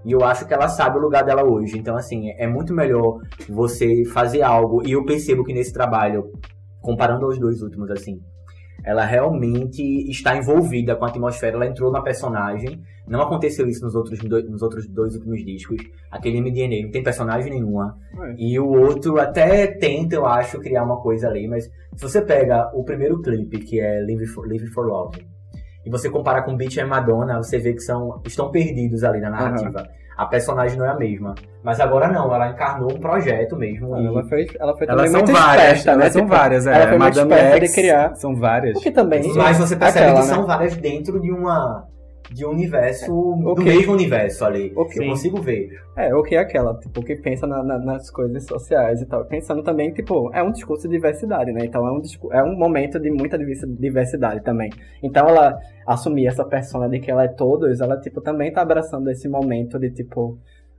E 0.05 0.13
eu 0.13 0.23
acho 0.25 0.47
que 0.47 0.55
ela 0.55 0.69
sabe 0.69 0.97
o 0.97 1.01
lugar 1.01 1.25
dela 1.25 1.43
hoje. 1.45 1.77
Então, 1.77 1.97
assim, 1.97 2.31
é 2.39 2.47
muito 2.47 2.73
melhor 2.73 3.19
você 3.49 4.05
fazer 4.05 4.43
algo. 4.43 4.87
E 4.87 4.93
eu 4.93 5.05
percebo 5.05 5.43
que 5.45 5.53
nesse 5.53 5.73
trabalho, 5.73 6.31
comparando 6.81 7.27
aos 7.27 7.39
dois 7.39 7.63
últimos, 7.63 7.91
assim, 7.91 8.21
ela 8.85 9.05
realmente 9.05 9.83
está 10.09 10.37
envolvida 10.37 10.95
com 10.95 11.05
a 11.05 11.09
atmosfera, 11.09 11.57
ela 11.57 11.67
entrou 11.67 11.91
na 11.91 12.01
personagem. 12.01 12.81
Não 13.07 13.21
aconteceu 13.23 13.67
isso 13.67 13.85
nos 13.85 13.95
outros, 13.95 14.19
dois, 14.21 14.49
nos 14.49 14.63
outros 14.63 14.87
dois 14.87 15.15
últimos 15.15 15.45
discos. 15.45 15.79
Aquele 16.11 16.41
MDNA 16.41 16.85
não 16.85 16.91
tem 16.91 17.03
personagem 17.03 17.51
nenhuma. 17.51 17.97
É. 18.23 18.35
E 18.39 18.59
o 18.61 18.69
outro 18.69 19.19
até 19.21 19.67
tenta, 19.67 20.15
eu 20.15 20.27
acho, 20.27 20.61
criar 20.61 20.85
uma 20.85 21.01
coisa 21.01 21.29
ali, 21.29 21.49
mas 21.49 21.65
se 21.65 22.03
você 22.03 22.23
pega 22.23 22.71
o 22.75 22.85
primeiro 22.85 23.21
clipe, 23.21 23.59
que 23.59 23.81
é 23.81 24.01
Live 24.01 24.27
for, 24.27 24.47
Live 24.47 24.69
for 24.69 24.87
Love, 24.87 25.27
e 25.85 25.91
você 25.91 26.09
compara 26.11 26.43
com 26.43 26.57
Beach 26.57 26.79
and 26.81 26.87
Madonna, 26.87 27.39
você 27.39 27.59
vê 27.59 27.73
que 27.73 27.81
são, 27.81 28.21
estão 28.27 28.51
perdidos 28.51 29.03
ali 29.03 29.21
na 29.21 29.31
narrativa. 29.31 29.89
A 30.17 30.27
personagem 30.27 30.79
não 30.79 30.85
é 30.85 30.91
a 30.91 30.95
mesma. 30.95 31.35
Mas 31.63 31.81
agora 31.81 32.07
não, 32.07 32.33
ela 32.35 32.51
encarnou 32.51 32.93
um 32.93 33.01
projeto 33.01 33.57
mesmo. 33.57 33.97
e- 33.97 34.07
Ela 34.07 34.23
foi, 34.25 34.47
ela 34.61 34.77
foi 34.77 34.87
também 34.87 35.07
Elas 35.07 35.11
são 35.11 35.21
muito 35.23 35.33
várias, 35.33 35.79
esperta, 35.79 35.97
né? 35.97 36.03
elas 36.03 36.13
são 36.13 36.27
várias, 36.27 36.67
é. 36.67 36.75
Ela 36.75 36.89
foi 36.89 36.99
Madame 36.99 37.33
X 37.33 37.71
de 37.71 37.75
criar. 37.75 38.15
São 38.17 38.37
várias. 38.37 38.77
O 38.77 38.81
que 38.83 38.91
também... 38.91 39.35
Mas 39.35 39.57
você 39.59 39.75
percebe 39.77 40.05
aquela, 40.07 40.21
que 40.21 40.29
né? 40.29 40.35
são 40.35 40.47
várias 40.47 40.77
dentro 40.77 41.19
de 41.21 41.33
uma 41.33 41.87
de 42.33 42.47
um 42.47 42.51
universo, 42.51 43.07
do 43.07 43.49
Ok. 43.51 43.65
mesmo 43.65 43.93
universo 43.93 44.45
ali. 44.45 44.73
Ok. 44.77 45.05
Eu 45.05 45.11
consigo 45.11 45.41
ver. 45.43 45.69
É, 45.97 46.15
o 46.15 46.23
que 46.23 46.37
é 46.37 46.39
aquela, 46.39 46.79
tipo, 46.79 47.03
que 47.03 47.17
pensa 47.17 47.47
na- 47.47 47.63
na- 47.63 47.79
nas 47.79 48.09
coisas 48.11 48.45
sociais 48.47 49.03
e 49.03 49.07
tal. 49.07 49.25
Pensando 49.25 49.63
também, 49.63 49.93
tipo, 49.93 50.31
é 50.33 50.43
um 50.43 50.53
discurso 50.53 50.89
de 50.89 50.95
diversidade, 50.95 51.53
né? 51.53 51.65
Então 51.65 51.87
é 51.87 51.91
um, 51.93 52.01
é 52.33 52.43
um 52.43 52.57
momento 52.57 53.01
de 53.01 53.11
muita 53.11 53.37
diversi- 53.37 53.67
diversidade 53.67 54.43
também. 54.45 54.71
Então 55.03 55.29
ela 55.29 55.59
assumir 55.87 56.27
essa 56.29 56.45
persona 56.45 56.89
de 56.89 57.01
que 57.01 57.11
ela 57.11 57.25
é 57.25 57.29
todos, 57.29 57.81
ela, 57.81 57.99
tipo, 58.01 58.21
também 58.21 58.53
tá 58.53 58.63
abraçando 58.63 59.11
esse 59.11 59.29
momento 59.29 59.79
de, 59.79 59.91
tipo, 59.91 60.39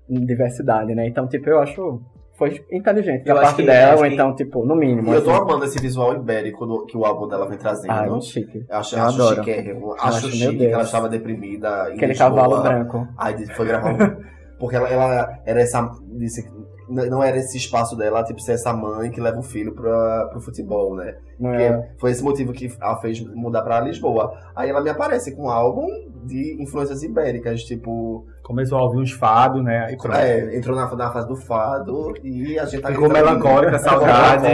diversidade, 0.10 0.94
né? 0.96 1.08
Então, 1.08 1.28
tipo, 1.28 1.50
eu 1.50 1.60
acho. 1.60 2.02
Foi 2.42 2.66
inteligente 2.72 3.24
da 3.24 3.36
parte 3.36 3.62
dela, 3.62 3.98
ou 3.98 4.02
que- 4.08 4.14
então, 4.16 4.36
tipo, 4.36 4.66
no 4.66 4.76
mínimo. 4.76 5.14
Eu 5.14 5.24
tô 5.24 5.30
assim. 5.30 5.42
amando 5.42 5.64
esse 5.66 5.80
visual 5.80 6.16
ibérico 6.16 6.66
do- 6.66 6.88
que 6.88 6.98
o 6.98 7.06
álbum 7.06 7.28
dela 7.28 7.48
vem 7.48 7.56
trazendo. 7.56 7.92
Ah, 7.94 8.08
é 8.18 8.22
chique. 8.22 8.66
Eu 8.68 8.78
acho, 8.78 8.96
Eu 8.96 9.04
acho 9.04 9.16
adoro. 9.22 9.36
chiquérrimo. 9.36 9.94
acho, 9.94 10.08
Acho 10.08 10.32
chique 10.32 10.58
que 10.58 10.66
ela 10.66 10.82
estava 10.82 11.08
deprimida. 11.08 11.84
Aquele 11.84 12.08
Lisboa. 12.08 12.30
cavalo 12.32 12.64
branco. 12.64 13.08
Aí 13.16 13.46
foi 13.54 13.68
gravar 13.68 13.94
um. 13.94 13.98
Porque 14.60 14.76
ela, 14.76 14.90
ela 14.90 15.40
era 15.46 15.62
essa. 15.62 15.88
Disse, 16.18 16.50
não 16.92 17.24
era 17.24 17.38
esse 17.38 17.58
espaço 17.58 17.96
dela, 17.96 18.24
tipo, 18.24 18.40
ser 18.42 18.54
essa 18.54 18.74
mãe 18.74 19.10
que 19.10 19.22
leva 19.22 19.40
o 19.40 19.44
filho 19.44 19.74
pra, 19.74 20.28
pro 20.30 20.42
futebol, 20.42 20.96
né? 20.96 21.16
Porque 21.40 21.64
é... 21.64 21.92
foi 21.98 22.12
esse 22.12 22.24
motivo 22.24 22.54
que 22.54 22.72
a 22.80 22.96
fez 22.98 23.20
mudar 23.34 23.62
pra 23.62 23.80
Lisboa. 23.80 24.38
Aí 24.56 24.70
ela 24.70 24.82
me 24.82 24.90
aparece 24.90 25.36
com 25.36 25.46
um 25.46 25.50
álbum 25.50 25.88
de 26.24 26.62
influências 26.62 27.04
ibéricas, 27.04 27.64
tipo. 27.64 28.26
Começou 28.44 28.78
a 28.78 28.84
ouvir 28.84 29.00
uns 29.00 29.12
fados, 29.12 29.64
né? 29.64 29.86
Aí 29.88 29.98
pronto. 29.98 30.18
É, 30.18 30.56
entrou 30.56 30.76
na, 30.76 30.94
na 30.96 31.12
fase 31.12 31.28
do 31.28 31.36
fado 31.36 32.14
e 32.24 32.60
a 32.60 32.66
gente 32.66 32.82
tá 32.82 32.90
Ficou 32.90 33.10
melancólica, 33.10 33.80
saudade. 33.80 34.48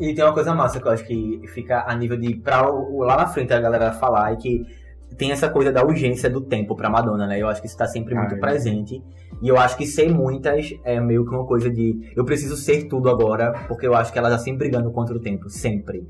E 0.00 0.14
tem 0.14 0.24
uma 0.24 0.32
coisa 0.32 0.54
massa 0.54 0.80
que 0.80 0.86
eu 0.86 0.92
acho 0.92 1.04
que 1.04 1.42
fica 1.48 1.84
a 1.86 1.94
nível 1.94 2.16
de. 2.16 2.34
Pra 2.36 2.62
lá 2.68 3.16
na 3.16 3.26
frente 3.26 3.52
a 3.52 3.60
galera 3.60 3.92
falar 3.92 4.32
e 4.32 4.36
que 4.36 4.85
tem 5.16 5.32
essa 5.32 5.48
coisa 5.48 5.72
da 5.72 5.84
urgência 5.84 6.28
do 6.28 6.40
tempo 6.40 6.74
pra 6.76 6.90
Madonna, 6.90 7.26
né? 7.26 7.40
Eu 7.40 7.48
acho 7.48 7.60
que 7.60 7.66
isso 7.66 7.76
tá 7.76 7.86
sempre 7.86 8.14
muito 8.14 8.34
Ah, 8.34 8.38
é. 8.38 8.40
presente. 8.40 9.02
E 9.42 9.48
eu 9.48 9.58
acho 9.58 9.76
que 9.76 9.86
ser 9.86 10.10
muitas 10.10 10.74
é 10.84 10.98
meio 11.00 11.24
que 11.24 11.34
uma 11.34 11.44
coisa 11.46 11.70
de. 11.70 12.10
Eu 12.16 12.24
preciso 12.24 12.56
ser 12.56 12.84
tudo 12.88 13.08
agora, 13.10 13.64
porque 13.68 13.86
eu 13.86 13.94
acho 13.94 14.12
que 14.12 14.18
ela 14.18 14.30
tá 14.30 14.38
sempre 14.38 14.68
brigando 14.68 14.90
contra 14.90 15.14
o 15.16 15.20
tempo. 15.20 15.48
Sempre. 15.50 16.06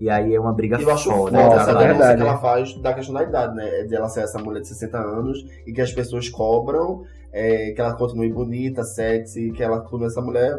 E 0.00 0.08
aí 0.08 0.32
é 0.34 0.38
uma 0.40 0.52
briga 0.52 0.78
E 0.78 0.82
eu 0.84 0.90
acho 0.90 1.10
foda. 1.10 1.36
foda 1.36 1.42
Nossa, 1.56 1.60
essa 1.60 1.70
é 1.70 1.74
denúncia 1.74 1.88
verdade. 2.06 2.22
que 2.22 2.28
ela 2.28 2.38
faz 2.38 2.74
da 2.80 2.94
questão 2.94 3.14
da 3.14 3.22
idade, 3.24 3.56
né? 3.56 3.82
De 3.84 3.94
ela 3.96 4.08
ser 4.08 4.20
essa 4.20 4.38
mulher 4.38 4.60
de 4.60 4.68
60 4.68 4.96
anos 4.96 5.44
e 5.66 5.72
que 5.72 5.80
as 5.80 5.92
pessoas 5.92 6.28
cobram 6.28 7.02
é, 7.32 7.72
que 7.72 7.80
ela 7.80 7.94
continue 7.94 8.32
bonita, 8.32 8.84
sexy, 8.84 9.50
que 9.50 9.62
ela 9.62 9.80
continue 9.80 10.06
essa 10.06 10.20
mulher 10.22 10.58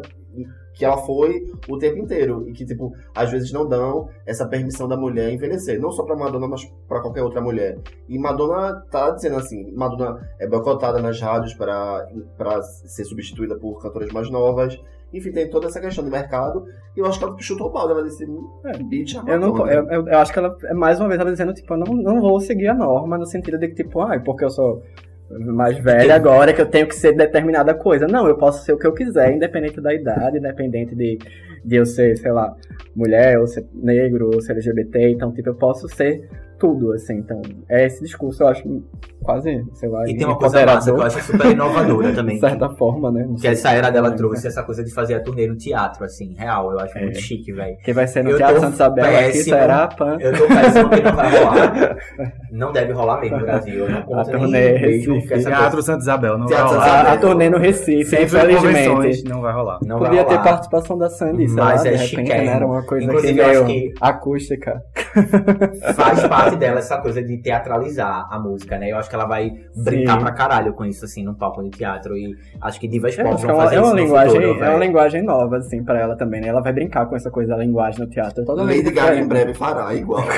que 0.74 0.84
ela 0.84 0.96
foi 0.98 1.46
o 1.68 1.76
tempo 1.78 1.98
inteiro. 1.98 2.48
E 2.48 2.52
que, 2.52 2.64
tipo, 2.64 2.92
às 3.14 3.30
vezes 3.30 3.52
não 3.52 3.68
dão 3.68 4.08
essa 4.24 4.46
permissão 4.46 4.86
da 4.88 4.96
mulher 4.96 5.32
envelhecer. 5.32 5.80
Não 5.80 5.90
só 5.90 6.04
pra 6.04 6.16
Madonna, 6.16 6.48
mas 6.48 6.64
pra 6.88 7.00
qualquer 7.00 7.22
outra 7.22 7.40
mulher. 7.40 7.78
E 8.08 8.18
Madonna 8.18 8.80
tá 8.90 9.10
dizendo 9.10 9.36
assim, 9.36 9.70
Madonna 9.72 10.20
é 10.38 10.46
boicotada 10.48 11.00
nas 11.02 11.20
rádios 11.20 11.54
para 11.54 12.06
para 12.38 12.62
ser 12.62 13.04
substituída 13.04 13.56
por 13.58 13.80
cantoras 13.82 14.10
mais 14.12 14.30
novas. 14.30 14.80
Enfim, 15.12 15.32
tem 15.32 15.50
toda 15.50 15.66
essa 15.66 15.80
questão 15.80 16.04
do 16.04 16.10
mercado. 16.10 16.64
E 16.96 17.00
eu 17.00 17.06
acho 17.06 17.18
que 17.18 17.24
ela 17.24 17.36
chutou 17.40 17.66
o 17.66 17.70
balde. 17.70 17.92
Ela 17.92 18.04
disse, 18.04 18.24
É. 18.64 18.78
bitch, 18.78 19.14
Eu, 19.16 19.40
não, 19.40 19.52
Madonna. 19.52 19.72
eu, 19.72 20.06
eu, 20.06 20.18
acho 20.18 20.32
que 20.32 20.38
ela, 20.38 20.56
é 20.64 20.72
mais 20.72 21.00
uma 21.00 21.08
vez, 21.08 21.20
ela 21.20 21.32
dizendo, 21.32 21.52
tipo, 21.52 21.74
eu 21.74 21.78
não, 21.78 21.92
não 21.94 22.20
vou 22.20 22.38
seguir 22.40 22.68
a 22.68 22.74
norma, 22.74 23.18
no 23.18 23.26
sentido 23.26 23.58
de 23.58 23.68
que, 23.68 23.74
tipo, 23.82 24.00
ai, 24.02 24.20
porque 24.20 24.44
eu 24.44 24.50
sou 24.50 24.82
mais 25.38 25.78
velha 25.78 26.14
agora, 26.14 26.52
que 26.52 26.60
eu 26.60 26.66
tenho 26.66 26.86
que 26.86 26.94
ser 26.94 27.12
determinada 27.12 27.72
coisa. 27.72 28.06
Não, 28.06 28.26
eu 28.26 28.36
posso 28.36 28.64
ser 28.64 28.72
o 28.72 28.78
que 28.78 28.86
eu 28.86 28.92
quiser, 28.92 29.32
independente 29.32 29.80
da 29.80 29.94
idade, 29.94 30.38
independente 30.38 30.94
de, 30.94 31.18
de 31.64 31.76
eu 31.76 31.86
ser, 31.86 32.16
sei 32.16 32.32
lá, 32.32 32.54
mulher, 32.94 33.38
ou 33.38 33.46
ser 33.46 33.64
negro, 33.72 34.30
ou 34.34 34.40
ser 34.40 34.52
LGBT. 34.52 35.10
Então, 35.10 35.32
tipo, 35.32 35.48
eu 35.48 35.54
posso 35.54 35.88
ser 35.88 36.28
tudo, 36.60 36.92
assim. 36.92 37.14
Então, 37.16 37.40
é 37.68 37.86
esse 37.86 38.00
discurso, 38.02 38.42
eu 38.44 38.48
acho 38.48 38.82
quase, 39.22 39.64
sei 39.74 39.88
lá, 39.88 40.08
E 40.08 40.16
tem 40.16 40.26
uma 40.26 40.36
coisa 40.38 40.64
massa 40.64 40.92
que 40.92 40.98
eu 40.98 41.02
acho 41.02 41.20
super 41.22 41.50
inovadora 41.50 42.12
também. 42.14 42.34
De 42.36 42.40
certa 42.40 42.68
forma, 42.70 43.10
né? 43.10 43.24
Não 43.26 43.34
Que 43.34 43.40
sei. 43.42 43.50
essa 43.52 43.72
era 43.72 43.90
dela 43.90 44.08
É, 44.08 44.12
trouxe 44.12 44.46
essa 44.46 44.62
coisa 44.62 44.84
de 44.84 44.92
fazer 44.94 45.14
a 45.14 45.20
turnê 45.20 45.46
no 45.46 45.56
teatro, 45.56 46.04
assim, 46.04 46.34
real. 46.38 46.70
Eu 46.72 46.78
acho 46.80 46.96
É. 46.98 47.02
muito 47.02 47.18
chique, 47.18 47.52
velho. 47.52 47.76
Que 47.82 47.92
vai 47.92 48.06
ser 48.06 48.22
no 48.22 48.30
Eu 48.30 48.36
Teatro 48.36 48.60
Santa 48.60 48.74
Isabel 48.74 49.18
aqui, 49.28 49.32
será, 49.42 49.88
Pan? 49.88 50.16
Eu 50.20 50.32
tô 50.36 50.46
péssimo 50.46 50.90
que 50.90 51.00
não 51.02 51.12
vai 51.16 51.38
rolar. 51.44 51.96
Não 52.52 52.72
deve 52.72 52.92
rolar 52.92 53.20
mesmo 53.20 53.38
no 53.38 53.44
Brasil. 53.44 53.74
Eu 53.86 53.88
não 53.88 54.18
A 54.20 54.24
turnê 54.24 54.72
mesmo 54.80 55.14
Recife. 55.14 55.44
Teatro 55.44 55.80
Santa 55.82 56.00
Isabel, 56.00 56.36
não 56.36 56.46
Teatro 56.46 56.66
vai 56.66 56.74
Santa 56.80 56.90
rolar. 56.98 57.06
A, 57.10 57.12
a 57.12 57.16
turnê 57.16 57.48
no 57.48 57.58
Recife, 57.58 58.16
convenções, 58.16 58.56
infelizmente. 58.56 59.24
não 59.28 59.40
vai 59.40 59.52
rolar. 59.54 59.78
não 59.86 59.98
vai 60.00 60.08
Podia 60.08 60.24
ter 60.24 60.30
rolar. 60.34 60.44
participação 60.44 60.98
da 60.98 61.08
Sandy, 61.08 61.46
Mas 61.48 61.54
lá, 61.54 61.72
é 61.74 61.76
de 61.76 61.88
repente, 61.90 62.06
chiquérrimo. 62.08 62.46
né? 62.50 62.56
Era 62.56 62.66
uma 62.66 62.82
coisa 62.84 63.04
Inclusive, 63.06 63.34
que 63.34 63.40
eu 63.40 63.46
acho 63.46 63.64
meio 63.64 63.92
que- 63.92 63.94
acústica. 64.00 64.82
Faz 65.94 66.26
parte 66.26 66.49
dela 66.56 66.78
essa 66.78 66.98
coisa 66.98 67.22
de 67.22 67.36
teatralizar 67.38 68.26
a 68.30 68.38
música, 68.38 68.78
né? 68.78 68.90
Eu 68.90 68.96
acho 68.98 69.08
que 69.08 69.14
ela 69.14 69.26
vai 69.26 69.50
brincar 69.76 70.14
Sim. 70.14 70.20
pra 70.20 70.32
caralho 70.32 70.72
com 70.72 70.84
isso, 70.84 71.04
assim, 71.04 71.24
num 71.24 71.34
palco 71.34 71.62
de 71.62 71.70
teatro. 71.70 72.16
E 72.16 72.36
acho 72.60 72.78
que 72.80 72.88
divas 72.88 73.16
Eu 73.18 73.24
pop 73.24 73.42
é 73.42 73.46
vão 73.46 73.54
uma, 73.54 73.64
fazer 73.64 73.76
é 73.76 73.78
uma 73.80 73.86
isso 73.88 73.96
no 73.96 74.02
linguagem, 74.02 74.40
futuro, 74.40 74.64
é 74.64 74.68
uma 74.70 74.78
linguagem 74.78 75.22
nova, 75.22 75.56
assim, 75.58 75.82
pra 75.84 76.00
ela 76.00 76.16
também, 76.16 76.40
né? 76.40 76.48
Ela 76.48 76.60
vai 76.60 76.72
brincar 76.72 77.06
com 77.06 77.16
essa 77.16 77.30
coisa 77.30 77.50
da 77.50 77.58
linguagem 77.58 78.00
no 78.00 78.06
teatro. 78.10 78.44
Totalmente 78.44 78.84
Lady 78.84 78.90
Gaga 78.94 79.16
em 79.16 79.26
breve 79.26 79.54
fará 79.54 79.94
igual. 79.94 80.24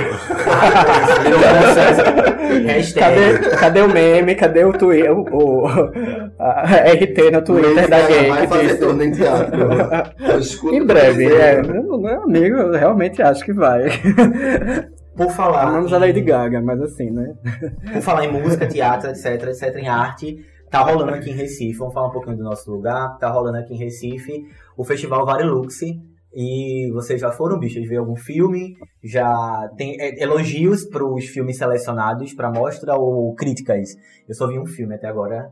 Cadê, 2.99 3.39
cadê 3.57 3.81
o 3.81 3.89
meme? 3.89 4.35
Cadê 4.35 4.65
o 4.65 4.73
Twitter? 4.73 5.13
O, 5.17 5.23
o- 5.23 5.67
a 6.39 6.63
RT 6.93 7.31
no 7.33 7.43
Twitter 7.43 7.75
Lady 7.75 7.89
da 7.89 8.01
Gaga 8.01 8.09
gay 8.15 8.29
vai 8.29 8.47
fazer 8.47 8.75
tudo 8.79 9.03
em 9.03 9.13
teatro. 9.13 9.63
Eu 10.65 10.73
Em 10.73 10.85
breve, 10.85 11.27
é. 11.33 11.61
Eu, 11.61 11.99
meu 11.99 12.23
amigo, 12.23 12.57
eu 12.57 12.73
realmente 12.73 13.23
acho 13.23 13.45
que 13.45 13.53
vai. 13.53 13.85
Por 15.17 15.31
falar. 15.31 15.63
Amamos 15.69 15.93
em- 15.93 15.95
a 15.95 15.99
Lady 15.99 16.21
Gaga, 16.23 16.61
mas 16.63 16.81
assim, 16.81 17.11
né? 17.11 17.35
Por 17.93 18.03
falar 18.03 18.25
em 18.25 18.33
música, 18.33 18.67
teatro, 18.67 19.11
etc, 19.11 19.27
etc, 19.49 19.77
em 19.77 19.89
arte, 19.89 20.45
tá 20.71 20.81
rolando 20.81 21.13
aqui 21.13 21.31
em 21.31 21.35
Recife, 21.35 21.79
vamos 21.79 21.93
falar 21.95 22.09
um 22.09 22.13
pouquinho 22.13 22.37
do 22.39 22.45
nosso 22.45 22.71
lugar, 22.71 23.19
tá 23.19 23.29
rolando 23.31 23.59
aqui 23.59 23.75
em 23.75 23.79
Recife 23.79 24.33
o 24.77 24.85
Festival 24.85 25.27
Varilux, 25.27 25.81
e 26.35 26.91
vocês 26.95 27.21
já 27.21 27.31
foram, 27.31 27.59
bichos, 27.59 27.87
ver 27.87 27.99
algum 27.99 28.17
filme? 28.17 28.75
Já 29.05 29.69
tem 29.77 30.01
é, 30.01 30.23
elogios 30.23 30.85
pros 30.87 31.27
filmes 31.27 31.59
selecionados 31.59 32.33
pra 32.33 32.51
mostra 32.51 32.95
ou 32.97 33.35
críticas? 33.35 33.91
Eu 34.27 34.35
só 34.35 34.47
vi 34.47 34.59
um 34.59 34.65
filme 34.65 34.95
até 34.95 35.07
agora. 35.07 35.51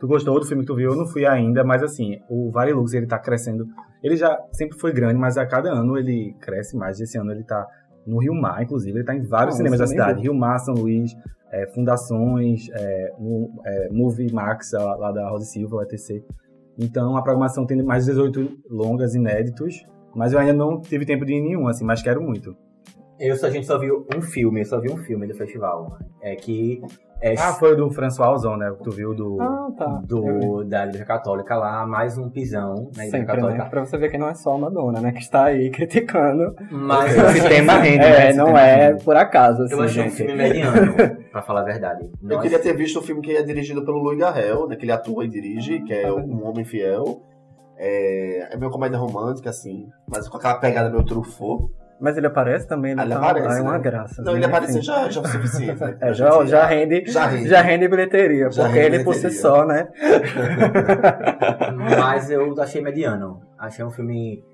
Tu 0.00 0.06
gostou 0.08 0.38
do 0.38 0.46
filme 0.46 0.62
que 0.64 0.66
tu 0.66 0.74
viu? 0.74 0.90
Eu 0.90 0.96
não 0.96 1.06
fui 1.06 1.24
ainda, 1.26 1.62
mas 1.62 1.82
assim, 1.82 2.18
o 2.28 2.50
Varilux, 2.50 2.92
ele 2.92 3.06
tá 3.06 3.18
crescendo. 3.20 3.66
Ele 4.02 4.16
já 4.16 4.36
sempre 4.52 4.76
foi 4.78 4.92
grande, 4.92 5.18
mas 5.18 5.36
a 5.36 5.46
cada 5.46 5.70
ano 5.70 5.96
ele 5.96 6.34
cresce 6.40 6.76
mais. 6.76 7.00
Esse 7.00 7.16
ano 7.16 7.30
ele 7.30 7.44
tá 7.44 7.64
no 8.08 8.18
Rio 8.18 8.34
Mar, 8.34 8.62
inclusive. 8.62 8.98
Ele 8.98 9.04
tá 9.04 9.14
em 9.14 9.22
vários 9.22 9.56
cinemas 9.56 9.78
da 9.78 9.86
cidade. 9.86 10.16
vi. 10.16 10.22
Rio 10.22 10.34
Mar, 10.34 10.58
São 10.58 10.74
Luís, 10.74 11.14
é, 11.52 11.66
Fundações, 11.68 12.68
é, 12.72 13.12
no, 13.18 13.50
é, 13.64 13.88
Movie 13.90 14.32
Max, 14.32 14.72
lá 14.72 14.96
lá 14.96 15.12
da 15.12 15.28
Rosa 15.28 15.44
Silva, 15.44 15.76
o 15.76 15.82
ETC. 15.82 16.24
Então 16.78 17.16
a 17.16 17.22
programação 17.22 17.66
tem 17.66 17.82
mais 17.82 18.04
de 18.04 18.12
18 18.12 18.58
longas 18.70 19.14
inéditos, 19.14 19.84
mas 20.14 20.32
eu 20.32 20.38
ainda 20.38 20.52
não 20.52 20.80
tive 20.80 21.04
tempo 21.04 21.24
de 21.24 21.32
ir 21.32 21.36
em 21.36 21.42
nenhum, 21.42 21.68
assim, 21.68 21.84
mas 21.84 22.02
quero 22.02 22.22
muito. 22.22 22.56
Eu 23.18 23.36
só, 23.36 23.46
a 23.46 23.50
gente 23.50 23.66
só 23.66 23.78
viu 23.78 24.06
um 24.14 24.20
filme, 24.20 24.60
eu 24.60 24.64
só 24.64 24.80
vi 24.80 24.90
um 24.90 24.96
filme 24.98 25.26
do 25.26 25.34
festival. 25.34 25.98
É 26.22 26.34
que 26.36 26.80
é 27.20 27.34
Ah, 27.36 27.52
foi 27.52 27.72
o 27.72 27.76
do 27.76 27.90
François 27.90 28.30
Ozon, 28.30 28.56
né? 28.56 28.70
Que 28.78 28.84
tu 28.84 28.90
viu 28.92 29.12
do. 29.12 29.40
Ah, 29.42 29.68
tá. 29.76 29.86
do, 30.06 30.62
da 30.62 30.84
Igreja 30.86 31.04
Católica 31.04 31.56
lá, 31.56 31.84
mais 31.84 32.16
um 32.16 32.30
pisão 32.30 32.74
na 32.96 33.06
Igreja 33.06 33.10
Sempre, 33.10 33.26
Católica. 33.34 33.64
né? 33.64 33.70
Pra 33.70 33.84
você 33.84 33.98
ver 33.98 34.08
que 34.08 34.18
não 34.18 34.28
é 34.28 34.34
só 34.34 34.54
a 34.54 34.58
Madonna, 34.58 35.00
né? 35.00 35.10
Que 35.10 35.18
está 35.18 35.46
aí 35.46 35.68
criticando. 35.70 36.54
Mas 36.70 37.12
Esse 37.36 37.48
tema 37.48 37.72
rende, 37.78 37.98
né? 37.98 38.26
É, 38.26 38.28
Esse 38.28 38.38
não 38.38 38.46
tema 38.46 38.60
é 38.60 38.88
rende. 38.90 39.04
por 39.04 39.16
acaso, 39.16 39.62
assim, 39.64 39.74
Eu 39.74 39.82
achei 39.82 40.02
um 40.02 40.04
gente. 40.04 40.16
filme 40.16 40.34
mediano, 40.36 40.94
pra 41.32 41.42
falar 41.42 41.62
a 41.62 41.64
verdade. 41.64 42.08
Eu 42.22 42.38
queria 42.40 42.58
ter 42.60 42.76
visto 42.76 43.00
o 43.00 43.02
filme 43.02 43.20
que 43.20 43.32
é 43.32 43.42
dirigido 43.42 43.84
pelo 43.84 43.98
Louis 43.98 44.18
Garrel, 44.18 44.68
né, 44.68 44.76
que 44.76 44.84
ele 44.84 44.92
atua 44.92 45.24
e 45.24 45.28
dirige, 45.28 45.80
que 45.82 45.92
é 45.92 46.12
Um 46.12 46.46
Homem 46.46 46.64
Fiel. 46.64 47.22
É, 47.76 48.54
é 48.54 48.56
meio 48.56 48.70
comédia 48.70 48.98
romântica, 48.98 49.50
assim, 49.50 49.88
mas 50.08 50.28
com 50.28 50.36
aquela 50.36 50.54
pegada 50.58 50.88
meio 50.90 51.04
truffaut. 51.04 51.64
Mas 52.00 52.16
ele 52.16 52.28
aparece 52.28 52.68
também, 52.68 52.92
ele, 52.92 53.00
Ele 53.00 53.10
tá- 53.10 53.16
aparece, 53.18 53.48
ah, 53.48 53.58
é 53.58 53.62
uma 53.62 53.72
né? 53.72 53.78
graça. 53.80 54.22
Não, 54.22 54.32
né? 54.32 54.38
ele 54.38 54.46
apareceu 54.46 54.76
Enfim. 54.76 54.86
já, 54.86 55.10
já 55.10 55.20
é 55.20 55.24
o 55.24 55.26
suficiente. 55.26 55.80
Né? 55.80 55.96
É, 56.00 56.14
já, 56.14 56.44
já, 56.46 56.66
rende, 56.66 57.04
já 57.06 57.26
rende. 57.26 57.48
já 57.48 57.60
rende 57.60 57.88
bilheteria, 57.88 58.50
Já 58.50 58.64
porque 58.64 58.78
rende 58.78 58.96
ele 58.96 59.04
por 59.04 59.14
si 59.14 59.30
só, 59.32 59.66
né? 59.66 59.88
Mas 61.98 62.30
eu 62.30 62.54
achei 62.60 62.80
mediano. 62.80 63.40
Achei 63.58 63.84
um 63.84 63.90
filme. 63.90 64.44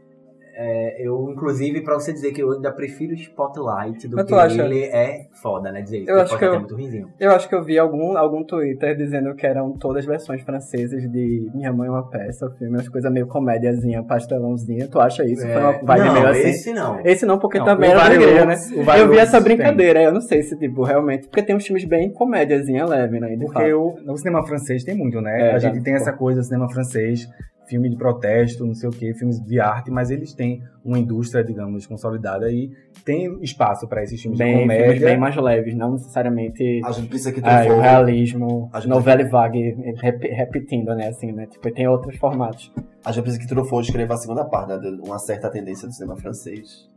É, 0.57 0.97
eu, 1.07 1.29
inclusive, 1.31 1.81
pra 1.83 1.95
você 1.95 2.13
dizer 2.13 2.33
que 2.33 2.43
eu 2.43 2.53
ainda 2.53 2.71
prefiro 2.73 3.13
Spotlight 3.15 4.09
do 4.09 4.25
que 4.25 4.35
acha- 4.35 4.63
ele 4.65 4.85
é 4.85 5.27
foda, 5.43 5.71
né? 5.73 5.83
Dizer 5.83 5.99
isso. 6.03 6.11
Eu 6.11 6.17
acho 6.21 6.25
Spotlight 6.35 6.39
que 6.39 6.45
eu- 6.45 6.55
é 6.55 6.59
muito 6.59 6.75
ruimzinho. 6.75 7.09
Eu 7.21 7.31
acho 7.33 7.49
que 7.49 7.55
eu 7.55 7.63
vi 7.63 7.79
algum, 7.79 8.17
algum 8.17 8.45
Twitter 8.45 8.97
dizendo 8.97 9.35
que 9.35 9.47
eram 9.47 9.73
todas 9.73 10.05
versões 10.05 10.43
francesas 10.43 11.03
de 11.11 11.51
Minha 11.55 11.73
Mãe 11.73 11.89
é 11.89 11.91
uma 11.91 12.09
Peça, 12.09 12.47
o 12.47 12.51
filme, 12.51 12.77
umas 12.77 12.89
coisas 12.89 13.11
meio 13.13 13.27
comédiazinha, 13.27 14.03
pastelãozinha. 14.03 14.89
Tu 14.89 15.01
acha 15.01 15.25
isso? 15.25 15.43
Foi 15.43 15.61
uma 15.61 15.73
vibe 15.73 16.01
É, 16.03 16.05
não, 16.07 16.15
meio 16.15 16.29
assim? 16.29 16.49
esse 16.49 16.73
não. 16.73 17.01
Esse 17.05 17.27
não, 17.27 17.39
porque 17.39 17.59
Não, 17.59 17.65
também 17.65 17.91
o 17.91 17.93
era 17.99 18.15
igreja, 18.15 18.47
né? 18.47 18.55
O 18.77 18.97
Eu 18.97 19.09
vi 19.11 19.19
essa 19.19 19.43
tem. 19.43 19.57
brincadeira, 19.57 20.03
eu 20.03 20.13
não 20.13 20.21
sei 20.21 20.43
se, 20.43 20.57
tipo, 20.57 20.83
realmente. 20.83 21.29
Porque 21.29 21.43
tem 21.43 21.55
uns 21.57 21.65
filmes 21.67 21.85
bem 21.85 22.11
comédiazinha 22.13 22.85
leve, 22.87 23.19
né? 23.21 23.37
Porque 23.41 23.73
o, 23.73 23.95
o 24.07 24.17
cinema 24.17 24.47
francês 24.47 24.85
tem 24.85 24.95
muito, 24.97 25.21
né? 25.21 25.51
É, 25.51 25.55
a 25.55 25.59
gente 25.59 25.77
já, 25.79 25.83
tem 25.83 25.95
pô. 25.95 26.01
essa 26.01 26.13
coisa, 26.13 26.43
cinema 26.43 26.69
francês, 26.71 27.29
filme 27.67 27.89
de 27.89 27.97
protesto, 27.97 28.65
não 28.67 28.75
sei 28.75 28.89
o 28.89 28.93
quê, 28.93 29.13
filmes 29.15 29.41
de 29.41 29.59
arte, 29.61 29.91
mas 29.91 30.11
eles 30.11 30.33
têm 30.33 30.63
uma 30.85 30.99
indústria, 30.99 31.43
digamos, 31.45 31.87
consolidada 31.87 32.51
e 32.51 32.71
tem 33.05 33.39
espaço 33.43 33.89
para 33.89 34.03
esses 34.03 34.21
filmes 34.21 34.39
de 34.39 34.45
Bem, 34.45 34.59
filmes 34.59 34.77
comédia. 34.79 35.07
bem 35.09 35.19
mais 35.19 35.37
leves, 35.37 35.75
não 35.75 35.93
necessariamente. 35.93 36.81
A 36.85 36.93
gente 36.93 37.09
pensa 37.09 37.33
que 37.33 37.41
Ah, 37.43 37.61
o 37.61 37.65
Truffaut- 37.65 37.81
realismo, 37.83 38.71
A 38.73 38.81
gente- 38.81 38.91
novela 38.91 39.25
vague, 39.29 39.77
rep- 40.01 40.31
repetindo, 40.31 40.95
né, 40.95 41.09
assim, 41.09 41.33
né, 41.33 41.47
tipo, 41.47 41.71
tem 41.73 41.87
outros 41.89 42.17
formatos. 42.17 42.73
A 43.05 43.13
gente 43.13 43.25
pensa 43.25 43.39
que 43.39 43.47
Truffaut 43.47 43.85
escreva 43.87 44.15
a 44.15 44.17
segunda 44.17 44.45
parte, 44.45 44.69
né? 44.71 44.79
de 44.79 45.01
Uma 45.07 45.19
certa 45.19 45.51
tendência 45.51 45.87
do 45.89 45.93
cinema 45.95 46.17
francês. 46.17 46.89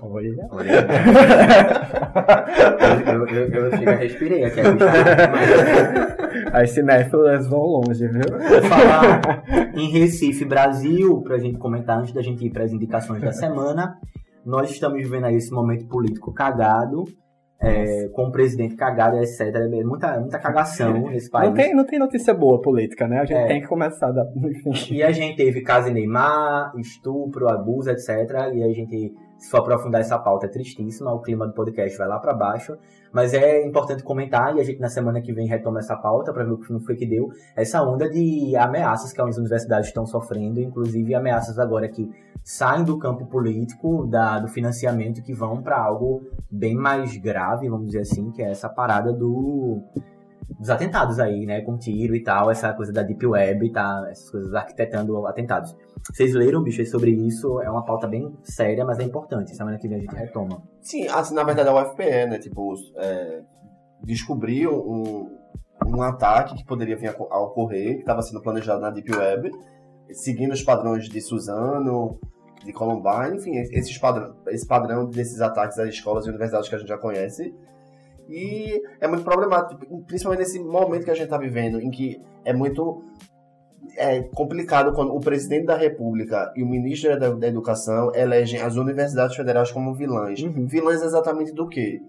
Olha. 0.00 0.46
Olha. 0.50 0.72
eu, 3.12 3.26
eu, 3.26 3.48
eu, 3.48 3.64
eu 3.66 3.76
chego 3.78 3.90
a 3.90 3.94
respirei 3.94 4.44
aqui. 4.44 4.60
mas- 4.62 6.52
As 6.52 6.70
cinéfilas 6.70 7.46
vão 7.48 7.60
longe, 7.60 8.06
viu? 8.06 8.22
Vou 8.22 8.62
falar 8.62 9.44
em 9.74 9.90
Recife, 9.90 10.44
Brasil, 10.44 11.20
pra 11.22 11.38
gente 11.38 11.58
comentar 11.58 11.98
antes 11.98 12.12
da 12.12 12.22
gente 12.22 12.44
ir 12.46 12.50
para 12.50 12.64
as 12.64 12.72
indicações 12.72 13.20
da 13.22 13.32
semana. 13.32 13.96
Nós 14.44 14.70
estamos 14.70 14.98
vivendo 14.98 15.24
aí 15.24 15.36
esse 15.36 15.52
momento 15.52 15.86
político 15.86 16.32
cagado, 16.32 17.04
é, 17.60 18.08
com 18.14 18.26
o 18.28 18.32
presidente 18.32 18.76
cagado, 18.76 19.18
etc. 19.18 19.40
É 19.40 19.84
Muita, 19.84 20.18
muita 20.20 20.38
cagação 20.38 20.92
nesse 21.10 21.28
país. 21.28 21.48
Não 21.48 21.54
tem, 21.54 21.74
não 21.74 21.84
tem 21.84 21.98
notícia 21.98 22.32
boa 22.32 22.60
política, 22.62 23.06
né? 23.08 23.18
A 23.18 23.24
gente 23.24 23.36
É. 23.36 23.46
tem 23.46 23.60
que 23.60 23.66
começar 23.66 24.10
da. 24.12 24.24
E 24.90 25.02
a 25.02 25.10
gente 25.10 25.36
teve 25.36 25.60
caso 25.60 25.88
em 25.88 25.92
Neymar, 25.92 26.72
estupro, 26.78 27.48
abuso, 27.48 27.90
etc. 27.90 28.08
E 28.54 28.62
a 28.62 28.72
gente, 28.72 29.12
se 29.38 29.50
for 29.50 29.58
aprofundar 29.58 30.00
essa 30.00 30.18
pauta, 30.18 30.46
é 30.46 30.48
tristíssima. 30.48 31.12
O 31.12 31.20
clima 31.20 31.46
do 31.46 31.52
podcast 31.52 31.96
vai 31.96 32.08
lá 32.08 32.18
pra 32.18 32.34
baixo. 32.34 32.76
Mas 33.12 33.32
é 33.32 33.64
importante 33.64 34.02
comentar, 34.02 34.56
e 34.56 34.60
a 34.60 34.64
gente 34.64 34.80
na 34.80 34.88
semana 34.88 35.20
que 35.20 35.32
vem 35.32 35.46
retoma 35.46 35.78
essa 35.78 35.96
pauta 35.96 36.32
pra 36.32 36.44
ver 36.44 36.52
o 36.52 36.58
que 36.58 36.78
foi 36.80 36.96
que 36.96 37.06
deu. 37.06 37.30
Essa 37.56 37.82
onda 37.82 38.10
de 38.10 38.54
ameaças 38.56 39.12
que 39.12 39.20
as 39.20 39.38
universidades 39.38 39.88
estão 39.88 40.04
sofrendo, 40.04 40.60
inclusive 40.60 41.14
ameaças 41.14 41.58
agora 41.58 41.88
que 41.88 42.10
saem 42.42 42.84
do 42.84 42.98
campo 42.98 43.26
político, 43.26 44.06
da, 44.06 44.38
do 44.38 44.48
financiamento, 44.48 45.22
que 45.22 45.32
vão 45.32 45.62
pra 45.62 45.78
algo 45.78 46.22
bem 46.50 46.74
mais 46.74 47.16
grave, 47.16 47.68
vamos 47.68 47.86
dizer 47.86 48.00
assim, 48.00 48.30
que 48.30 48.42
é 48.42 48.50
essa 48.50 48.68
parada 48.68 49.12
do 49.12 49.82
dos 50.58 50.70
atentados 50.70 51.20
aí, 51.20 51.46
né? 51.46 51.60
Com 51.60 51.76
tiro 51.76 52.16
e 52.16 52.22
tal, 52.22 52.50
essa 52.50 52.72
coisa 52.72 52.92
da 52.92 53.02
Deep 53.02 53.24
Web, 53.24 53.70
tá? 53.70 54.06
Essas 54.10 54.30
coisas 54.30 54.54
arquitetando 54.54 55.26
atentados. 55.26 55.76
Vocês 56.10 56.34
leram, 56.34 56.62
bicho, 56.62 56.84
sobre 56.86 57.10
isso? 57.10 57.60
É 57.60 57.70
uma 57.70 57.84
pauta 57.84 58.06
bem 58.06 58.36
séria, 58.42 58.84
mas 58.84 58.98
é 58.98 59.04
importante. 59.04 59.54
Semana 59.54 59.78
que 59.78 59.88
vem 59.88 59.98
a 59.98 60.00
gente 60.00 60.14
retoma. 60.14 60.62
Sim, 60.80 61.06
assim, 61.08 61.34
na 61.34 61.44
verdade 61.44 61.68
é 61.68 61.72
o 61.72 61.84
FPE, 61.92 62.26
né? 62.26 62.38
Tipo, 62.38 62.74
é, 62.96 63.42
descobriu 64.02 64.72
um, 64.72 65.36
um 65.86 66.02
ataque 66.02 66.56
que 66.56 66.64
poderia 66.64 66.96
vir 66.96 67.08
a, 67.08 67.16
a 67.30 67.42
ocorrer, 67.42 67.94
que 67.94 68.00
estava 68.00 68.22
sendo 68.22 68.40
planejado 68.40 68.80
na 68.80 68.90
Deep 68.90 69.14
Web, 69.14 69.50
seguindo 70.12 70.52
os 70.52 70.62
padrões 70.62 71.08
de 71.08 71.20
Suzano, 71.20 72.18
de 72.64 72.72
Columbine, 72.72 73.36
enfim, 73.36 73.56
esses 73.56 73.96
padrão, 73.98 74.34
esse 74.48 74.66
padrão 74.66 75.06
desses 75.06 75.40
ataques 75.40 75.78
às 75.78 75.88
escolas 75.88 76.26
e 76.26 76.28
universidades 76.28 76.68
que 76.68 76.74
a 76.74 76.78
gente 76.78 76.88
já 76.88 76.98
conhece. 76.98 77.54
E 78.28 78.82
é 79.00 79.08
muito 79.08 79.24
problemático, 79.24 80.02
principalmente 80.04 80.40
nesse 80.40 80.60
momento 80.60 81.04
que 81.04 81.10
a 81.10 81.14
gente 81.14 81.24
está 81.24 81.38
vivendo, 81.38 81.80
em 81.80 81.90
que 81.90 82.20
é 82.44 82.52
muito 82.52 83.02
é 83.96 84.22
complicado 84.22 84.92
quando 84.92 85.14
o 85.14 85.20
presidente 85.20 85.66
da 85.66 85.76
República 85.76 86.52
e 86.56 86.62
o 86.62 86.66
ministro 86.68 87.18
da, 87.18 87.30
da 87.30 87.46
Educação 87.46 88.12
elegem 88.14 88.60
as 88.60 88.76
universidades 88.76 89.36
federais 89.36 89.70
como 89.70 89.94
vilãs. 89.94 90.40
Uhum. 90.42 90.66
Vilãs 90.66 91.02
exatamente 91.02 91.52
do 91.52 91.66
quê? 91.68 92.00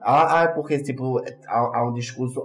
Ah, 0.00 0.40
ah, 0.40 0.42
é 0.44 0.48
porque 0.48 0.78
tipo, 0.82 1.20
há, 1.46 1.78
há 1.78 1.88
um 1.88 1.92
discurso 1.92 2.42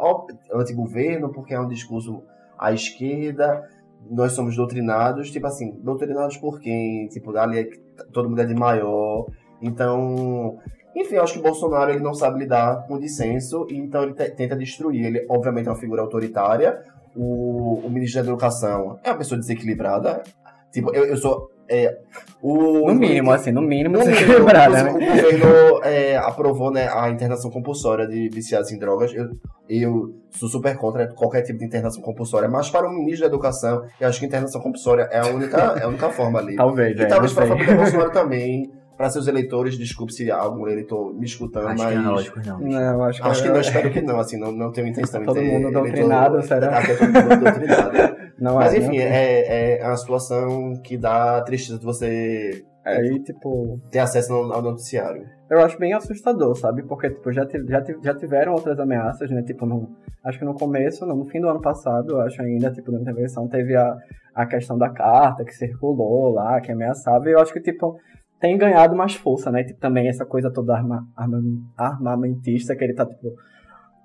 anti-governo, 0.54 1.32
porque 1.32 1.54
há 1.54 1.62
um 1.62 1.68
discurso 1.68 2.22
à 2.58 2.74
esquerda, 2.74 3.63
nós 4.10 4.34
somos 4.34 4.56
doutrinados, 4.56 5.32
tipo 5.32 5.48
assim, 5.48 5.72
doutrinados 5.82 6.38
por 6.38 6.60
quem? 6.60 7.08
Tipo, 7.08 7.36
ali 7.38 7.60
é- 7.60 7.70
todo 8.12 8.30
mundo 8.30 8.41
é 8.41 8.46
de 8.46 8.54
maior. 8.54 9.26
Então, 9.62 10.60
enfim, 10.96 11.15
eu 11.15 11.24
acho 11.24 11.34
que 11.34 11.41
Bolsonaro 11.41 11.91
ele 11.91 12.02
não 12.02 12.13
sabe 12.13 12.39
lidar 12.39 12.86
com 12.88 13.00
dissenso, 13.00 13.65
então 13.72 14.04
ele 14.04 14.13
te- 14.13 14.30
tenta 14.32 14.56
destruir. 14.56 15.06
Ele, 15.06 15.26
obviamente, 15.30 15.68
é 15.68 15.72
uma 15.72 15.78
figura 15.78 16.02
autoritária. 16.02 16.84
O, 17.15 17.82
o 17.86 17.89
ministro 17.89 18.21
da 18.21 18.30
Educação 18.30 18.99
é 19.04 19.10
uma 19.10 19.17
pessoa 19.17 19.39
desequilibrada. 19.39 20.23
Tipo, 20.71 20.93
eu, 20.93 21.06
eu 21.06 21.17
sou. 21.17 21.49
É, 21.67 21.97
o, 22.41 22.88
No 22.88 22.93
mínimo, 22.93 23.32
assim, 23.32 23.51
no 23.51 23.62
mínimo, 23.62 23.97
no 23.97 24.06
mínimo, 24.06 24.49
né? 24.51 24.84
o 24.84 24.99
governo 24.99 25.82
é, 25.84 26.15
aprovou 26.15 26.71
né, 26.71 26.88
a 26.91 27.10
internação 27.10 27.49
compulsória 27.49 28.06
de 28.06 28.30
viciados 28.30 28.71
em 28.71 28.78
drogas. 28.78 29.12
Eu, 29.15 29.30
eu 29.67 30.15
sou 30.30 30.47
super 30.47 30.78
contra 30.78 31.08
qualquer 31.08 31.41
tipo 31.41 31.58
de 31.58 31.65
internação 31.65 32.04
compulsória, 32.04 32.47
mas 32.47 32.69
para 32.69 32.88
o 32.88 32.93
ministro 32.93 33.21
da 33.21 33.28
Educação, 33.28 33.84
eu 33.99 34.08
acho 34.08 34.19
que 34.19 34.28
internação 34.28 34.62
compulsória 34.62 35.08
é 35.12 35.19
a 35.19 35.28
única, 35.28 35.58
é 35.80 35.84
a 35.84 35.88
única 35.88 36.10
forma 36.12 36.38
ali. 36.38 36.56
Talvez, 36.56 36.99
E 36.99 37.01
é, 37.01 37.06
talvez 37.08 37.34
para 37.34 37.45
a 37.45 37.47
família 37.47 37.75
Bolsonaro 37.75 38.12
também, 38.12 38.71
para 38.98 39.10
seus 39.10 39.28
eleitores, 39.28 39.78
desculpe 39.78 40.14
se 40.14 40.32
algum 40.32 40.68
eleitor 40.68 41.14
me 41.14 41.26
escutando, 41.26 41.68
Acho 41.68 41.84
mas. 41.84 41.94
que 41.94 42.02
não, 42.04 42.12
lógico 42.12 42.40
não. 42.46 42.58
bicho. 42.60 42.80
Não, 42.80 43.04
acho 43.04 43.22
que, 43.22 43.28
Acho 43.28 43.44
que 43.44 43.50
não, 43.50 43.60
espero 43.60 43.92
que 43.92 44.02
não, 44.02 44.20
assim, 44.20 44.38
não, 44.40 44.52
não 44.52 44.72
tenho 44.72 44.88
intenção 44.88 45.20
de 45.20 45.26
Todo 45.26 45.42
mundo 45.42 45.72
doutrinado, 45.72 46.42
será? 46.42 46.80
Até 46.80 46.96
todo 46.96 47.08
mundo 47.08 47.44
doutrinado. 47.44 48.16
Não, 48.38 48.56
Mas 48.56 48.74
é, 48.74 48.80
enfim, 48.80 48.98
não. 48.98 49.06
é, 49.06 49.78
é 49.80 49.88
uma 49.88 49.96
situação 49.96 50.74
que 50.84 50.98
dá 50.98 51.42
tristeza 51.44 51.80
de 51.80 51.86
você 51.86 52.66
Aí, 52.86 53.18
tipo, 53.24 53.80
ter 53.90 54.00
acesso 54.00 54.34
ao 54.34 54.52
ao 54.52 54.62
noticiário. 54.62 55.26
eu 55.50 55.60
acho 55.62 55.80
bem 55.80 55.94
assustador, 55.94 56.54
sabe? 56.54 56.84
Porque, 56.84 57.10
tipo, 57.10 57.32
já, 57.32 57.48
já, 57.48 57.82
já 58.04 58.14
tiveram 58.14 58.52
outras 58.52 58.78
ameaças, 58.78 59.32
né? 59.32 59.42
Tipo, 59.42 59.66
no, 59.66 59.90
acho 60.22 60.38
que 60.38 60.44
no 60.44 60.54
começo, 60.54 61.06
no, 61.06 61.16
no 61.16 61.26
fim 61.26 61.40
do 61.40 61.48
ano 61.48 61.62
passado, 61.62 62.12
eu 62.12 62.22
acho 62.22 62.42
ainda, 62.42 62.70
tipo, 62.72 62.92
na 62.92 63.00
intervenção, 63.00 63.48
teve 63.48 63.74
a, 63.74 63.96
a 64.36 64.46
questão 64.46 64.78
da 64.78 64.90
carta 64.90 65.46
que 65.46 65.56
circulou 65.56 66.34
lá, 66.34 66.60
que 66.60 66.74
ameaçava, 66.74 67.30
e 67.30 67.32
eu 67.32 67.40
acho 67.40 67.54
que, 67.54 67.62
tipo, 67.62 67.98
tem 68.39 68.58
ganhado 68.58 68.95
mais 68.95 69.15
força, 69.15 69.52
né? 69.52 69.63
Tipo, 69.63 69.80
também 69.80 70.08
essa 70.08 70.26
coisa 70.26 70.52
toda 70.52 70.76
arma, 70.76 71.08
arma, 71.15 71.41
armamentista 71.78 72.76
que 72.76 72.84
ele 72.84 72.93
tá, 72.93 73.06
tipo, 73.06 73.34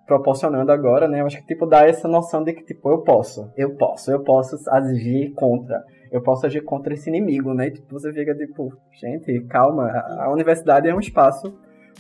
proporcionando 0.06 0.72
agora, 0.72 1.06
né? 1.06 1.20
Eu 1.20 1.26
acho 1.26 1.38
que, 1.38 1.46
tipo, 1.46 1.66
dá 1.66 1.86
essa 1.86 2.08
noção 2.08 2.42
de 2.42 2.52
que, 2.52 2.64
tipo, 2.64 2.90
eu 2.90 2.98
posso, 2.98 3.50
eu 3.56 3.74
posso, 3.76 4.10
eu 4.10 4.20
posso 4.20 4.58
agir 4.70 5.32
contra, 5.34 5.82
eu 6.10 6.20
posso 6.22 6.46
agir 6.46 6.62
contra 6.62 6.92
esse 6.94 7.08
inimigo, 7.08 7.54
né? 7.54 7.68
E, 7.68 7.70
tipo, 7.72 7.92
você 7.92 8.12
fica, 8.12 8.34
tipo, 8.34 8.72
gente, 9.00 9.40
calma, 9.44 9.84
a, 9.84 10.24
a 10.24 10.32
universidade 10.32 10.88
é 10.88 10.94
um 10.94 11.00
espaço 11.00 11.54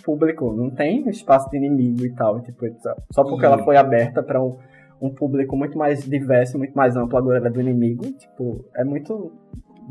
público, 0.04 0.52
não 0.52 0.70
tem 0.70 1.08
espaço 1.08 1.48
de 1.50 1.56
inimigo 1.56 2.04
e 2.04 2.12
tal, 2.14 2.38
e, 2.38 2.42
tipo, 2.42 2.64
só- 3.12 3.22
porque 3.22 3.44
E- 3.44 3.46
ela 3.46 3.58
foi 3.58 3.76
aberta 3.76 4.22
para 4.22 4.42
um, 4.42 4.56
um 5.00 5.10
público 5.10 5.56
muito 5.56 5.76
mais 5.78 6.02
diverso, 6.04 6.58
muito 6.58 6.72
mais 6.74 6.96
amplo, 6.96 7.16
agora 7.18 7.38
ela 7.38 7.48
é 7.48 7.50
do 7.50 7.60
inimigo, 7.60 8.04
tipo, 8.12 8.64
é 8.74 8.82
muito 8.82 9.30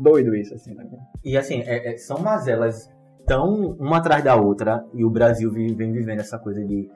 doido 0.00 0.34
isso, 0.34 0.54
assim, 0.54 0.74
né? 0.74 0.84
E 1.24 1.36
assim, 1.36 1.60
é- 1.60 1.94
é- 1.94 1.96
são 1.96 2.18
mazelas 2.20 2.88
tão 3.26 3.76
uma 3.78 3.98
atrás 3.98 4.24
da 4.24 4.34
outra, 4.34 4.84
e 4.94 5.04
o 5.04 5.10
Brasil 5.10 5.50
vi- 5.52 5.74
vem 5.74 5.92
vivendo 5.92 6.20
essa 6.20 6.38
coisa 6.38 6.64
de 6.64 6.88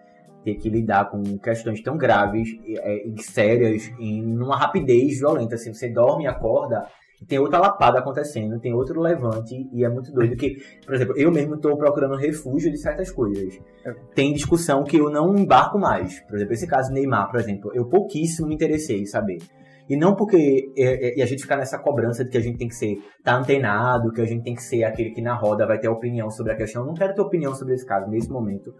ter 0.42 0.54
que 0.56 0.68
lidar 0.68 1.10
com 1.10 1.22
questões 1.38 1.80
tão 1.82 1.96
graves 1.96 2.48
e, 2.66 2.76
é, 2.78 3.06
e 3.06 3.22
sérias 3.22 3.90
em 3.98 4.22
numa 4.22 4.56
rapidez 4.56 5.18
violenta. 5.18 5.54
Assim, 5.54 5.72
você 5.72 5.88
dorme 5.88 6.24
e 6.24 6.26
acorda, 6.26 6.86
tem 7.26 7.38
outra 7.38 7.58
lapada 7.58 7.98
acontecendo, 8.00 8.60
tem 8.60 8.74
outro 8.74 9.00
levante, 9.00 9.54
e 9.72 9.84
é 9.84 9.88
muito 9.88 10.12
doido 10.12 10.36
que, 10.36 10.56
por 10.84 10.94
exemplo, 10.94 11.16
eu 11.16 11.30
mesmo 11.32 11.54
estou 11.54 11.76
procurando 11.78 12.16
refúgio 12.16 12.70
de 12.70 12.76
certas 12.76 13.10
coisas. 13.10 13.58
Tem 14.14 14.32
discussão 14.34 14.84
que 14.84 14.96
eu 14.98 15.08
não 15.08 15.34
embarco 15.34 15.78
mais. 15.78 16.20
Por 16.26 16.36
exemplo, 16.36 16.52
esse 16.52 16.66
caso 16.66 16.92
Neymar, 16.92 17.30
por 17.30 17.40
exemplo, 17.40 17.70
eu 17.72 17.86
pouquíssimo 17.86 18.48
me 18.48 18.54
interessei 18.54 19.00
em 19.00 19.06
saber. 19.06 19.38
E 19.88 19.96
não 19.96 20.14
porque 20.14 20.72
é, 20.76 21.08
é, 21.08 21.18
e 21.18 21.22
a 21.22 21.26
gente 21.26 21.42
ficar 21.42 21.56
nessa 21.56 21.78
cobrança 21.78 22.24
de 22.24 22.30
que 22.30 22.38
a 22.38 22.40
gente 22.40 22.56
tem 22.56 22.68
que 22.68 22.74
ser 22.74 22.98
tá 23.22 23.36
antenado, 23.36 24.12
que 24.12 24.20
a 24.20 24.24
gente 24.24 24.42
tem 24.42 24.54
que 24.54 24.62
ser 24.62 24.84
aquele 24.84 25.10
que 25.10 25.20
na 25.20 25.34
roda 25.34 25.66
vai 25.66 25.78
ter 25.78 25.88
opinião 25.88 26.30
sobre 26.30 26.52
a 26.52 26.56
questão. 26.56 26.82
Eu 26.82 26.86
não 26.86 26.94
quero 26.94 27.14
ter 27.14 27.20
opinião 27.20 27.54
sobre 27.54 27.74
esse 27.74 27.86
caso 27.86 28.08
nesse 28.10 28.30
momento, 28.30 28.74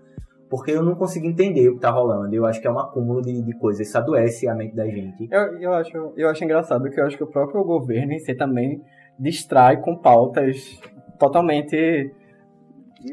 porque 0.48 0.70
eu 0.70 0.82
não 0.82 0.94
consigo 0.94 1.26
entender 1.26 1.68
o 1.68 1.74
que 1.74 1.80
tá 1.80 1.90
rolando. 1.90 2.34
Eu 2.34 2.46
acho 2.46 2.60
que 2.60 2.66
é 2.66 2.70
um 2.70 2.78
acúmulo 2.78 3.20
de, 3.20 3.42
de 3.42 3.58
coisas, 3.58 3.86
isso 3.86 3.98
adoece 3.98 4.48
a 4.48 4.54
mente 4.54 4.74
da 4.74 4.86
gente. 4.86 5.28
Eu, 5.30 5.60
eu, 5.60 5.74
acho, 5.74 6.12
eu 6.16 6.28
acho 6.28 6.42
engraçado 6.42 6.88
que 6.88 6.98
eu 6.98 7.04
acho 7.04 7.16
que 7.16 7.24
o 7.24 7.30
próprio 7.30 7.62
governo 7.64 8.12
em 8.12 8.18
si 8.18 8.34
também 8.34 8.80
distrai 9.18 9.80
com 9.80 9.96
pautas 9.96 10.80
totalmente 11.18 12.10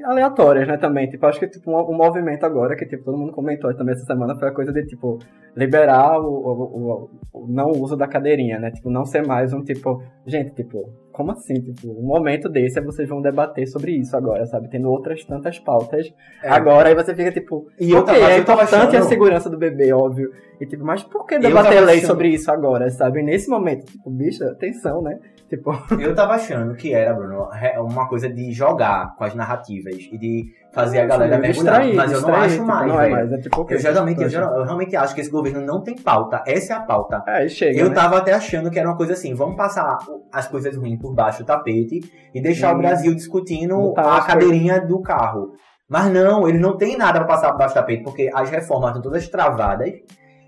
aleatórias, 0.05 0.67
né, 0.67 0.77
também. 0.77 1.09
Tipo, 1.09 1.25
acho 1.25 1.39
que 1.39 1.47
tipo, 1.47 1.69
um, 1.71 1.77
um 1.91 1.95
movimento 1.97 2.45
agora, 2.45 2.75
que 2.75 2.85
tipo, 2.85 3.03
todo 3.03 3.17
mundo 3.17 3.31
comentou 3.31 3.73
também 3.75 3.93
essa 3.93 4.05
semana, 4.05 4.35
foi 4.37 4.47
a 4.49 4.53
coisa 4.53 4.71
de, 4.71 4.85
tipo, 4.85 5.19
liberar 5.55 6.19
o, 6.19 6.25
o, 6.27 6.61
o- 6.63 7.09
o 7.43 7.47
não 7.47 7.69
uso 7.71 7.95
da 7.97 8.07
cadeirinha, 8.07 8.59
né? 8.59 8.71
Tipo, 8.71 8.89
não 8.89 9.05
ser 9.05 9.25
mais 9.25 9.53
um 9.53 9.63
tipo. 9.63 10.01
Gente, 10.25 10.53
tipo, 10.53 10.89
como 11.11 11.31
assim? 11.31 11.55
Tipo, 11.55 11.89
um 11.91 12.05
momento 12.05 12.47
desse 12.47 12.79
é 12.79 12.81
vocês 12.81 13.07
vão 13.09 13.21
debater 13.21 13.67
sobre 13.67 13.91
isso 13.91 14.15
agora, 14.15 14.45
sabe? 14.45 14.69
Tendo 14.69 14.89
outras 14.89 15.23
tantas 15.25 15.59
pautas. 15.59 16.13
É. 16.43 16.49
Agora 16.49 16.89
aí 16.89 16.95
você 16.95 17.13
fica 17.13 17.31
tipo. 17.31 17.67
E 17.79 17.93
ok, 17.93 18.13
coisa, 18.13 18.29
é 18.31 18.43
tava 18.43 18.63
importante 18.63 18.95
a 18.95 19.01
segurança 19.01 19.49
do 19.49 19.57
bebê, 19.57 19.91
óbvio. 19.93 20.31
E 20.59 20.65
tipo, 20.65 20.85
mas 20.85 21.03
por 21.03 21.25
que 21.25 21.39
debater 21.39 21.73
tava 21.73 21.85
lei 21.85 21.95
achando- 21.97 22.07
sobre 22.07 22.27
isso 22.29 22.51
agora, 22.51 22.89
sabe? 22.89 23.21
Nesse 23.23 23.49
momento, 23.49 23.85
tipo, 23.85 24.09
bicha, 24.09 24.45
atenção, 24.51 25.01
né? 25.01 25.19
Tipo, 25.52 25.74
Eu 25.99 26.16
tava 26.16 26.36
achando 26.36 26.74
que 26.76 26.93
era, 26.93 27.14
Bruno, 27.14 27.49
uma 27.80 28.08
coisa 28.08 28.30
de 28.30 28.54
jogar 28.54 29.14
com 29.18 29.26
as 29.26 29.36
narrativas 29.36 29.95
e 30.10 30.18
de 30.18 30.45
fazer 30.72 31.02
a 31.02 31.06
galera 31.06 31.38
mergulhar. 31.38 31.82
distrair, 31.82 31.93
Mas 31.93 32.12
eu 32.14 32.22
não 32.22 32.34
acho 32.34 32.54
tipo, 32.54 32.66
mais, 32.66 32.88
não 32.88 33.02
é 33.02 33.10
mais, 33.10 33.32
é 33.34 33.38
tipo, 33.38 33.68
Eu, 33.70 33.78
geralmente, 33.78 34.22
eu, 34.22 34.30
eu 34.32 34.64
realmente 34.64 34.95
acho 34.95 35.14
que 35.14 35.20
esse 35.20 35.30
governo 35.30 35.60
não 35.60 35.84
tem 35.84 35.93
pauta. 35.97 36.41
Essa 36.47 36.74
é 36.74 36.78
a 36.78 36.80
pauta. 36.80 37.22
Aí 37.28 37.49
chega. 37.49 37.78
Eu 37.78 37.89
né? 37.89 37.95
tava 37.95 38.18
até 38.20 38.32
achando 38.32 38.72
que 38.72 38.80
era 38.80 38.88
uma 38.88 38.95
coisa 38.95 39.12
assim, 39.12 39.34
vamos 39.36 39.58
passar 39.58 39.97
as 40.32 40.47
coisas 40.47 40.78
ruins 40.78 40.97
por 41.02 41.14
baixo 41.14 41.43
do 41.43 41.45
tapete 41.45 41.99
e 42.34 42.41
deixar 42.41 42.74
Hum. 42.74 42.78
o 42.78 42.82
Brasil 42.82 43.14
discutindo 43.14 43.76
Botar 43.76 44.04
a 44.04 44.18
as 44.20 44.26
cadeirinha 44.28 44.80
do 44.80 45.02
carro. 45.02 45.52
Mas 45.89 46.10
não, 46.14 46.47
eles 46.47 46.62
não 46.62 46.78
tem 46.78 46.97
nada 46.97 47.20
pra 47.20 47.28
passar 47.28 47.52
por 47.52 47.58
baixo 47.58 47.74
do 47.74 47.78
tapete, 47.82 48.04
porque 48.04 48.32
as 48.34 48.49
reformas 48.49 48.91
estão 48.91 49.02
todas 49.02 49.28
travadas. 49.28 49.91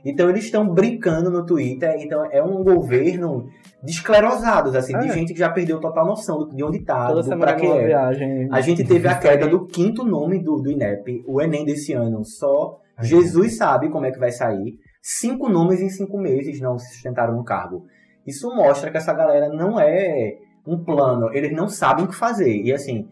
Então 0.05 0.29
eles 0.29 0.45
estão 0.45 0.67
brincando 0.67 1.29
no 1.31 1.45
Twitter. 1.45 1.95
Então 1.99 2.25
é 2.31 2.43
um 2.43 2.63
governo 2.63 3.47
desclerosados, 3.81 4.75
assim, 4.75 4.97
de 4.99 5.07
É. 5.09 5.13
gente 5.13 5.33
que 5.33 5.39
já 5.39 5.49
perdeu 5.49 5.79
total 5.79 6.05
noção 6.05 6.47
de 6.49 6.63
onde 6.63 6.79
tá, 6.83 7.07
Toda 7.07 7.21
do 7.23 7.39
pra 7.39 7.55
que 7.55 7.65
é. 7.65 7.85
viagem. 7.87 8.47
A 8.51 8.61
gente 8.61 8.83
teve 8.83 9.07
a 9.07 9.15
queda 9.17 9.47
do 9.47 9.65
quinto 9.65 10.03
nome 10.03 10.39
do, 10.39 10.57
do 10.57 10.69
INEP, 10.71 11.23
o 11.27 11.41
Enem 11.41 11.65
desse 11.65 11.93
ano. 11.93 12.23
Só 12.23 12.79
Jesus 13.01 13.57
sabe 13.57 13.89
como 13.89 14.05
é 14.05 14.11
que 14.11 14.19
vai 14.19 14.31
sair. 14.31 14.77
Cinco 15.01 15.49
nomes 15.49 15.81
em 15.81 15.89
cinco 15.89 16.17
meses 16.17 16.59
não 16.61 16.77
se 16.77 16.93
sustentaram 16.93 17.35
no 17.35 17.43
cargo. 17.43 17.85
Isso 18.25 18.53
mostra 18.55 18.89
que 18.89 18.97
essa 18.97 19.13
galera 19.13 19.49
não 19.49 19.77
é 19.79 20.37
um 20.65 20.81
plano, 20.81 21.29
eles 21.33 21.51
não 21.51 21.67
sabem 21.67 22.05
o 22.05 22.07
que 22.07 22.15
fazer. 22.15 22.55
E 22.61 22.71
assim, 22.71 23.07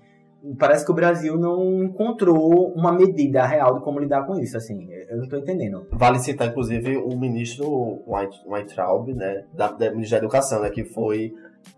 parece 0.58 0.84
que 0.86 0.92
o 0.92 0.96
Brasil 0.96 1.38
não 1.38 1.84
encontrou 1.84 2.72
uma 2.74 2.92
medida 2.92 3.46
real 3.46 3.76
de 3.76 3.84
como 3.84 4.00
lidar 4.00 4.26
com 4.26 4.40
isso. 4.40 4.58
Assim, 4.58 4.88
eu 5.10 5.18
não 5.18 5.28
tô 5.28 5.38
entendendo. 5.38 5.86
Vale 5.92 6.20
citar, 6.20 6.48
inclusive, 6.48 6.98
o 6.98 7.16
ministro 7.18 8.02
Weintraub, 8.48 9.14
né, 9.14 9.44
da, 9.54 9.68
da 9.72 9.90
da 9.90 10.18
Educação, 10.18 10.62
né, 10.62 10.70
que 10.70 10.84
foi 10.84 11.34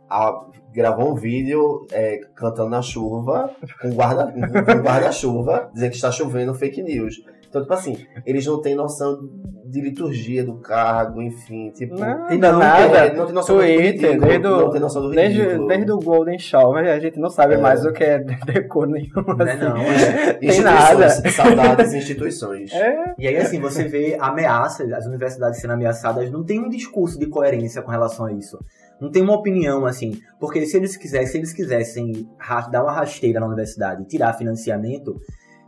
a- 0.10 0.46
gravou 0.72 1.12
um 1.12 1.16
vídeo 1.16 1.86
é, 1.92 2.20
cantando 2.36 2.70
na 2.70 2.82
chuva, 2.82 3.50
com 3.82 3.90
guarda- 3.92 4.32
com 4.32 4.82
guarda-chuva, 4.82 5.70
dizendo 5.74 5.90
que 5.90 5.96
está 5.96 6.12
chovendo 6.12 6.54
fake 6.54 6.82
news. 6.82 7.16
Então, 7.54 7.62
tipo 7.62 7.74
assim, 7.76 7.96
eles 8.26 8.44
não 8.48 8.60
têm 8.60 8.74
noção 8.74 9.30
de 9.64 9.80
liturgia 9.80 10.44
do 10.44 10.56
cargo, 10.56 11.22
enfim, 11.22 11.70
tipo... 11.70 12.00
Nada, 12.00 12.36
não, 12.36 12.58
nada. 12.58 12.98
é, 12.98 13.14
não 13.14 13.26
tem 13.28 13.36
noção 13.36 13.58
Twitter, 13.58 14.18
do 14.18 14.26
ridículo, 14.26 14.28
desde 14.28 14.48
não 14.48 14.70
tem 14.72 14.82
noção 14.82 15.02
do 15.04 15.10
Desde, 15.12 15.42
ridículo. 15.42 15.68
desde 15.68 15.92
o 15.92 16.00
Golden 16.00 16.40
Shower, 16.40 16.92
a 16.92 17.00
gente 17.00 17.20
não 17.20 17.30
sabe 17.30 17.54
É. 17.54 17.58
mais 17.58 17.86
o 17.86 17.94
que 17.94 18.04
é 18.04 18.18
decor 18.20 18.88
nenhum. 18.88 19.10
Não 19.16 19.46
é 19.46 19.52
assim. 19.52 19.64
não, 19.64 19.78
é. 19.78 20.34
Tem 20.42 20.62
nada. 20.62 21.06
Instituições, 21.06 21.36
saudades 21.36 21.94
instituições. 21.94 22.74
É, 22.74 23.14
E 23.20 23.28
aí, 23.28 23.38
assim, 23.38 23.60
você 23.60 23.84
vê 23.84 24.18
ameaças, 24.20 24.92
as 24.92 25.06
universidades 25.06 25.60
sendo 25.62 25.74
ameaçadas, 25.74 26.32
não 26.32 26.44
tem 26.44 26.60
um 26.60 26.70
discurso 26.70 27.20
de 27.20 27.28
coerência 27.28 27.84
com 27.84 27.92
relação 27.92 28.26
a 28.26 28.34
isso. 28.34 28.58
Não 29.00 29.12
tem 29.12 29.22
uma 29.22 29.34
opinião, 29.36 29.86
assim, 29.86 30.20
porque 30.40 30.66
se 30.66 30.76
eles 30.76 30.98
quisessem, 30.98 31.28
se 31.28 31.38
eles 31.38 31.54
quisessem 31.54 32.28
dar 32.72 32.82
uma 32.84 32.94
rasteira 32.94 33.40
na 33.40 33.46
universidade, 33.46 34.06
tirar 34.08 34.34
financiamento, 34.34 35.20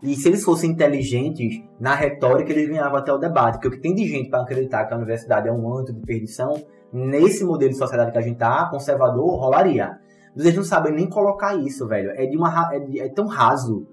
e 0.03 0.15
se 0.15 0.27
eles 0.27 0.43
fossem 0.43 0.71
inteligentes 0.71 1.63
na 1.79 1.95
retórica, 1.95 2.51
eles 2.51 2.69
ganhavam 2.69 2.97
até 2.97 3.11
o 3.11 3.17
debate. 3.17 3.53
Porque 3.55 3.67
o 3.67 3.71
que 3.71 3.79
tem 3.81 3.93
de 3.95 4.05
gente 4.07 4.29
para 4.29 4.41
acreditar 4.41 4.85
que 4.85 4.93
a 4.93 4.97
universidade 4.97 5.47
é 5.47 5.51
um 5.51 5.61
manto 5.61 5.91
de 5.93 6.01
perdição, 6.01 6.53
nesse 6.93 7.43
modelo 7.43 7.71
de 7.71 7.77
sociedade 7.77 8.11
que 8.11 8.17
a 8.17 8.21
gente 8.21 8.37
tá, 8.37 8.67
conservador, 8.69 9.25
rolaria. 9.39 9.97
Mas 10.35 10.45
eles 10.45 10.57
não 10.57 10.63
sabem 10.63 10.93
nem 10.93 11.09
colocar 11.09 11.55
isso, 11.55 11.87
velho. 11.87 12.11
É, 12.11 12.25
de 12.25 12.37
uma, 12.37 12.73
é, 12.73 12.79
de- 12.79 12.99
é 12.99 13.09
tão 13.09 13.25
raso 13.27 13.87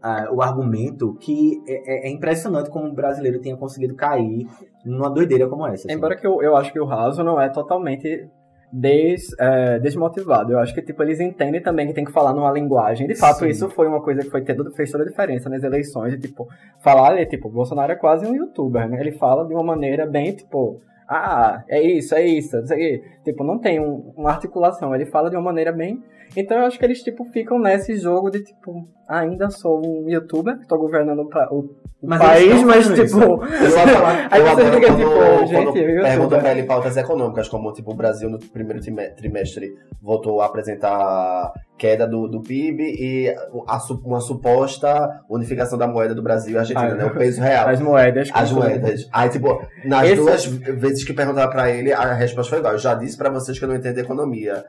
ah, 0.00 0.28
o 0.32 0.42
argumento 0.42 1.14
que 1.20 1.62
é, 1.68 2.06
é- 2.06 2.08
é 2.08 2.10
impressionante 2.10 2.68
como 2.70 2.86
o 2.88 2.92
brasileiro 2.94 3.40
tenha 3.40 3.56
conseguido 3.56 3.94
cair 3.94 4.46
numa 4.84 5.08
doideira 5.08 5.48
como 5.48 5.64
essa. 5.66 5.86
assim. 5.86 5.92
embora 5.96 6.16
que 6.16 6.26
eu, 6.26 6.42
eu 6.42 6.56
acho 6.56 6.72
que 6.72 6.80
o 6.80 6.84
raso 6.84 7.22
não 7.22 7.40
é 7.40 7.48
totalmente 7.48 8.28
des, 8.72 9.34
é, 9.38 9.78
desmotivado. 9.78 10.52
Eu 10.52 10.58
acho 10.58 10.72
que 10.74 10.80
tipo, 10.80 11.02
eles 11.02 11.20
entendem 11.20 11.60
também 11.60 11.86
que 11.86 11.92
tem 11.92 12.04
que 12.04 12.12
falar 12.12 12.32
numa 12.32 12.50
linguagem. 12.50 13.06
De 13.06 13.14
fato, 13.14 13.40
Sim. 13.40 13.48
isso 13.48 13.68
foi 13.68 13.86
uma 13.86 14.00
coisa 14.00 14.22
que 14.22 14.30
foi 14.30 14.40
tendo, 14.42 14.70
fez 14.72 14.90
toda 14.90 15.04
a 15.04 15.06
diferença 15.06 15.50
nas 15.50 15.62
eleições. 15.62 16.12
De, 16.12 16.28
tipo, 16.28 16.48
falar, 16.82 17.14
ele, 17.16 17.26
tipo, 17.26 17.48
Bolsonaro 17.50 17.92
é 17.92 17.96
quase 17.96 18.26
um 18.26 18.34
youtuber, 18.34 18.88
né? 18.88 18.98
Ele 19.00 19.12
fala 19.12 19.46
de 19.46 19.52
uma 19.52 19.62
maneira 19.62 20.06
bem, 20.06 20.32
tipo, 20.32 20.80
ah, 21.06 21.62
é 21.68 21.82
isso, 21.82 22.14
é 22.14 22.24
isso, 22.24 22.56
não 22.56 22.66
sei 22.66 22.76
o 22.76 22.80
quê. 22.80 23.04
Tipo, 23.24 23.44
não 23.44 23.58
tem 23.58 23.78
um- 23.78 24.12
uma 24.16 24.30
articulação. 24.30 24.94
Ele 24.94 25.04
fala 25.04 25.28
de 25.28 25.36
uma 25.36 25.42
maneira 25.42 25.70
bem. 25.72 26.02
Então 26.36 26.56
eu 26.58 26.64
acho 26.66 26.78
que 26.78 26.84
eles, 26.84 27.02
tipo, 27.02 27.24
ficam 27.26 27.58
nesse 27.58 27.96
jogo 27.96 28.30
de, 28.30 28.42
tipo, 28.42 28.88
ainda 29.08 29.50
sou 29.50 29.80
um 29.84 30.08
youtuber, 30.08 30.58
tô 30.66 30.78
governando 30.78 31.26
pra- 31.28 31.48
o, 31.52 31.68
Mas 32.02 32.20
país, 32.20 32.62
mas, 32.62 32.88
tipo. 32.88 33.18
Eu 33.20 33.80
adoro, 33.80 34.28
Aí 34.30 34.40
eu 34.40 34.46
você 34.46 34.64
fica 34.70 34.86
quando- 34.88 34.96
tipo, 34.98 35.10
quando 35.10 35.46
gente, 35.46 35.78
eu 35.78 36.02
perguntam 36.02 36.30
sou- 36.30 36.38
pra 36.40 36.50
ele 36.52 36.62
pautas 36.64 36.96
econômicas, 36.96 37.48
como 37.48 37.72
tipo, 37.72 37.92
o 37.92 37.94
Brasil 37.94 38.28
no 38.30 38.38
primeiro 38.38 38.80
trimestre 39.16 39.72
voltou 40.00 40.40
a 40.40 40.46
apresentar 40.46 41.52
queda 41.78 42.06
do, 42.06 42.26
do 42.28 42.40
PIB 42.40 42.82
e 42.98 43.28
a 43.68 43.78
uma 44.04 44.20
suposta 44.20 45.20
unificação 45.28 45.76
da 45.78 45.86
moeda 45.86 46.14
do 46.14 46.22
Brasil 46.22 46.54
e 46.54 46.58
Argentina, 46.58 46.92
Ah, 46.92 46.94
né? 46.94 47.04
O 47.04 47.10
peso 47.18 47.40
real. 47.40 47.68
As 47.68 47.80
moedas. 47.80 48.30
As 48.32 48.52
moedas. 48.52 49.08
Aí, 49.12 49.28
tipo, 49.28 49.62
nas 49.84 50.04
Esse- 50.06 50.16
duas 50.16 50.44
vezes 50.46 51.04
que 51.04 51.12
perguntaram 51.12 51.50
pra 51.50 51.70
ele, 51.70 51.92
a 51.92 52.14
resposta 52.14 52.50
foi 52.50 52.58
igual. 52.58 52.72
Eu 52.74 52.78
já 52.78 52.94
disse 52.94 53.16
pra 53.18 53.30
vocês 53.30 53.58
que 53.58 53.64
eu 53.64 53.68
não 53.68 53.76
entendo 53.76 53.98
economia. 53.98 54.64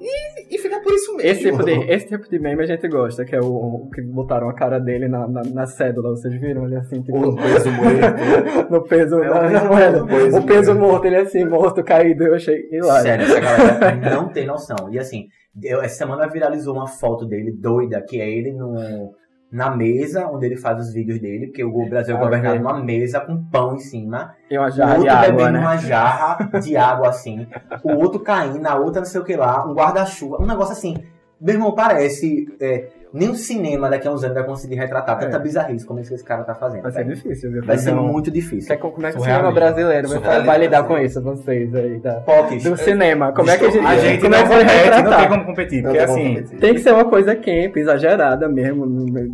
E, 0.00 0.54
e 0.54 0.58
fica 0.58 0.78
por 0.80 0.92
isso 0.92 1.16
mesmo. 1.16 1.30
Esse 1.30 1.42
tipo, 1.50 1.64
de, 1.64 1.72
esse 1.90 2.06
tipo 2.06 2.28
de 2.28 2.38
meme 2.38 2.62
a 2.62 2.66
gente 2.66 2.86
gosta, 2.88 3.24
que 3.24 3.34
é 3.34 3.40
o, 3.40 3.46
o 3.46 3.90
que 3.90 4.02
botaram 4.02 4.48
a 4.48 4.54
cara 4.54 4.78
dele 4.78 5.08
na, 5.08 5.26
na, 5.26 5.42
na 5.42 5.66
cédula, 5.66 6.10
vocês 6.10 6.38
viram 6.38 6.66
ele 6.66 6.76
assim, 6.76 7.00
tipo, 7.02 7.16
O 7.18 7.34
peso 7.36 7.70
morto. 7.72 8.68
no 8.70 8.82
peso 8.84 9.22
É 9.22 9.30
o 9.30 9.34
da 9.34 9.48
peso 9.48 9.66
moeda. 9.66 10.04
o 10.04 10.42
peso 10.46 10.74
morto. 10.74 10.90
morto, 10.92 11.04
ele 11.06 11.16
assim, 11.16 11.44
morto, 11.44 11.82
caído, 11.82 12.24
eu 12.24 12.34
achei 12.34 12.68
hilário. 12.70 13.02
Sério, 13.02 13.24
essa 13.24 13.40
galera 13.40 13.96
não 14.14 14.28
tem 14.28 14.46
noção. 14.46 14.76
E 14.92 14.98
assim, 14.98 15.28
eu- 15.62 15.80
essa 15.80 15.96
semana 15.96 16.28
viralizou 16.28 16.74
uma 16.74 16.86
foto 16.86 17.24
dele 17.26 17.50
doida, 17.52 18.02
que 18.06 18.20
é 18.20 18.28
ele 18.30 18.52
no, 18.52 19.12
na 19.50 19.74
mesa 19.74 20.26
onde 20.28 20.46
ele 20.46 20.56
faz 20.56 20.78
os 20.78 20.92
vídeos 20.92 21.20
dele, 21.20 21.46
porque 21.46 21.64
o 21.64 21.88
Brasil 21.88 22.14
é 22.14 22.18
Ah, 22.18 22.20
governado 22.22 22.58
numa 22.58 22.82
mesa 22.82 23.20
com 23.20 23.42
pão 23.44 23.76
em 23.76 23.78
cima. 23.78 24.34
E 24.50 24.58
uma 24.58 24.70
jarra 24.70 24.94
de 24.94 25.00
outro 25.00 25.14
água, 25.14 25.30
bebendo 25.30 25.52
né? 25.52 25.58
uma 25.60 25.76
jarra 25.76 26.60
de 26.60 26.76
água 26.76 27.08
assim. 27.08 27.46
O 27.82 27.92
outro 27.92 28.20
caindo, 28.20 28.66
a 28.66 28.74
outra 28.74 29.00
não 29.00 29.06
sei 29.06 29.20
o 29.20 29.24
que 29.24 29.36
lá, 29.36 29.64
um 29.66 29.72
guarda-chuva. 29.74 30.42
Um 30.42 30.46
negócio 30.46 30.72
assim. 30.72 30.96
Meu 31.40 31.54
irmão, 31.54 31.74
parece. 31.74 32.46
é, 32.60 32.88
nem 33.16 33.30
o 33.30 33.34
cinema 33.34 33.88
daqui 33.88 34.06
a 34.06 34.10
uns 34.12 34.22
anos 34.22 34.34
vai 34.34 34.44
conseguir 34.44 34.74
retratar 34.76 35.18
tanta 35.18 35.36
É. 35.36 35.40
bizarrice 35.40 35.84
como 35.86 36.00
isso 36.00 36.08
que 36.10 36.14
esse 36.16 36.24
cara 36.24 36.44
tá 36.44 36.54
fazendo. 36.54 36.82
Vai 36.82 36.92
ser 36.92 37.04
velho. 37.04 37.14
difícil, 37.16 37.50
viu? 37.50 37.64
Vai 37.64 37.78
ser 37.78 37.94
muito 37.94 38.30
difícil. 38.30 38.74
Que- 38.76 38.82
Como 38.82 39.06
é 39.06 39.12
que 39.12 39.18
o 39.18 39.20
cinema 39.22 39.50
brasileiro 39.52 40.08
vai, 40.20 40.42
vai 40.42 40.58
lidar 40.58 40.84
com 40.84 40.98
isso, 40.98 41.20
vocês 41.22 41.74
aí? 41.74 41.98
Da, 41.98 42.14
Pocs, 42.20 42.62
do 42.64 42.76
cinema. 42.76 43.32
Como 43.32 43.50
é 43.50 43.56
que 43.58 43.64
a 43.64 43.70
gente, 43.70 43.86
A 43.86 43.96
gente 43.98 44.20
como 44.20 44.30
não 44.30 44.38
é 44.38 44.42
que 44.42 44.48
vai 44.48 44.58
compete, 44.60 44.76
não 44.76 44.90
tem 44.90 44.94
retratar? 45.02 45.28
como 45.28 45.44
competir, 45.44 45.82
Não 45.82 45.90
porque 45.92 45.98
tem 45.98 46.06
como 46.06 46.18
assim... 46.20 46.34
competir. 46.34 46.58
Tem 46.60 46.74
que 46.74 46.80
ser 46.80 46.92
uma 46.92 47.04
coisa 47.04 47.34
camp, 47.36 47.76
exagerada 47.76 48.48
mesmo. 48.48 48.86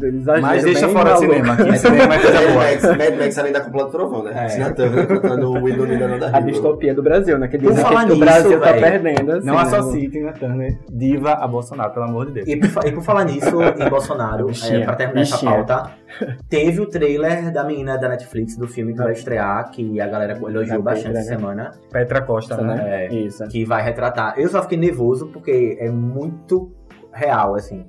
Exagero 0.04 0.42
Mas 0.42 0.62
deixa 0.64 0.88
fora 0.88 1.14
do 1.14 1.20
maluco. 1.20 1.32
cinema, 1.34 1.56
que 1.56 1.78
cinema 1.78 2.14
é 2.14 2.18
coisa 2.18 2.40
Mad 2.40 2.52
boa. 2.52 2.64
Max, 2.64 2.82
Mad 2.84 3.18
Max 3.18 3.38
além 3.38 3.52
da 3.52 3.60
cúpula 3.60 3.84
do 3.84 3.90
trovão, 3.90 4.22
né? 4.24 4.32
É. 4.34 4.58
Cantando 4.58 5.52
o 5.52 6.18
da 6.20 6.36
A 6.36 6.40
distopia 6.40 6.94
do 6.94 7.02
Brasil, 7.02 7.38
né? 7.38 7.48
Que 7.48 7.58
falar 7.74 8.06
que 8.06 8.12
o 8.12 8.18
Brasil 8.18 8.60
tá 8.60 8.72
perdendo. 8.74 9.32
Assim, 9.32 9.46
Não 9.46 9.54
né? 9.54 9.60
associe 9.62 10.08
Tina 10.10 10.32
Turner 10.32 10.78
diva 10.90 11.32
a 11.32 11.46
Bolsonaro, 11.46 11.92
pelo 11.92 12.06
amor 12.06 12.26
de 12.26 12.32
Deus. 12.42 12.48
E 12.48 12.92
por 12.92 13.02
falar 13.02 13.24
nisso, 13.24 13.56
em 13.78 13.88
Bolsonaro, 13.88 14.50
é, 14.50 14.84
pra 14.84 14.96
terminar 14.96 15.20
essa 15.22 15.36
bichinha. 15.36 15.52
pauta, 15.64 15.92
teve 16.48 16.80
o 16.80 16.86
trailer 16.86 17.52
da 17.52 17.64
menina 17.64 17.96
da 17.96 18.08
Netflix, 18.08 18.56
do 18.56 18.66
filme 18.66 18.92
que 18.92 18.98
vai 18.98 19.12
estrear, 19.12 19.70
que 19.70 20.00
a 20.00 20.06
galera 20.06 20.32
elogiou 20.36 20.78
Da 20.78 20.90
bastante 20.90 21.06
Petra, 21.06 21.20
essa 21.20 21.30
né? 21.30 21.36
semana, 21.36 21.70
Petra 21.90 22.22
Costa, 22.22 22.56
né? 22.58 22.74
né? 22.74 23.04
É. 23.06 23.14
Isso. 23.14 23.46
que 23.48 23.64
vai 23.64 23.82
retratar. 23.82 24.34
Eu 24.38 24.48
só 24.48 24.62
fiquei 24.62 24.78
nervoso 24.78 25.28
porque 25.28 25.76
é 25.80 25.90
muito 25.90 26.72
real, 27.12 27.54
assim. 27.54 27.84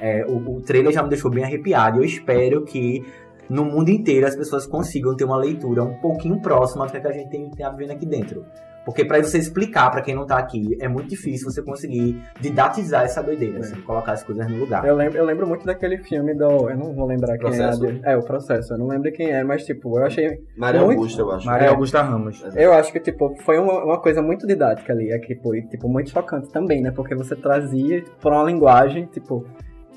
É, 0.00 0.24
o, 0.26 0.56
o 0.56 0.60
trailer 0.60 0.92
já 0.92 1.02
me 1.02 1.08
deixou 1.08 1.30
bem 1.30 1.42
arrepiado 1.44 1.98
e 1.98 2.00
eu 2.00 2.04
espero 2.04 2.64
que 2.64 3.04
no 3.48 3.64
mundo 3.64 3.88
inteiro 3.90 4.26
as 4.26 4.36
pessoas 4.36 4.66
consigam 4.66 5.16
ter 5.16 5.24
uma 5.24 5.36
leitura 5.36 5.82
um 5.82 5.94
pouquinho 5.94 6.40
próxima 6.40 6.86
do 6.86 6.92
que 6.92 6.98
a 7.06 7.12
gente 7.12 7.28
tem, 7.30 7.50
tem 7.50 7.70
vivendo 7.70 7.92
aqui 7.92 8.06
dentro. 8.06 8.44
Porque 8.84 9.04
pra 9.04 9.22
você 9.22 9.36
explicar 9.36 9.90
pra 9.90 10.00
quem 10.00 10.14
não 10.14 10.24
tá 10.24 10.38
aqui, 10.38 10.74
é 10.80 10.88
muito 10.88 11.10
difícil 11.10 11.50
você 11.50 11.60
conseguir 11.60 12.22
didatizar 12.40 13.04
essa 13.04 13.22
doideira, 13.22 13.58
assim, 13.60 13.78
colocar 13.82 14.12
as 14.12 14.22
coisas 14.24 14.50
no 14.50 14.56
lugar. 14.56 14.82
Eu 14.86 14.96
lembro, 14.96 15.18
eu 15.18 15.26
lembro 15.26 15.46
muito 15.46 15.66
daquele 15.66 15.98
filme 15.98 16.34
do. 16.34 16.70
Eu 16.70 16.76
não 16.76 16.94
vou 16.94 17.06
lembrar 17.06 17.36
quem 17.36 17.48
Processo? 17.48 17.84
é. 18.02 18.14
É, 18.14 18.16
o 18.16 18.22
processo. 18.22 18.72
Eu 18.72 18.78
não 18.78 18.86
lembro 18.86 19.12
quem 19.12 19.30
é, 19.30 19.44
mas 19.44 19.66
tipo, 19.66 19.98
eu 19.98 20.06
achei. 20.06 20.42
Maria 20.56 20.80
Muito- 20.80 21.00
Augusta, 21.00 21.20
eu 21.20 21.30
acho. 21.32 21.46
Maria 21.46 21.66
É. 21.66 21.70
Augusta 21.70 22.00
Ramos. 22.00 22.42
Eu 22.56 22.72
acho 22.72 22.90
que, 22.90 23.00
tipo, 23.00 23.34
foi 23.44 23.58
uma, 23.58 23.84
uma 23.84 24.00
coisa 24.00 24.22
muito 24.22 24.46
didática 24.46 24.90
ali. 24.90 25.12
É 25.12 25.18
que 25.18 25.34
foi, 25.36 25.60
tipo, 25.62 25.86
muito 25.86 26.08
chocante 26.08 26.48
também, 26.50 26.80
né? 26.80 26.90
Porque 26.90 27.14
você 27.14 27.36
trazia 27.36 28.00
tipo, 28.00 28.16
pra 28.16 28.30
uma 28.40 28.44
linguagem, 28.44 29.04
tipo. 29.12 29.44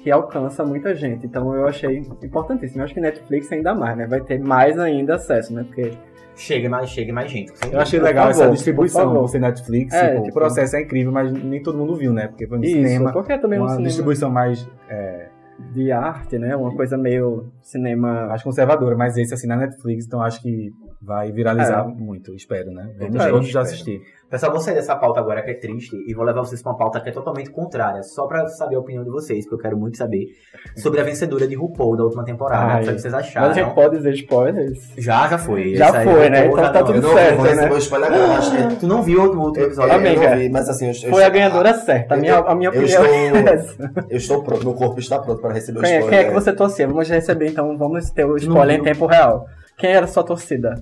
Que 0.04 0.12
alcança 0.12 0.64
muita 0.66 0.96
gente. 0.96 1.26
Então 1.26 1.54
eu 1.56 1.68
achei 1.68 1.98
importantíssimo. 2.24 2.82
Eu 2.82 2.86
acho 2.86 2.94
que 2.94 3.00
Netflix 3.00 3.52
ainda 3.52 3.74
mais, 3.76 3.98
né? 3.98 4.08
Vai 4.08 4.22
ter 4.22 4.40
mais 4.40 4.78
ainda 4.80 5.16
acesso, 5.16 5.54
né? 5.54 5.64
Porque 5.64 5.92
Chega 6.36 6.70
mais, 6.70 6.90
chega 6.90 7.14
mais 7.14 7.30
gente. 7.30 7.52
Eu 7.72 7.80
achei 7.80 8.00
Por 8.00 8.06
legal 8.06 8.28
favor, 8.28 8.42
essa 8.44 8.52
distribuição 8.52 9.14
você 9.14 9.38
Netflix. 9.38 9.94
É, 9.94 10.12
tipo, 10.12 10.24
tipo- 10.24 10.30
o 10.30 10.34
processo 10.34 10.76
é 10.76 10.82
incrível, 10.82 11.12
mas 11.12 11.32
nem 11.32 11.62
todo 11.62 11.78
mundo 11.78 11.96
viu, 11.96 12.14
né? 12.14 12.28
Porque 12.28 12.48
foi 12.48 12.58
no 12.58 12.64
isso, 12.64 12.74
cinema. 12.74 13.12
porque 13.12 13.38
também 13.38 13.60
é 13.60 13.62
um 13.62 13.66
uma 13.66 13.70
cinema 13.72 13.88
distribuição 13.88 14.32
mais, 14.32 14.68
é, 14.90 15.28
de 15.74 15.92
arte, 15.92 16.40
né? 16.40 16.56
Uma 16.56 16.74
coisa 16.76 16.98
meio 16.98 17.52
cinema. 17.62 18.28
mais 18.28 18.42
conservadora, 18.42 18.96
mas 18.96 19.18
esse 19.18 19.34
assim 19.34 19.46
na 19.46 19.58
Netflix, 19.58 20.06
então 20.06 20.22
acho 20.22 20.42
que 20.42 20.72
vai 21.02 21.32
viralizar 21.32 21.82
É. 21.82 21.88
muito, 21.88 22.34
espero, 22.36 22.72
né? 22.72 22.90
Vamos 22.98 23.16
também 23.18 23.32
todos 23.34 23.48
já 23.50 23.62
assistir. 23.62 24.02
Pessoal, 24.30 24.52
vou 24.54 24.62
sair 24.62 24.76
dessa 24.76 24.96
pauta 24.96 25.20
agora 25.20 25.42
que 25.42 25.52
é 25.52 25.54
triste 25.56 25.94
e 26.08 26.14
vou 26.14 26.24
levar 26.24 26.40
vocês 26.40 26.62
pra 26.62 26.72
uma 26.72 26.78
pauta 26.78 27.02
que 27.02 27.10
é 27.10 27.12
totalmente 27.12 27.50
contrária, 27.50 28.02
só 28.02 28.28
pra 28.28 28.48
saber 28.48 28.76
a 28.76 28.80
opinião 28.80 29.04
de 29.04 29.10
vocês, 29.10 29.44
porque 29.44 29.56
eu 29.56 29.60
quero 29.60 29.78
muito 29.78 29.98
saber 29.98 30.28
sobre 30.78 31.02
a 31.02 31.04
vencedora 31.04 31.46
de 31.46 31.54
RuPaul 31.56 31.98
da 31.98 32.04
última 32.04 32.24
temporada. 32.24 32.76
Ai. 32.76 32.84
o 32.84 32.86
que 32.86 33.00
vocês 33.02 33.14
Mas 33.14 33.26
acharam? 33.26 33.50
a 33.50 33.54
gente 33.54 33.74
pode 33.76 33.98
dizer 33.98 34.14
spoilers. 34.14 34.94
Já, 34.98 35.28
já 35.28 35.38
foi. 35.38 35.76
Já 35.76 35.88
Esse 35.90 35.98
aí, 35.98 36.06
foi, 36.06 36.30
né? 36.30 36.46
Então 36.46 36.58
já 36.64 36.70
tá 36.72 36.80
não. 36.80 36.86
tudo 36.86 36.98
Eu 36.98 37.02
não 37.02 37.14
certo, 37.14 37.36
vou 37.38 37.46
né? 37.56 37.78
spoiler 37.80 38.12
eu 38.14 38.70
que- 38.70 38.76
Tu 38.80 38.88
não 38.88 39.02
viu 39.04 39.20
o 39.20 39.24
último 39.24 39.54
Eu, 39.58 39.66
episódio? 39.66 39.92
eu, 39.92 40.00
eu 40.02 40.08
Amiga, 40.12 40.30
não 40.30 40.38
vi, 40.38 40.50
mas 40.50 40.70
assim, 40.70 40.86
eu, 40.88 40.94
eu 41.04 41.10
Foi 41.10 41.24
a 41.26 41.30
ganhadora 41.30 41.74
certa. 41.74 42.14
A 42.14 42.18
minha, 42.18 42.38
a 42.38 42.56
minha 42.56 42.70
eu 42.70 42.80
opinião 42.80 43.04
estou- 43.06 43.38
é 43.38 43.54
essa. 43.54 43.92
Eu 44.10 44.18
estou 44.18 44.44
pronto, 44.44 44.64
meu 44.64 44.74
corpo 44.76 44.98
está 45.00 45.20
pronto 45.20 45.42
para 45.42 45.52
receber 45.54 45.80
o 45.80 45.86
é, 45.86 45.98
spoiler. 45.98 46.10
quem 46.10 46.20
é 46.20 46.24
que 46.30 46.34
você 46.34 46.54
torcia? 46.54 46.88
Vamos 46.88 47.10
receber 47.10 47.48
então, 47.50 47.78
vamos 47.78 48.10
ter 48.12 48.24
o 48.24 48.38
spoiler 48.38 48.80
em 48.80 48.84
tempo 48.84 49.06
real. 49.08 49.46
Quem 49.82 49.92
era 49.92 50.06
a 50.06 50.08
sua 50.08 50.24
torcida? 50.24 50.76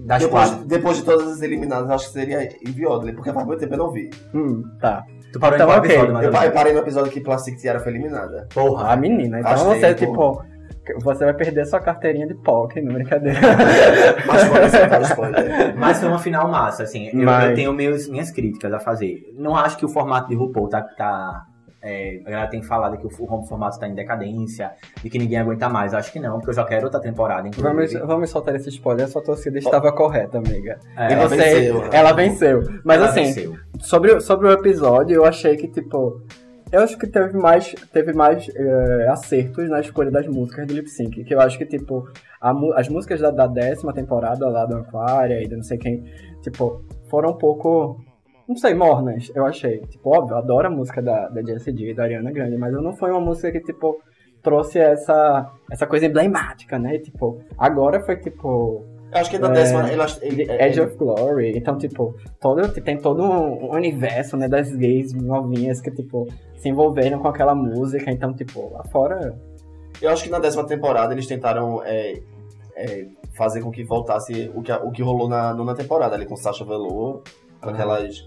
Das 0.00 0.22
Depois, 0.22 0.50
quatro. 0.50 0.66
depois 0.66 0.96
de 0.98 1.04
todas 1.04 1.28
as 1.28 1.42
eliminadas, 1.42 1.90
acho 1.90 2.06
que 2.08 2.12
seria 2.12 2.48
Ivy 2.66 2.86
Odley, 2.86 3.14
porque 3.14 3.32
faz 3.32 3.46
muito 3.46 3.60
tempo 3.60 3.74
eu 3.74 3.78
não 3.78 3.90
vi. 3.90 4.10
Hum, 4.34 4.62
tá. 4.80 5.04
Tu 5.32 5.38
parou 5.38 5.56
Então, 5.56 5.66
em 5.66 5.70
qual 5.70 5.78
ok. 5.78 5.90
episódio, 5.90 6.12
mais 6.14 6.26
Eu, 6.26 6.32
eu 6.32 6.52
parei 6.52 6.72
no 6.72 6.78
episódio 6.80 7.12
que 7.12 7.20
Plastic 7.20 7.56
Tiara 7.58 7.80
foi 7.80 7.92
eliminada. 7.92 8.46
Porra. 8.52 8.92
A 8.92 8.96
menina. 8.96 9.40
Então 9.40 9.50
Faz 9.50 9.62
você, 9.62 9.94
tempo. 9.94 10.12
tipo, 10.12 11.02
você 11.02 11.24
vai 11.24 11.34
perder 11.34 11.66
sua 11.66 11.80
carteirinha 11.80 12.26
de 12.26 12.34
POC, 12.34 12.80
não 12.80 12.94
brincadeira. 12.94 13.38
Mas 14.26 15.10
spoiler. 15.10 15.76
Mas 15.76 16.00
foi 16.00 16.08
uma 16.08 16.18
final 16.18 16.48
massa, 16.48 16.82
assim. 16.82 17.08
Eu, 17.12 17.24
Mas- 17.24 17.50
eu 17.50 17.54
tenho 17.56 17.72
meus, 17.72 18.08
minhas 18.08 18.30
críticas 18.30 18.72
a 18.72 18.80
fazer. 18.80 19.22
Não 19.36 19.54
acho 19.56 19.76
que 19.76 19.84
o 19.84 19.88
formato 19.88 20.28
de 20.28 20.34
RuPaul 20.34 20.68
tá. 20.68 20.82
tá 20.82 21.44
é, 21.82 22.20
a 22.26 22.30
galera 22.30 22.50
tem 22.50 22.62
falado 22.62 22.96
que 22.98 23.06
o 23.06 23.08
o 23.08 23.42
formato 23.44 23.78
tá 23.78 23.86
em 23.88 23.94
decadência 23.94 24.72
e 25.04 25.08
que 25.10 25.18
ninguém 25.18 25.38
aguenta 25.38 25.68
mais. 25.68 25.94
Acho 25.94 26.12
que 26.12 26.18
não, 26.20 26.36
porque 26.38 26.50
eu 26.50 26.54
já 26.54 26.64
quero 26.64 26.84
outra 26.86 27.00
temporada, 27.00 27.46
inclusive. 27.46 27.74
Vamos, 27.98 28.08
vamos 28.08 28.30
soltar 28.30 28.54
esse 28.56 28.68
spoiler. 28.68 29.04
A 29.06 29.08
sua 29.08 29.22
torcida 29.22 29.58
estava 29.58 29.92
correta, 29.92 30.38
amiga. 30.38 30.78
É, 30.96 31.10
e 31.10 31.12
ela 31.14 31.28
você, 31.28 31.36
venceu. 31.36 31.84
ela 31.92 32.12
venceu. 32.12 32.62
Mas 32.84 32.96
ela 32.96 33.06
assim, 33.10 33.24
venceu. 33.24 33.56
sobre, 33.80 34.12
o- 34.12 34.20
sobre 34.20 34.48
o 34.48 34.52
episódio, 34.52 35.14
eu 35.14 35.24
achei 35.24 35.56
que, 35.56 35.68
tipo. 35.68 36.20
Eu 36.70 36.80
acho 36.82 36.98
que 36.98 37.06
teve 37.06 37.34
mais, 37.38 37.74
teve 37.94 38.12
mais 38.12 38.46
eh, 38.54 39.06
acertos 39.08 39.70
na 39.70 39.80
escolha 39.80 40.10
das 40.10 40.26
músicas 40.26 40.66
do 40.66 40.74
lip 40.74 40.86
sync. 40.90 41.24
Que 41.24 41.34
eu 41.34 41.40
acho 41.40 41.56
que, 41.56 41.64
tipo, 41.64 42.06
a 42.40 42.52
as 42.74 42.90
músicas 42.90 43.20
da, 43.22 43.30
da 43.30 43.46
décima 43.46 43.90
temporada 43.94 44.46
lá 44.50 44.66
do 44.66 44.76
Aquaria 44.76 45.42
e 45.42 45.48
do 45.48 45.56
não 45.56 45.62
sei 45.62 45.78
quem, 45.78 46.04
tipo, 46.42 46.82
foram 47.08 47.30
um 47.30 47.38
pouco. 47.38 47.98
Não 48.48 48.56
sei, 48.56 48.72
mornas, 48.74 49.30
eu 49.34 49.44
achei. 49.44 49.80
Tipo, 49.88 50.16
óbvio, 50.16 50.34
eu 50.34 50.38
adoro 50.38 50.68
a 50.68 50.70
música 50.70 51.02
da, 51.02 51.28
da 51.28 51.42
Jessie 51.42 51.72
J 51.72 51.90
e 51.90 51.94
da 51.94 52.04
Ariana 52.04 52.32
Grande, 52.32 52.56
mas 52.56 52.72
não 52.72 52.96
foi 52.96 53.10
uma 53.10 53.20
música 53.20 53.52
que, 53.52 53.60
tipo, 53.60 54.00
trouxe 54.42 54.78
essa, 54.78 55.52
essa 55.70 55.86
coisa 55.86 56.06
emblemática, 56.06 56.78
né? 56.78 56.98
Tipo, 56.98 57.40
agora 57.58 58.00
foi, 58.00 58.16
tipo, 58.16 58.84
Eu 59.12 59.20
acho 59.20 59.30
que 59.30 59.38
na 59.38 59.48
É, 59.48 59.52
décima. 59.52 59.90
Ele, 59.90 60.02
ele, 60.22 60.42
ele, 60.42 60.62
Edge 60.62 60.80
of 60.80 60.96
Glory. 60.96 61.58
Então, 61.58 61.76
tipo, 61.76 62.14
todo, 62.40 62.68
tem 62.68 62.96
todo 62.98 63.22
um 63.22 63.70
universo, 63.74 64.36
né, 64.36 64.48
das 64.48 64.74
gays 64.74 65.12
novinhas 65.12 65.80
que, 65.80 65.90
tipo, 65.90 66.26
se 66.56 66.68
envolveram 66.68 67.18
com 67.18 67.28
aquela 67.28 67.54
música. 67.54 68.10
Então, 68.10 68.32
tipo, 68.32 68.70
lá 68.72 68.84
fora. 68.84 69.38
eu 70.00 70.10
acho 70.10 70.24
que 70.24 70.30
na 70.30 70.38
décima 70.38 70.66
temporada 70.66 71.12
eles 71.12 71.26
tentaram 71.26 71.82
é, 71.84 72.14
é, 72.76 73.06
fazer 73.36 73.60
com 73.60 73.70
que 73.70 73.84
voltasse 73.84 74.50
o 74.54 74.62
que, 74.62 74.72
o 74.72 74.90
que 74.90 75.02
rolou 75.02 75.28
na 75.28 75.52
nona 75.52 75.74
temporada 75.74 76.14
ali 76.14 76.24
com 76.26 76.36
Sasha 76.36 76.64
Velour, 76.64 77.22
com 77.60 77.70
aquelas. 77.70 78.26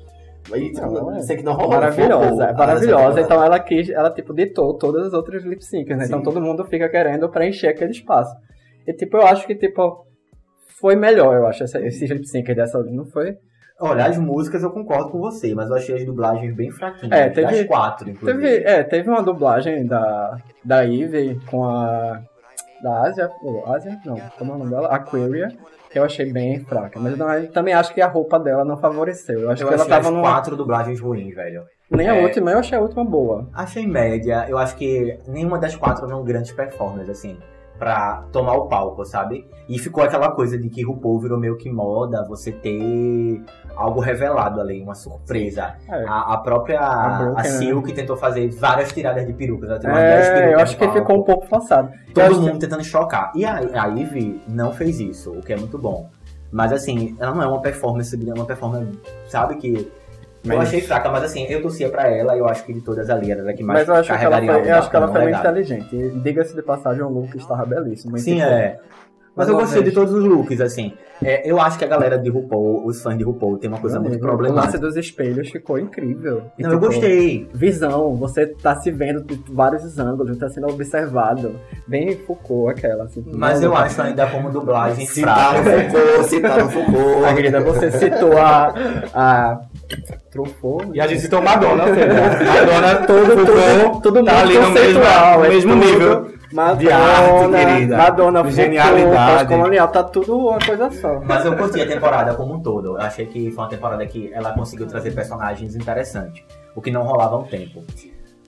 Aí, 0.52 0.72
Não, 0.74 1.16
é. 1.16 1.20
sei 1.22 1.38
que 1.38 1.44
não 1.44 1.54
rolou. 1.54 1.72
maravilhosa, 1.72 2.46
é 2.46 2.54
maravilhosa. 2.54 3.04
temporada. 3.16 3.22
Então, 3.22 3.44
ela 3.44 3.60
quis, 3.60 3.90
ela, 3.90 4.10
tipo, 4.12 4.34
ditou 4.34 4.78
todas 4.78 5.08
as 5.08 5.14
outras 5.14 5.44
lip 5.44 5.64
syncs, 5.64 5.98
né? 5.98 6.06
Então, 6.06 6.22
todo 6.24 6.42
mundo 6.42 6.64
fica 6.66 6.90
querendo 6.90 7.30
preencher 7.30 7.68
aquele 7.68 7.92
espaço. 7.92 8.36
E, 8.88 8.94
tipo, 8.94 9.18
eu 9.18 9.26
acho 9.28 9.46
que, 9.46 9.56
tipo, 9.56 10.06
foi 10.80 10.96
melhor, 10.96 11.36
eu 11.36 11.46
acho, 11.48 11.64
essa, 11.64 11.80
esses 11.80 12.10
lip 12.10 12.26
syncs 12.28 12.56
dessa. 12.56 12.82
Não 12.84 13.06
foi? 13.06 13.38
Olha, 13.80 14.06
as 14.06 14.18
músicas 14.18 14.62
eu 14.62 14.72
concordo 14.72 15.10
com 15.10 15.20
você, 15.20 15.56
mas 15.56 15.70
eu 15.70 15.76
achei 15.76 15.96
as 15.96 16.06
dublagens 16.06 16.56
bem 16.56 16.70
fraquinhas. 16.70 17.12
É, 17.20 17.30
teve- 17.30 17.48
Das 17.52 17.66
quatro, 17.66 18.10
inclusive. 18.10 18.40
Teve, 18.40 18.64
é, 18.64 18.84
teve 18.84 19.10
uma 19.10 19.24
dublagem 19.24 19.86
da, 19.88 20.38
da 20.64 20.86
Eve 20.86 21.40
com 21.50 21.64
a. 21.66 22.22
Da 22.84 23.02
Ásia. 23.04 23.30
ou 23.44 23.72
Ásia? 23.74 24.00
Não, 24.06 24.18
como 24.38 24.52
é 24.52 24.56
o 24.56 24.58
nome 24.60 24.72
dela? 24.72 24.88
Aquaria, 24.90 25.48
que 25.92 26.00
eu 26.00 26.04
achei 26.04 26.32
bem 26.32 26.60
fraca. 26.62 27.00
Mas 27.00 27.12
eu 27.14 27.18
não- 27.18 27.48
também 27.48 27.74
acho 27.74 27.94
que 27.94 28.02
a 28.02 28.08
roupa 28.08 28.40
dela 28.40 28.64
não 28.64 28.78
favoreceu. 28.78 29.42
Eu 29.42 29.52
acho 29.52 29.64
eu 29.64 29.68
que 29.68 29.74
ela 29.74 29.86
tava 29.86 30.10
numa. 30.10 30.22
quatro 30.24 30.56
dublagens 30.56 31.00
ruins, 31.00 31.36
velho. 31.36 31.64
Nem 31.90 32.08
a 32.10 32.16
É. 32.16 32.24
última, 32.24 32.52
eu 32.52 32.60
achei 32.60 32.78
a 32.78 32.82
última 32.82 33.04
boa. 33.04 33.50
Achei 33.54 33.86
média. 33.86 34.46
Eu 34.48 34.58
acho 34.58 34.76
que 34.78 35.18
nenhuma 35.28 35.58
das 35.60 35.76
quatro 35.76 36.06
eram 36.06 36.24
grandes 36.24 36.52
performances, 36.54 37.10
assim, 37.10 37.38
pra 37.82 38.26
tomar 38.32 38.54
o 38.54 38.68
palco, 38.68 39.04
sabe? 39.04 39.50
E 39.68 39.80
ficou 39.80 40.04
aquela 40.04 40.30
coisa 40.30 40.56
de 40.56 40.70
que 40.70 40.84
RuPaul 40.84 41.20
virou 41.20 41.40
meio 41.40 41.58
que 41.58 41.68
moda, 41.68 42.24
você 42.28 42.52
ter 42.52 43.44
algo 43.76 44.00
revelado 44.00 44.62
ali, 44.62 44.80
uma 44.84 44.94
surpresa. 44.94 45.74
É. 45.90 46.06
A, 46.08 46.34
a 46.34 46.38
própria 46.38 46.80
A 46.80 47.34
né? 47.38 47.44
Silk 47.44 47.92
tentou 47.92 48.16
fazer 48.16 48.52
várias 48.52 48.92
tiradas 48.92 49.26
de 49.26 49.34
perucas. 49.34 49.68
Ela 49.68 49.80
tirou 49.80 49.96
umas 49.96 50.04
10 50.04 50.28
É, 50.28 50.32
perucas 50.32 50.54
eu 50.54 50.60
acho 50.60 50.78
que 50.78 50.90
ficou 50.92 51.22
um 51.22 51.24
pouco 51.24 51.48
forçado. 51.48 51.92
Eu 52.08 52.14
Todo 52.14 52.42
mundo 52.42 52.60
tentando 52.60 52.84
chocar. 52.84 53.32
E 53.34 53.44
a, 53.44 53.56
a 53.56 53.88
Ivy 53.88 54.44
não 54.48 54.72
fez 54.72 55.00
isso, 55.00 55.32
o 55.32 55.42
que 55.42 55.52
é 55.52 55.58
muito 55.58 55.80
bom. 55.80 56.08
Mas 56.52 56.72
assim, 56.72 57.18
ela 57.20 57.34
não 57.34 57.42
é 57.42 57.48
uma 57.48 57.62
performance, 57.62 58.16
é 58.16 58.34
uma 58.34 58.46
performance, 58.46 58.92
sabe, 59.28 59.56
que 59.56 59.92
eu 60.44 60.58
Mas- 60.58 60.68
achei 60.70 60.82
fraca, 60.82 61.10
mas 61.10 61.24
assim, 61.24 61.46
eu 61.48 61.62
torcia 61.62 61.90
pra 61.90 62.08
ela 62.10 62.36
e 62.36 62.40
eu 62.40 62.48
acho 62.48 62.64
que 62.66 62.74
de 62.74 62.82
todas 62.82 63.10
ali, 63.10 63.32
era 63.32 63.50
a 63.50 63.54
que 63.54 63.64
mais 63.64 63.80
Mas 63.80 63.88
eu 63.90 63.96
acho 63.96 64.08
que 64.08 64.12
ela 64.26 64.36
carregaria 64.36 64.64
foi, 64.64 64.72
eu 64.72 64.76
acho 64.78 64.90
que 64.90 64.96
ela 64.96 65.08
foi 65.08 65.22
muito 65.22 65.26
legado. 65.36 65.46
inteligente. 65.60 66.20
Diga-se 66.24 66.56
de 66.56 66.62
passagem, 66.62 67.02
o 67.04 67.10
look 67.10 67.36
estava 67.38 67.66
belíssimo. 67.66 68.18
Sim, 68.18 68.36
tipo, 68.38 68.48
é. 68.48 68.80
Mas 69.34 69.48
eu 69.48 69.56
gostei 69.56 69.82
de 69.82 69.92
todos 69.92 70.14
os 70.14 70.26
looks, 70.26 70.60
assim. 70.60 70.92
É, 71.24 71.50
eu 71.50 71.62
acho 71.62 71.78
que 71.78 71.86
a 71.86 71.88
galera 71.88 72.18
de 72.18 72.30
RuPaul, 72.30 72.86
os 72.86 73.02
fãs 73.02 73.18
de 73.18 73.24
RuPaul, 73.24 73.58
tem 73.58 73.70
uma 73.70 73.80
coisa 73.80 73.98
meu 73.98 74.10
muito 74.10 74.22
amigo, 74.22 74.28
O 74.28 74.32
lance 74.42 74.50
problemática. 74.52 74.80
dos 74.80 74.98
espelhos 74.98 75.50
ficou 75.50 75.80
incrível. 75.80 76.44
E, 76.60 76.64
Não, 76.64 76.72
eu 76.72 76.80
tipo, 76.80 76.92
gostei. 76.92 77.48
visão, 77.54 78.14
você 78.18 78.46
tá 78.48 78.76
se 78.76 78.92
vendo 78.92 79.24
de 79.24 79.42
vários 79.54 79.98
ângulos, 79.98 80.38
tá 80.38 80.50
sendo 80.50 80.68
observado. 80.68 81.56
Bem 81.88 82.18
Foucault 82.18 82.72
aquela, 82.78 83.06
assim. 83.06 83.24
Mas 83.34 83.64
eu 83.64 83.74
acho 83.74 84.02
ainda 84.02 84.28
como 84.28 84.50
dublagem 84.50 85.06
Citaram 85.06 85.64
fraca. 85.64 85.90
Foucault, 85.92 86.24
citaram 86.28 86.66
A 86.66 86.70
Foucault. 86.70 87.36
querida, 87.36 87.62
você 87.62 87.92
citou 87.92 88.38
a. 88.38 88.74
a 89.14 89.62
Truffaut. 90.32 90.90
E 90.94 91.02
a 91.02 91.08
gente 91.08 91.22
citou 91.22 91.42
Madonna, 91.42 91.86
ou 91.88 91.94
seja, 91.94 92.08
Madonna 92.46 92.96
Tudo, 93.08 93.36
tudo, 93.46 94.02
tudo 94.02 94.24
tá 94.24 94.34
muito 94.34 94.50
ali 94.50 94.58
no 94.60 94.70
mesmo- 94.72 95.04
é 95.04 95.50
mesmo 95.50 95.74
tudo 95.74 95.86
nível 95.86 96.32
Madonna, 96.54 96.76
de 96.80 96.92
arte, 96.92 97.50
querida. 97.52 97.98
Madonna, 97.98 98.44
De 98.44 98.52
genialidade. 98.52 99.46
Pós-colonial, 99.46 99.88
tá 99.88 100.04
tudo 100.04 100.38
uma 100.38 100.60
coisa 100.60 100.92
só. 100.92 101.22
Mas 101.24 101.46
eu 101.46 101.56
curti 101.56 101.82
a 101.82 101.88
temporada 101.88 102.34
como 102.34 102.56
um 102.56 102.60
todo. 102.62 102.98
Eu 102.98 103.02
achei 103.02 103.26
que 103.26 103.52
foi 103.52 103.64
uma 103.64 103.70
temporada 103.70 104.06
que 104.06 104.30
ela 104.34 104.52
conseguiu 104.52 104.86
trazer 104.86 105.12
personagens 105.12 105.76
interessantes. 105.76 106.44
O 106.76 106.82
que 106.82 106.92
não 106.92 107.04
rolava 107.04 107.36
há 107.36 107.40
um 107.40 107.44
tempo. 107.44 107.84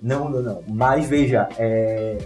Não, 0.02 0.28
não, 0.30 0.42
não. 0.42 0.64
Mas 0.68 1.08
veja, 1.08 1.48
é... 1.58 2.18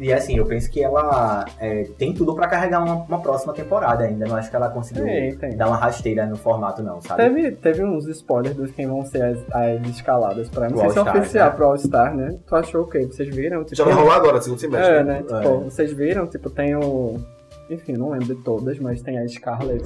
E 0.00 0.10
assim, 0.12 0.36
eu 0.38 0.46
penso 0.46 0.70
que 0.70 0.82
ela 0.82 1.44
é, 1.60 1.84
tem 1.98 2.14
tudo 2.14 2.34
pra 2.34 2.48
carregar 2.48 2.82
uma, 2.82 2.94
uma 3.04 3.20
próxima 3.20 3.52
temporada 3.52 4.02
ainda. 4.04 4.26
Não 4.26 4.34
acho 4.34 4.48
que 4.48 4.56
ela 4.56 4.70
conseguiu 4.70 5.04
Tem, 5.04 5.36
tem. 5.36 5.56
dar 5.56 5.66
uma 5.68 5.76
rasteira 5.76 6.24
no 6.24 6.36
formato, 6.36 6.82
não, 6.82 7.02
sabe? 7.02 7.22
Teve, 7.22 7.50
teve 7.52 7.84
uns 7.84 8.06
spoilers 8.08 8.56
dos 8.56 8.70
quem 8.70 8.86
vão 8.86 9.04
ser 9.04 9.22
as, 9.22 9.38
as 9.52 9.86
escaladas 9.88 10.48
pra. 10.48 10.70
Não 10.70 10.78
sei 10.78 10.90
se 10.90 10.98
é 10.98 11.02
oficial 11.02 11.50
né? 11.50 11.54
pro 11.54 11.66
All-Star, 11.66 12.16
né? 12.16 12.38
Tu 12.46 12.56
achou 12.56 12.82
o 12.82 12.88
quê? 12.88 13.06
Vocês 13.06 13.28
viram? 13.28 13.62
Tipo, 13.62 13.76
Já 13.76 13.84
vai 13.84 13.92
rolar 13.92 14.16
agora, 14.16 14.40
segundo 14.40 14.58
semestre. 14.58 14.94
É, 14.94 15.04
né? 15.04 15.18
Tipo, 15.22 15.34
É. 15.36 15.64
vocês 15.64 15.92
viram? 15.92 16.26
Tipo, 16.26 16.48
tem 16.48 16.74
o. 16.74 17.20
Enfim, 17.68 17.92
não 17.92 18.10
lembro 18.10 18.34
de 18.34 18.36
todas, 18.36 18.78
mas 18.78 19.02
tem 19.02 19.18
a 19.18 19.28
Scarlett. 19.28 19.84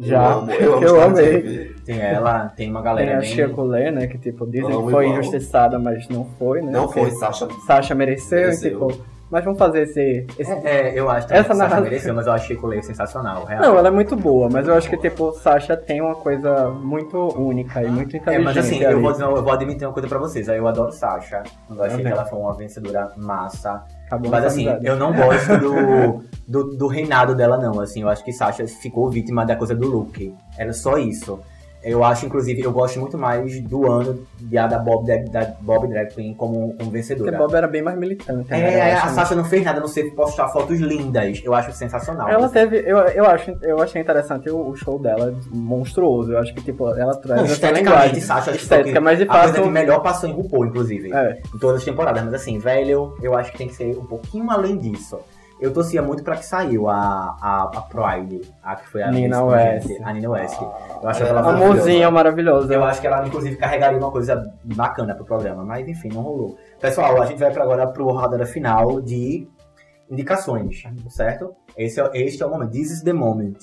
Eu 0.00 0.06
Já. 0.06 0.32
amo, 0.32 0.50
eu 0.50 0.74
amo 0.76 0.82
eu 0.82 0.88
Scarlett 0.96 1.36
amei. 1.36 1.74
Tem 1.84 2.00
ela, 2.00 2.48
tem 2.48 2.70
uma 2.70 2.80
Tem 2.80 2.84
galera 2.84 3.18
a 3.18 3.20
bem... 3.20 3.92
Né? 3.92 4.06
Que 4.06 4.16
tipo, 4.18 4.46
dizem 4.46 4.66
que 4.66 4.90
foi 4.90 5.04
igual. 5.04 5.04
injustiçada, 5.04 5.78
mas 5.78 6.08
não 6.08 6.24
foi, 6.38 6.62
né? 6.62 6.72
Não 6.72 6.86
Porque 6.86 7.00
foi, 7.00 7.10
Sasha. 7.12 7.46
Sasha 7.66 7.94
mereceu, 7.94 8.38
Mereceu. 8.38 8.70
e 8.70 8.72
tipo. 8.72 9.11
Mas 9.32 9.42
vamos 9.46 9.58
fazer 9.58 9.84
esse. 9.84 10.26
esse- 10.38 10.52
É, 10.52 10.90
é, 10.90 10.92
eu 10.94 11.08
acho 11.08 11.26
também 11.26 11.40
Essa 11.40 11.52
que 11.52 11.58
narrativa- 11.58 11.80
mereceu, 11.80 12.14
mas 12.14 12.26
eu 12.26 12.32
achei 12.34 12.54
o 12.54 12.66
Leia 12.66 12.82
sensacional, 12.82 13.44
real. 13.46 13.62
Não, 13.62 13.78
ela 13.78 13.88
é 13.88 13.90
muito 13.90 14.14
boa, 14.14 14.46
mas 14.52 14.68
eu 14.68 14.74
acho 14.74 14.90
que, 14.90 14.96
tipo, 14.98 15.32
Sasha 15.32 15.74
tem 15.74 16.02
uma 16.02 16.14
coisa 16.14 16.68
muito 16.68 17.16
única 17.40 17.82
e 17.82 17.88
muito 17.90 18.14
É, 18.14 18.18
inteligente. 18.18 18.44
mas 18.44 18.56
assim, 18.58 18.84
ali. 18.84 18.92
eu 18.94 19.00
vou, 19.00 19.10
eu 19.18 19.42
vou 19.42 19.50
admitir 19.52 19.86
uma 19.86 19.92
coisa 19.94 20.06
pra 20.06 20.18
vocês. 20.18 20.46
Eu 20.48 20.68
adoro 20.68 20.92
Sasha. 20.92 21.42
Eu 21.70 21.76
achei 21.82 21.96
Também. 21.96 22.06
que 22.06 22.12
ela 22.12 22.26
foi 22.26 22.38
uma 22.38 22.52
vencedora 22.54 23.10
massa. 23.16 23.82
Acabou 24.06 24.30
Mas 24.30 24.44
assim, 24.44 24.66
amizade. 24.68 24.86
eu 24.86 24.96
não 24.96 25.14
gosto 25.14 25.56
do, 25.58 26.24
do, 26.46 26.76
do 26.76 26.86
reinado 26.86 27.34
dela, 27.34 27.56
não. 27.56 27.80
Assim, 27.80 28.02
eu 28.02 28.10
acho 28.10 28.22
que 28.22 28.32
Sasha 28.34 28.66
ficou 28.66 29.08
vítima 29.08 29.46
da 29.46 29.56
coisa 29.56 29.74
do 29.74 29.88
look. 29.88 30.34
Era 30.58 30.74
só 30.74 30.98
isso. 30.98 31.40
Eu 31.82 32.04
acho, 32.04 32.26
inclusive, 32.26 32.62
eu 32.62 32.70
gosto 32.72 33.00
muito 33.00 33.18
mais 33.18 33.60
do 33.62 33.90
ano 33.90 34.24
de 34.38 34.56
a 34.56 34.66
da 34.66 34.78
Bob, 34.78 35.06
da, 35.06 35.16
da 35.44 35.52
Bob 35.60 35.88
Drag 35.88 36.14
Queen 36.14 36.32
como, 36.34 36.74
como 36.76 36.90
vencedora. 36.90 37.32
Porque 37.32 37.44
Bob 37.44 37.54
era 37.56 37.66
bem 37.66 37.82
mais 37.82 37.98
militante. 37.98 38.50
né? 38.50 38.74
É, 38.74 38.92
a. 38.94 39.08
Sasha 39.08 39.34
não 39.34 39.44
fez 39.44 39.64
nada, 39.64 39.78
a 39.78 39.80
não 39.80 39.88
ser 39.88 40.14
postar 40.14 40.48
fotos 40.48 40.78
lindas. 40.78 41.40
Eu 41.44 41.54
acho 41.54 41.72
sensacional. 41.72 42.28
Ela 42.28 42.48
teve, 42.48 42.78
eu, 42.78 42.98
eu, 42.98 43.26
acho, 43.26 43.50
eu 43.62 43.82
achei 43.82 44.00
interessante 44.00 44.48
o, 44.48 44.68
o 44.70 44.76
show 44.76 44.98
dela, 44.98 45.34
monstruoso. 45.50 46.32
Eu 46.32 46.38
acho 46.38 46.54
que, 46.54 46.62
tipo, 46.62 46.88
ela 46.88 47.14
traz 47.16 47.40
Não, 47.40 47.46
esteticamente. 47.48 48.20
Sasha, 48.20 48.52
Estética, 48.52 49.00
mas 49.00 49.18
de 49.18 49.24
a 49.24 49.26
coisa 49.26 49.48
fato. 49.54 49.62
que 49.62 49.68
melhor 49.68 50.00
passou 50.02 50.28
em 50.28 50.32
RuPaul, 50.32 50.66
inclusive. 50.66 51.12
É, 51.12 51.40
Em 51.54 51.58
todas 51.58 51.78
as 51.78 51.84
temporadas. 51.84 52.22
Mas 52.24 52.34
assim, 52.34 52.58
velho, 52.58 53.14
eu 53.22 53.34
acho 53.36 53.50
que 53.52 53.58
tem 53.58 53.68
que 53.68 53.74
ser 53.74 53.96
um 53.98 54.04
pouquinho 54.04 54.50
além 54.50 54.78
disso. 54.78 55.18
Eu 55.62 55.72
torcia 55.72 56.02
muito 56.02 56.24
pra 56.24 56.36
que 56.36 56.44
saiu 56.44 56.88
a, 56.88 57.36
a, 57.40 57.62
a 57.74 57.80
Pride, 57.82 58.40
a 58.62 58.74
que 58.76 58.88
foi 58.88 59.02
a 59.02 59.10
Nina 59.12 59.44
West. 59.44 59.88
A 60.02 60.12
Nina 60.12 60.28
West. 60.30 60.58
Ah, 60.60 60.98
Eu 61.02 61.08
acho 61.08 61.22
ela 61.22 61.40
maravilhosa. 61.42 61.72
amorzinha 61.72 62.10
maravilhosa. 62.10 62.74
Eu 62.74 62.84
acho 62.84 63.00
que 63.00 63.06
ela, 63.06 63.26
inclusive, 63.26 63.56
carregaria 63.56 63.96
uma 63.98 64.10
coisa 64.10 64.52
bacana 64.64 65.14
pro 65.14 65.24
programa, 65.24 65.64
mas 65.64 65.86
enfim, 65.86 66.08
não 66.12 66.22
rolou. 66.22 66.58
Pessoal, 66.80 67.22
a 67.22 67.26
gente 67.26 67.38
vai 67.38 67.52
pra 67.52 67.62
agora 67.62 67.86
pro 67.86 68.06
rodada 68.10 68.44
final 68.44 69.00
de 69.00 69.46
indicações, 70.10 70.82
certo? 71.08 71.54
Esse 71.76 72.00
é, 72.00 72.10
este 72.14 72.42
é 72.42 72.46
o 72.46 72.50
momento. 72.50 72.72
This 72.72 72.90
is 72.90 73.02
the 73.02 73.12
moment. 73.12 73.56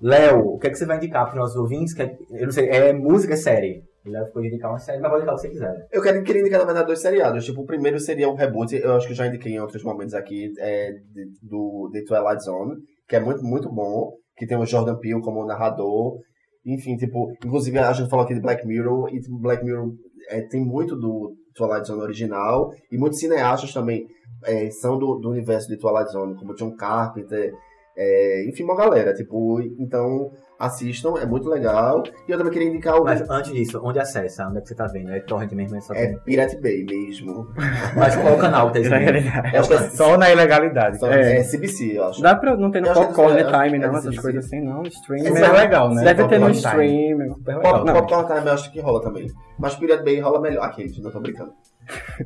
Léo, 0.00 0.54
o 0.54 0.58
que, 0.58 0.66
é 0.66 0.70
que 0.70 0.76
você 0.76 0.86
vai 0.86 0.96
indicar 0.96 1.26
pros 1.26 1.36
nossos 1.38 1.56
ouvintes? 1.56 1.94
Que 1.94 2.02
é- 2.02 2.16
eu 2.30 2.46
não 2.46 2.52
sei, 2.52 2.68
é 2.68 2.92
música, 2.92 3.34
é 3.34 3.36
série? 3.36 3.84
Léo 4.10 4.26
ficou 4.26 4.44
indicar 4.44 4.70
uma 4.70 4.78
série, 4.78 5.00
mas 5.00 5.10
pode 5.10 5.22
indicar 5.22 5.34
o 5.34 5.36
que 5.36 5.42
você 5.42 5.50
quiser. 5.50 5.88
Eu 5.92 6.02
quero, 6.02 6.22
queria 6.24 6.40
indicar, 6.40 6.58
na 6.60 6.66
verdade, 6.66 6.86
dois 6.86 7.00
seriados. 7.00 7.44
Tipo, 7.44 7.62
o 7.62 7.66
primeiro 7.66 8.00
seria 8.00 8.28
um 8.28 8.34
reboot, 8.34 8.74
eu 8.74 8.92
acho 8.94 9.06
que 9.06 9.14
já 9.14 9.26
indiquei 9.26 9.52
em 9.52 9.60
outros 9.60 9.82
momentos 9.84 10.14
aqui, 10.14 10.52
é, 10.58 10.92
de, 10.92 11.30
do 11.42 11.88
The 11.92 12.02
Twilight 12.02 12.42
Zone, 12.42 12.76
que 13.08 13.16
é 13.16 13.20
muito, 13.20 13.42
muito 13.44 13.68
bom, 13.72 14.12
que 14.36 14.46
tem 14.46 14.56
o 14.56 14.66
Jordan 14.66 14.96
Peele 14.96 15.20
como 15.20 15.46
narrador. 15.46 16.18
Enfim, 16.64 16.96
tipo, 16.96 17.32
inclusive 17.44 17.78
a 17.78 17.92
gente 17.92 18.10
falou 18.10 18.24
aqui 18.24 18.34
de 18.34 18.40
Black 18.40 18.66
Mirror, 18.66 19.08
e 19.14 19.20
tipo, 19.20 19.38
Black 19.38 19.64
Mirror 19.64 19.92
é, 20.28 20.40
tem 20.42 20.64
muito 20.64 20.96
do 20.96 21.34
Twilight 21.54 21.86
Zone 21.86 22.02
original, 22.02 22.70
e 22.90 22.98
muitos 22.98 23.18
cineastas 23.18 23.72
também 23.72 24.06
é, 24.44 24.70
são 24.70 24.98
do, 24.98 25.18
do 25.18 25.30
universo 25.30 25.68
de 25.68 25.78
Twilight 25.78 26.10
Zone, 26.10 26.36
como 26.36 26.54
John 26.54 26.74
Carpenter, 26.74 27.52
é, 27.96 28.48
enfim, 28.48 28.64
uma 28.64 28.76
galera, 28.76 29.12
tipo, 29.12 29.60
então 29.78 30.30
assistam, 30.62 31.14
é 31.20 31.26
muito 31.26 31.48
legal. 31.48 32.02
E 32.28 32.30
eu 32.32 32.38
também 32.38 32.52
queria 32.52 32.68
indicar 32.68 33.00
o. 33.00 33.04
Mas 33.04 33.28
antes 33.28 33.52
disso, 33.52 33.80
onde 33.82 33.98
acessa? 33.98 34.46
Onde 34.46 34.58
é 34.58 34.60
que 34.60 34.68
você 34.68 34.74
tá 34.74 34.86
vendo? 34.86 35.10
É 35.10 35.20
torrent 35.20 35.52
mesmo? 35.52 35.76
É 35.76 35.80
só 35.80 35.94
É 35.94 36.14
Pirate 36.24 36.60
Bay 36.60 36.84
mesmo. 36.84 37.48
Mas 37.96 38.14
qual 38.16 38.28
é 38.28 38.32
o 38.36 38.38
canal 38.38 38.70
que 38.70 38.74
tá 38.74 38.80
Isso 38.80 38.94
é 38.94 39.22
que 39.56 39.56
é, 39.74 39.88
Só 39.90 40.16
na 40.16 40.30
ilegalidade. 40.30 40.98
só- 40.98 41.10
É. 41.10 41.38
é 41.38 41.42
CBC, 41.44 41.98
eu 41.98 42.04
acho. 42.04 42.22
Dá 42.22 42.34
pra 42.36 42.56
não 42.56 42.70
ter 42.70 42.80
no 42.80 42.92
popcorn 42.92 43.38
é- 43.40 43.44
time, 43.44 43.76
é 43.76 43.86
não, 43.88 43.96
essas 43.96 44.18
coisas 44.18 44.44
assim, 44.44 44.60
não. 44.60 44.82
Stream. 44.84 45.36
É 45.36 45.52
legal, 45.52 45.92
né? 45.92 46.04
Deve 46.04 46.28
ter 46.28 46.38
no 46.38 46.46
time. 46.46 46.56
stream. 46.58 47.18
Popcorn 47.44 48.26
Time 48.26 48.46
eu 48.46 48.52
acho 48.52 48.72
que 48.72 48.80
rola 48.80 49.02
também. 49.02 49.26
Mas 49.58 49.74
Pirate 49.74 50.04
Bay 50.04 50.20
rola 50.20 50.40
melhor. 50.40 50.64
Aqueles, 50.64 50.98
não 51.02 51.10
tô 51.10 51.20
brincando. 51.20 51.52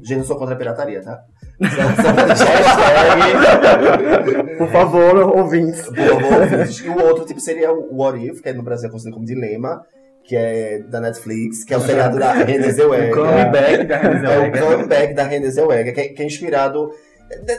Gente, 0.03 0.19
eu 0.19 0.25
sou 0.25 0.37
contra 0.37 0.55
a 0.55 0.59
pirataria, 0.59 1.03
tá? 1.03 1.21
Hashtag. 1.61 2.59
Por 4.59 4.69
favor, 4.69 5.37
ouvintes. 5.37 5.83
Por 5.83 5.97
favor, 5.97 6.43
ouvintes. 6.43 6.81
E 6.81 6.89
o 6.89 6.99
outro 7.05 7.25
tipo 7.25 7.41
seria 7.41 7.73
o 7.73 7.97
What 7.97 8.25
If, 8.27 8.41
que 8.43 8.49
é 8.49 8.53
no 8.53 8.63
Brasil 8.63 8.89
é 8.89 8.91
conhecido 8.91 9.15
como 9.15 9.25
Dilema, 9.27 9.85
que 10.25 10.37
é 10.37 10.81
da 10.81 11.01
Netflix, 11.01 11.65
que 11.65 11.73
é 11.75 11.77
o 11.77 11.81
seriado 11.81 12.19
da 12.19 12.33
Renée 12.33 12.69
O 12.69 12.73
Zellweger. 12.73 13.15
comeback 13.15 13.85
da 13.85 13.97
É 13.97 14.39
o 14.39 14.43
Renée 14.43 14.61
comeback 14.61 15.15
da 15.15 15.23
Renée 15.25 15.51
Zellweger, 15.51 15.95
que 15.95 16.01
é, 16.01 16.09
que 16.09 16.23
é 16.23 16.27
inspirado... 16.27 16.91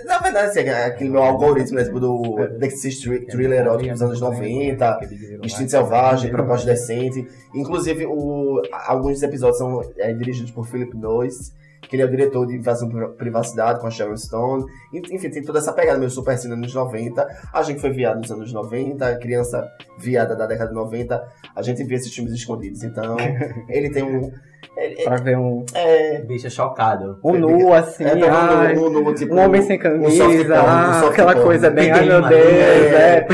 Na 0.06 0.20
verdade, 0.20 0.48
assim, 0.48 0.62
é 0.62 0.86
aquele 0.86 1.10
meu 1.10 1.22
algoritmo, 1.22 1.78
né, 1.78 1.84
tipo, 1.84 2.00
do 2.00 2.48
Dexys 2.58 3.02
Thriller 3.02 3.60
erótico 3.60 3.92
dos 3.92 4.02
anos 4.02 4.22
90, 4.22 5.00
Instinto 5.44 5.72
Selvagem, 5.72 6.32
Proposta 6.32 6.66
Decente. 6.68 7.28
Inclusive, 7.54 8.06
o, 8.06 8.62
alguns 8.72 9.16
dos 9.16 9.24
episódios 9.24 9.58
são 9.58 9.82
é, 9.98 10.14
dirigidos 10.14 10.52
por 10.52 10.66
Philip 10.66 10.96
Noyce, 10.96 11.52
que 11.88 11.96
ele 11.96 12.04
é 12.04 12.06
o 12.06 12.10
diretor 12.10 12.46
de 12.46 12.56
Invasão 12.56 12.90
Pri- 12.90 13.10
Privacidade 13.18 13.80
com 13.80 13.88
a 13.88 13.92
Sharon 13.92 14.18
Stone. 14.18 14.66
En- 14.94 15.16
Enfim, 15.16 15.30
tem 15.30 15.44
toda 15.44 15.60
essa 15.60 15.72
pegada 15.74 15.98
meio 15.98 16.10
super 16.12 16.38
cine 16.38 16.56
nos 16.56 16.76
anos 16.76 16.76
90. 16.76 17.28
A 17.54 17.62
gente 17.64 17.80
foi 17.80 17.92
viado 17.92 18.18
nos 18.20 18.32
anos 18.32 18.52
90, 18.54 19.18
criança 19.20 19.64
viada 19.98 20.36
da 20.36 20.46
década 20.46 20.70
de 20.70 20.76
90. 20.76 21.22
A 21.56 21.62
gente 21.62 21.84
via 21.84 21.98
esses 21.98 22.14
filmes 22.14 22.34
escondidos. 22.34 22.84
Então, 22.84 23.16
ele 23.70 23.90
tem 23.90 24.04
um. 24.04 24.32
ele- 24.78 25.04
Pra 25.04 25.16
ver 25.18 25.38
um, 25.38 25.64
É. 25.74 26.22
Bicho 26.22 26.50
chocado. 26.52 27.20
um 27.24 27.34
nu 27.34 27.74
assim, 27.74 28.04
é 28.04 28.16
pra 28.16 28.34
ai, 28.62 28.78
um, 28.78 28.88
um, 28.90 29.10
um, 29.10 29.14
tipo, 29.14 29.34
um 29.34 29.40
homem 29.40 29.62
sem 29.62 29.78
um 29.78 29.82
camisa, 29.82 30.26
porn, 30.26 30.50
um 30.50 30.54
ah, 30.56 31.08
aquela 31.10 31.36
coisa 31.36 31.70
bem, 31.70 31.92
ai 31.92 32.06
meu 32.06 32.22
Deus, 32.28 32.42
é, 32.44 33.26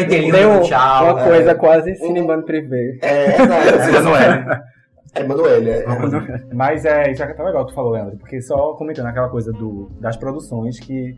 um- 0.47 0.53
no 0.59 0.61
tchau, 0.63 1.03
uma 1.15 1.21
é. 1.21 1.23
coisa 1.27 1.55
quase 1.55 1.95
cinema 1.95 2.41
privê. 2.43 2.97
É, 3.01 3.27
exato. 3.41 3.91
Manoel. 4.03 4.31
É 4.31 4.63
Manoel, 5.21 5.67
é. 5.67 5.85
Mas 6.53 6.85
é, 6.85 7.11
isso 7.11 7.21
é 7.21 7.33
tão 7.33 7.45
legal 7.45 7.65
que 7.65 7.71
tu 7.71 7.75
falou, 7.75 7.91
Leandro, 7.91 8.17
porque 8.17 8.41
só 8.41 8.73
comentando 8.73 9.07
aquela 9.07 9.29
coisa 9.29 9.51
do, 9.51 9.91
das 9.99 10.17
produções 10.17 10.79
que 10.79 11.15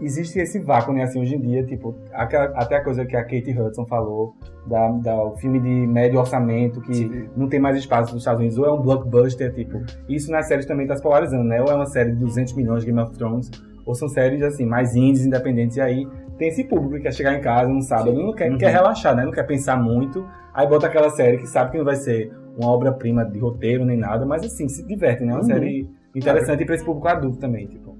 existe 0.00 0.38
esse 0.38 0.58
vácuo, 0.60 0.92
né, 0.94 1.02
assim, 1.02 1.20
hoje 1.20 1.36
em 1.36 1.40
dia, 1.40 1.62
tipo, 1.62 1.94
aquela, 2.12 2.46
até 2.56 2.76
a 2.76 2.82
coisa 2.82 3.04
que 3.04 3.14
a 3.14 3.22
Kate 3.22 3.52
Hudson 3.56 3.84
falou, 3.86 4.34
da, 4.66 4.88
da, 4.92 5.22
o 5.24 5.36
filme 5.36 5.60
de 5.60 5.86
médio 5.86 6.18
orçamento, 6.18 6.80
que 6.80 7.28
não 7.36 7.48
tem 7.48 7.60
mais 7.60 7.76
espaço 7.76 8.12
nos 8.14 8.22
Estados 8.22 8.40
Unidos, 8.40 8.56
ou 8.58 8.64
é 8.64 8.72
um 8.72 8.80
blockbuster, 8.80 9.52
tipo, 9.54 9.80
isso 10.08 10.30
nas 10.32 10.48
séries 10.48 10.64
também 10.66 10.86
tá 10.86 10.96
se 10.96 11.02
polarizando, 11.02 11.44
né, 11.44 11.60
ou 11.60 11.68
é 11.70 11.74
uma 11.74 11.86
série 11.86 12.12
de 12.12 12.16
200 12.18 12.54
milhões, 12.54 12.82
Game 12.82 12.98
of 12.98 13.12
Thrones, 13.12 13.50
ou 13.84 13.94
são 13.94 14.08
séries, 14.08 14.42
assim, 14.42 14.64
mais 14.64 14.96
indies, 14.96 15.26
independentes, 15.26 15.76
e 15.76 15.80
aí 15.82 16.08
tem 16.38 16.48
esse 16.48 16.64
público 16.64 16.94
que 16.94 17.02
quer 17.02 17.12
chegar 17.12 17.34
em 17.34 17.40
casa 17.42 17.68
no 17.68 17.82
sábado, 17.82 18.14
não 18.14 18.32
quer, 18.32 18.50
Uhum. 18.50 18.56
quer 18.56 18.70
relaxar, 18.70 19.14
né, 19.14 19.24
não 19.24 19.32
quer 19.32 19.42
pensar 19.46 19.76
muito, 19.76 20.26
aí 20.54 20.66
bota 20.66 20.86
aquela 20.86 21.10
série 21.10 21.36
que 21.36 21.46
sabe 21.46 21.72
que 21.72 21.78
não 21.78 21.84
vai 21.84 21.96
ser 21.96 22.32
uma 22.60 22.70
obra-prima 22.70 23.24
de 23.24 23.38
roteiro 23.38 23.84
nem 23.84 23.96
nada, 23.96 24.24
mas 24.26 24.44
assim, 24.44 24.68
se 24.68 24.86
diverte, 24.86 25.24
né? 25.24 25.32
Uma 25.32 25.40
Uhum. 25.40 25.46
série 25.46 25.88
interessante 26.14 26.64
pra 26.64 26.74
esse 26.74 26.84
público 26.84 27.08
adulto 27.08 27.38
também, 27.38 27.66
tipo. 27.66 27.90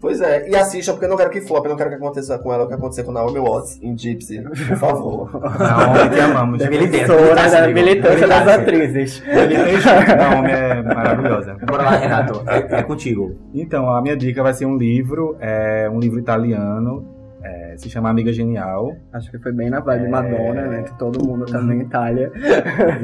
Pois 0.00 0.20
é, 0.20 0.48
e 0.48 0.54
assista 0.54 0.92
porque 0.92 1.06
eu 1.06 1.08
não 1.10 1.16
quero 1.16 1.28
que 1.28 1.40
flop, 1.40 1.64
eu 1.64 1.70
não 1.70 1.76
quero 1.76 1.90
que 1.90 1.96
aconteça 1.96 2.38
com 2.38 2.52
ela 2.52 2.64
o 2.64 2.68
que 2.68 2.74
aconteceu 2.74 3.04
com 3.04 3.10
Naomi 3.10 3.40
Watts 3.40 3.80
em 3.82 3.98
Gypsy, 3.98 4.40
por 4.42 4.76
favor. 4.76 5.28
Naomi, 5.58 6.10
te 6.14 6.20
amamos. 6.20 6.68
Militância, 6.68 6.98
Emissora 6.98 7.20
militância, 7.24 7.50
da 7.50 7.64
amigo. 7.64 7.78
militância 7.80 8.28
das 8.28 8.44
Militância. 8.46 8.62
atrizes. 8.62 9.22
Naomi 10.16 10.50
é 10.52 10.82
maravilhosa. 10.82 11.56
Bora 11.66 11.82
lá, 11.82 11.90
Renato. 11.96 12.42
É, 12.46 12.78
é 12.78 12.82
contigo. 12.84 13.34
Então, 13.52 13.90
a 13.90 14.00
minha 14.00 14.16
dica 14.16 14.40
vai 14.40 14.54
ser 14.54 14.66
um 14.66 14.76
livro, 14.76 15.36
é 15.40 15.90
um 15.92 15.98
livro 15.98 16.20
italiano, 16.20 17.04
se 17.80 17.88
chama 17.90 18.10
Amiga 18.10 18.32
Genial. 18.32 18.96
Acho 19.12 19.30
que 19.30 19.38
foi 19.38 19.52
bem 19.52 19.70
na 19.70 19.80
vibe 19.80 20.06
É. 20.06 20.08
Madonna, 20.08 20.66
né? 20.66 20.82
Que 20.82 20.98
todo 20.98 21.24
mundo 21.26 21.44
também 21.46 21.80
Itália. 21.80 22.30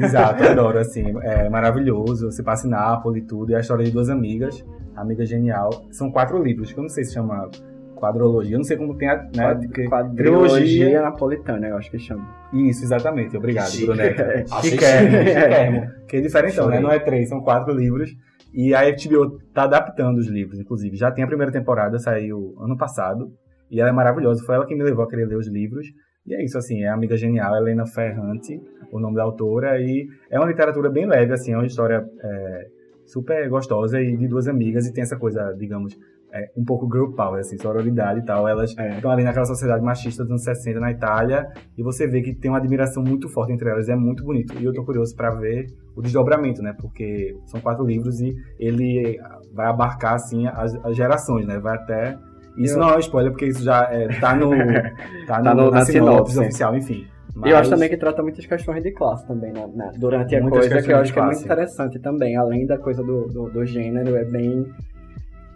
Exato, 0.01 0.43
adoro, 0.47 0.77
assim, 0.79 1.13
é 1.21 1.49
maravilhoso. 1.49 2.31
Você 2.31 2.43
passa 2.43 2.67
em 2.67 2.69
Nápoles 2.69 3.23
e 3.23 3.25
tudo, 3.25 3.51
e 3.51 3.53
é 3.53 3.57
a 3.57 3.59
história 3.61 3.83
de 3.85 3.91
duas 3.91 4.09
amigas, 4.09 4.65
Amiga 4.95 5.25
Genial. 5.25 5.69
São 5.91 6.11
quatro 6.11 6.41
livros, 6.41 6.71
que 6.71 6.79
eu 6.79 6.83
não 6.83 6.89
sei 6.89 7.03
se 7.03 7.13
chama 7.13 7.49
quadrologia, 7.95 8.55
eu 8.55 8.59
não 8.59 8.63
sei 8.65 8.75
como 8.77 8.95
tem 8.97 9.07
a, 9.09 9.15
né, 9.15 9.29
Quad- 9.37 9.65
porque- 9.67 9.87
Quadrilogia 9.87 10.49
trilogia. 10.67 11.01
napolitana, 11.01 11.67
eu 11.67 11.77
acho 11.77 11.89
que 11.89 11.97
chama. 11.97 12.27
Isso, 12.53 12.83
exatamente. 12.83 13.35
Obrigado, 13.37 13.69
Chique. 13.69 13.85
Bruneta. 13.87 14.43
Chiquérrimo, 14.61 15.17
chiquérrimo. 15.29 15.91
Que 16.07 16.17
é 16.17 16.21
diferentão, 16.21 16.67
né? 16.67 16.79
Não 16.79 16.91
é 16.91 16.99
três, 16.99 17.29
são 17.29 17.39
quatro 17.41 17.73
livros. 17.73 18.09
E 18.53 18.73
a 18.73 18.81
HBO 18.89 19.37
tá 19.53 19.63
adaptando 19.63 20.17
os 20.17 20.27
livros, 20.27 20.59
inclusive. 20.59 20.95
Já 20.95 21.11
tem 21.11 21.23
a 21.23 21.27
primeira 21.27 21.51
temporada, 21.51 21.97
saiu 21.99 22.55
ano 22.59 22.77
passado. 22.77 23.31
E 23.69 23.79
ela 23.79 23.89
é 23.89 23.93
maravilhosa. 23.93 24.43
Foi 24.45 24.55
ela 24.55 24.65
que 24.65 24.75
me 24.75 24.83
levou 24.83 25.03
a 25.03 25.09
querer 25.09 25.25
ler 25.25 25.37
os 25.37 25.47
livros. 25.47 25.87
E 26.27 26.33
é 26.33 26.43
isso, 26.43 26.57
assim, 26.57 26.83
é 26.83 26.89
amiga 26.89 27.15
genial, 27.15 27.55
Helena 27.55 27.85
Ferrante, 27.85 28.59
o 28.91 28.99
nome 28.99 29.15
da 29.15 29.23
autora. 29.23 29.79
E 29.79 30.07
é 30.29 30.39
uma 30.39 30.47
literatura 30.47 30.89
bem 30.89 31.05
leve, 31.05 31.33
assim, 31.33 31.53
é 31.53 31.57
uma 31.57 31.65
história 31.67 32.03
é, 32.23 32.67
super 33.05 33.47
gostosa 33.49 34.01
e 34.01 34.17
de 34.17 34.27
duas 34.27 34.47
amigas. 34.47 34.87
E 34.87 34.93
tem 34.93 35.03
essa 35.03 35.17
coisa, 35.17 35.53
digamos, 35.57 35.95
é, 36.33 36.49
um 36.57 36.65
pouco 36.65 36.89
girl 36.91 37.11
power, 37.15 37.39
assim, 37.39 37.57
sororidade 37.59 38.21
e 38.21 38.25
tal. 38.25 38.47
Elas 38.47 38.75
É. 38.77 38.95
estão 38.95 39.11
ali 39.11 39.23
naquela 39.23 39.45
sociedade 39.45 39.83
machista 39.83 40.23
dos 40.23 40.31
anos 40.31 40.43
60 40.43 40.79
na 40.79 40.91
Itália. 40.91 41.47
E 41.77 41.83
você 41.83 42.07
vê 42.07 42.21
que 42.23 42.33
tem 42.33 42.49
uma 42.49 42.57
admiração 42.57 43.03
muito 43.03 43.29
forte 43.29 43.53
entre 43.53 43.69
elas. 43.69 43.87
É 43.87 43.95
muito 43.95 44.23
bonito. 44.23 44.57
E 44.59 44.65
eu 44.65 44.73
tô 44.73 44.83
curioso 44.83 45.15
para 45.15 45.29
ver 45.29 45.67
o 45.95 46.01
desdobramento, 46.01 46.61
né? 46.63 46.73
Porque 46.81 47.35
são 47.45 47.61
quatro 47.61 47.85
livros 47.85 48.19
e 48.19 48.33
ele 48.59 49.19
vai 49.53 49.67
abarcar, 49.67 50.15
assim, 50.15 50.47
as, 50.47 50.73
as 50.83 50.95
gerações, 50.95 51.45
né? 51.45 51.59
Vai 51.59 51.75
até... 51.75 52.17
Isso 52.57 52.75
Eu- 52.75 52.79
não 52.79 52.89
é 52.89 52.95
um 52.97 52.99
spoiler, 52.99 53.31
porque 53.31 53.45
isso 53.47 53.63
já 53.63 53.83
é, 53.91 54.07
tá 54.19 54.35
no... 54.35 54.51
Tá, 55.27 55.41
Tá 55.41 55.53
no, 55.55 55.63
no- 55.65 55.71
na, 55.71 55.79
na 55.79 55.85
sinopse 55.85 56.31
sinopse. 56.33 56.39
oficial, 56.39 56.75
enfim. 56.75 57.07
E 57.45 57.49
eu 57.49 57.57
acho 57.57 57.69
Mas- 57.69 57.69
também 57.69 57.89
que 57.89 57.97
trata 57.97 58.21
muitas 58.23 58.45
questões 58.45 58.81
de 58.81 58.91
classe 58.91 59.27
também, 59.27 59.51
né? 59.51 59.67
né, 59.75 59.91
Durante 59.97 60.35
a 60.35 60.41
Muitas 60.41 60.67
coisa, 60.69 60.81
que 60.81 60.91
eu 60.93 60.97
acho 60.97 61.11
que 61.13 61.19
é 61.19 61.25
muito 61.25 61.43
interessante 61.43 61.99
também. 61.99 62.37
Além 62.37 62.65
da 62.65 62.77
coisa 62.77 63.03
do, 63.03 63.27
do, 63.27 63.49
do 63.49 63.65
gênero, 63.65 64.15
é 64.15 64.23
bem... 64.23 64.65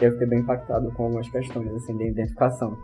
Eu 0.01 0.11
fiquei 0.13 0.27
bem 0.27 0.39
impactado 0.39 0.91
com 0.91 1.03
algumas 1.03 1.29
questões, 1.29 1.71
assim, 1.75 1.95
de 1.97 2.07
identificação. 2.09 2.75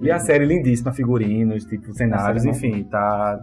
E 0.00 0.10
a 0.10 0.18
série 0.18 0.44
lindíssima, 0.44 0.92
figurinos, 0.92 1.64
tipo, 1.64 1.92
cenários, 1.94 2.42
série 2.42 2.54
enfim, 2.56 2.82
tá... 2.84 3.40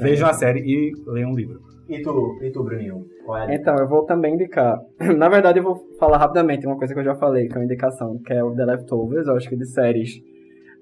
Vejam 0.00 0.28
a 0.28 0.32
série 0.32 0.60
e 0.60 0.92
leiam 1.06 1.30
um 1.30 1.34
livro. 1.36 1.60
E 1.90 2.02
tu, 2.02 2.38
e 2.42 2.50
tu, 2.50 2.62
Bruninho? 2.62 3.04
É 3.48 3.54
Então, 3.56 3.76
eu 3.76 3.88
vou 3.88 4.04
também 4.04 4.34
indicar. 4.34 4.80
Na 5.16 5.28
verdade, 5.28 5.58
eu 5.58 5.64
vou 5.64 5.76
falar 5.98 6.18
rapidamente 6.18 6.66
uma 6.66 6.78
coisa 6.78 6.94
que 6.94 7.00
eu 7.00 7.04
já 7.04 7.14
falei, 7.14 7.48
que 7.48 7.54
é 7.54 7.58
uma 7.58 7.64
indicação, 7.64 8.18
que 8.18 8.32
é 8.32 8.42
o 8.42 8.54
The 8.54 8.64
Leftovers, 8.64 9.26
eu 9.26 9.36
acho 9.36 9.48
que 9.48 9.56
de 9.56 9.66
séries 9.66 10.22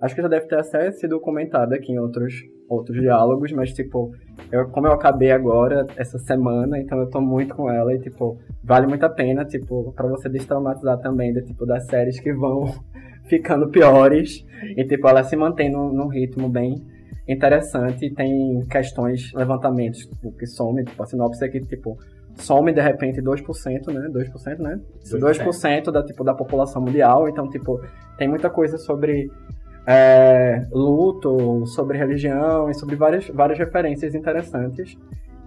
Acho 0.00 0.14
que 0.14 0.22
já 0.22 0.28
deve 0.28 0.46
ter 0.46 0.58
até 0.58 0.90
sido 0.92 1.18
comentado 1.18 1.72
aqui 1.72 1.90
em 1.90 1.98
outros, 1.98 2.32
outros 2.68 3.00
diálogos, 3.00 3.50
mas, 3.50 3.72
tipo, 3.72 4.12
eu, 4.50 4.68
como 4.68 4.86
eu 4.86 4.92
acabei 4.92 5.32
agora, 5.32 5.86
essa 5.96 6.18
semana, 6.18 6.78
então 6.78 7.00
eu 7.00 7.10
tô 7.10 7.20
muito 7.20 7.54
com 7.56 7.68
ela 7.68 7.92
e, 7.92 7.98
tipo, 7.98 8.38
vale 8.62 8.86
muito 8.86 9.04
a 9.04 9.08
pena, 9.08 9.44
tipo, 9.44 9.92
pra 9.92 10.06
você 10.06 10.28
destraumatizar 10.28 11.00
também, 11.00 11.32
de, 11.32 11.42
tipo, 11.42 11.66
das 11.66 11.84
séries 11.86 12.20
que 12.20 12.32
vão 12.32 12.66
ficando 13.28 13.68
piores 13.70 14.46
e, 14.76 14.84
tipo, 14.84 15.08
ela 15.08 15.24
se 15.24 15.34
mantém 15.34 15.68
num 15.68 16.06
ritmo 16.06 16.48
bem 16.48 16.76
interessante 17.28 18.06
e 18.06 18.14
tem 18.14 18.64
questões, 18.70 19.32
levantamentos, 19.34 20.00
tipo, 20.00 20.32
que 20.32 20.46
some, 20.46 20.82
tipo, 20.84 21.02
a 21.02 21.06
sinopse 21.06 21.44
é 21.44 21.48
que, 21.48 21.60
tipo, 21.60 21.98
some 22.36 22.72
de 22.72 22.80
repente 22.80 23.20
2%, 23.20 23.92
né? 23.92 24.08
2%, 24.08 24.58
né? 24.58 24.80
2%, 25.04 25.20
2% 25.20 25.90
da, 25.92 26.02
tipo, 26.02 26.24
da 26.24 26.34
população 26.34 26.80
mundial, 26.80 27.28
então, 27.28 27.48
tipo, 27.48 27.80
tem 28.16 28.26
muita 28.26 28.48
coisa 28.48 28.78
sobre 28.78 29.30
é, 29.86 30.66
luto, 30.72 31.66
sobre 31.66 31.98
religião 31.98 32.70
e 32.70 32.74
sobre 32.74 32.96
várias, 32.96 33.28
várias 33.28 33.58
referências 33.58 34.14
interessantes. 34.14 34.96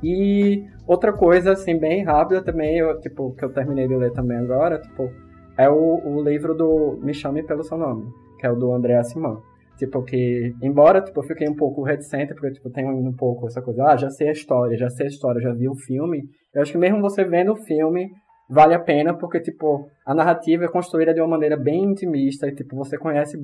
E 0.03 0.65
outra 0.87 1.13
coisa, 1.13 1.53
assim, 1.53 1.77
bem 1.77 2.03
rápida 2.03 2.43
também, 2.43 2.77
eu, 2.77 2.99
tipo, 2.99 3.33
que 3.35 3.45
eu 3.45 3.49
terminei 3.49 3.87
de 3.87 3.95
ler 3.95 4.11
também 4.13 4.37
agora, 4.37 4.79
tipo, 4.79 5.11
é 5.57 5.69
o, 5.69 6.01
o 6.03 6.23
livro 6.23 6.53
do 6.55 6.99
Me 7.01 7.13
Chame 7.13 7.43
Pelo 7.43 7.63
Seu 7.63 7.77
Nome, 7.77 8.11
que 8.39 8.45
é 8.45 8.51
o 8.51 8.55
do 8.55 8.73
André 8.73 9.01
Simão. 9.03 9.41
Tipo, 9.81 10.03
que, 10.03 10.53
embora, 10.61 11.01
tipo, 11.01 11.19
eu 11.19 11.23
fiquei 11.23 11.49
um 11.49 11.55
pouco 11.55 11.81
reticente, 11.81 12.35
porque, 12.35 12.51
tipo, 12.51 12.69
tem 12.69 12.85
um 12.87 13.11
pouco 13.11 13.47
essa 13.47 13.63
coisa, 13.63 13.83
ah, 13.83 13.97
já 13.97 14.11
sei 14.11 14.29
a 14.29 14.31
história, 14.31 14.77
já 14.77 14.91
sei 14.91 15.07
a 15.07 15.09
história, 15.09 15.41
já 15.41 15.51
vi 15.51 15.67
o 15.67 15.73
filme. 15.73 16.21
Eu 16.53 16.61
acho 16.61 16.71
que 16.71 16.77
mesmo 16.77 17.01
você 17.01 17.23
vendo 17.23 17.53
o 17.53 17.55
filme, 17.55 18.11
vale 18.47 18.75
a 18.75 18.79
pena, 18.79 19.11
porque, 19.11 19.39
tipo, 19.39 19.89
a 20.05 20.13
narrativa 20.13 20.65
é 20.65 20.67
construída 20.67 21.15
de 21.15 21.19
uma 21.19 21.29
maneira 21.29 21.57
bem 21.57 21.83
intimista 21.83 22.47
e, 22.47 22.53
tipo, 22.53 22.75
você 22.75 22.95
conhece 22.95 23.39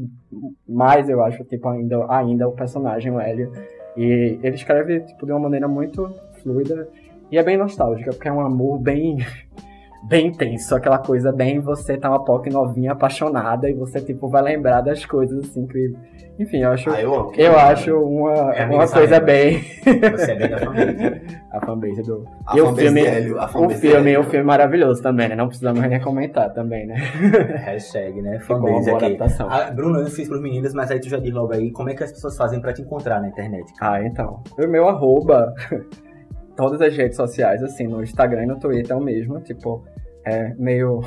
mais, 0.69 1.09
eu 1.09 1.23
acho, 1.23 1.43
tipo, 1.45 1.67
ainda, 1.69 2.05
ainda 2.07 2.47
o 2.47 2.51
personagem, 2.51 3.11
o 3.11 3.19
Hélio. 3.19 3.51
E 3.97 4.37
ele 4.43 4.55
escreve, 4.55 4.99
tipo, 4.99 5.25
de 5.25 5.31
uma 5.31 5.39
maneira 5.39 5.67
muito 5.67 6.07
fluida 6.43 6.87
e 7.31 7.37
é 7.39 7.41
bem 7.41 7.57
nostálgica, 7.57 8.11
porque 8.11 8.27
é 8.27 8.31
um 8.31 8.41
amor 8.41 8.77
bem 8.77 9.17
bem 10.07 10.27
intenso, 10.27 10.75
aquela 10.75 10.99
coisa 10.99 11.31
bem 11.31 11.59
você 11.59 11.97
tá 11.97 12.09
uma 12.09 12.23
POC 12.23 12.51
novinha, 12.51 12.91
apaixonada, 12.91 13.67
e 13.67 13.73
você, 13.73 13.99
tipo, 13.99 14.29
vai 14.29 14.43
lembrar 14.43 14.81
das 14.81 15.03
coisas, 15.03 15.43
assim, 15.43 15.65
que... 15.65 15.95
Enfim, 16.39 16.57
eu 16.61 16.71
acho, 16.71 16.89
Ah, 16.91 17.01
eu 17.01 17.13
amo. 17.15 17.31
eu 17.35 17.57
acho 17.57 17.95
uma, 17.99 18.53
É 18.53 18.65
uma 18.65 18.87
coisa 18.87 19.19
bem... 19.19 19.61
Você 19.83 20.31
é 20.31 20.35
bem 20.35 20.49
da 20.49 20.59
família. 20.59 21.21
a 21.51 21.65
fanbase 21.65 22.03
do... 22.03 22.25
A 22.45 22.55
e 22.57 22.61
o 22.61 22.65
fanbase 22.65 22.83
filme, 22.85 23.01
Hélio, 23.05 23.39
a 23.39 23.45
o 23.45 23.47
fanbase 23.47 23.73
de 23.75 23.81
filme, 23.81 24.09
Hélio. 24.11 24.21
o 24.21 24.23
filme 24.23 24.45
maravilhoso 24.45 25.01
também, 25.01 25.29
né? 25.29 25.35
Não 25.35 25.47
precisamos 25.47 25.81
nem 25.81 25.99
comentar 25.99 26.53
também, 26.53 26.85
né? 26.85 26.95
Hashtag, 27.65 28.21
né? 28.21 28.39
Fanbase 28.41 28.91
aqui. 28.91 29.05
adaptação. 29.05 29.47
Ah, 29.49 29.71
Bruno, 29.71 29.97
eu 29.99 30.03
não 30.03 30.11
fiz 30.11 30.27
pros 30.27 30.41
meninos, 30.41 30.73
mas 30.73 30.91
aí 30.91 30.99
tu 30.99 31.09
já 31.09 31.17
diz 31.17 31.33
logo 31.33 31.53
aí 31.53 31.71
como 31.71 31.89
é 31.89 31.95
que 31.95 32.03
as 32.03 32.11
pessoas 32.11 32.37
fazem 32.37 32.61
pra 32.61 32.71
te 32.71 32.81
encontrar 32.83 33.19
na 33.19 33.29
internet. 33.29 33.65
Ah, 33.81 34.01
então. 34.03 34.43
O 34.59 34.67
meu 34.67 34.87
arroba, 34.87 35.53
todas 36.55 36.79
as 36.81 36.95
redes 36.95 37.15
sociais, 37.17 37.63
assim, 37.63 37.87
no 37.87 38.03
Instagram 38.03 38.43
e 38.43 38.47
no 38.47 38.59
Twitter 38.59 38.91
é 38.91 38.95
o 38.95 39.01
mesmo, 39.03 39.39
tipo, 39.41 39.83
é 40.23 40.53
meio 40.55 41.01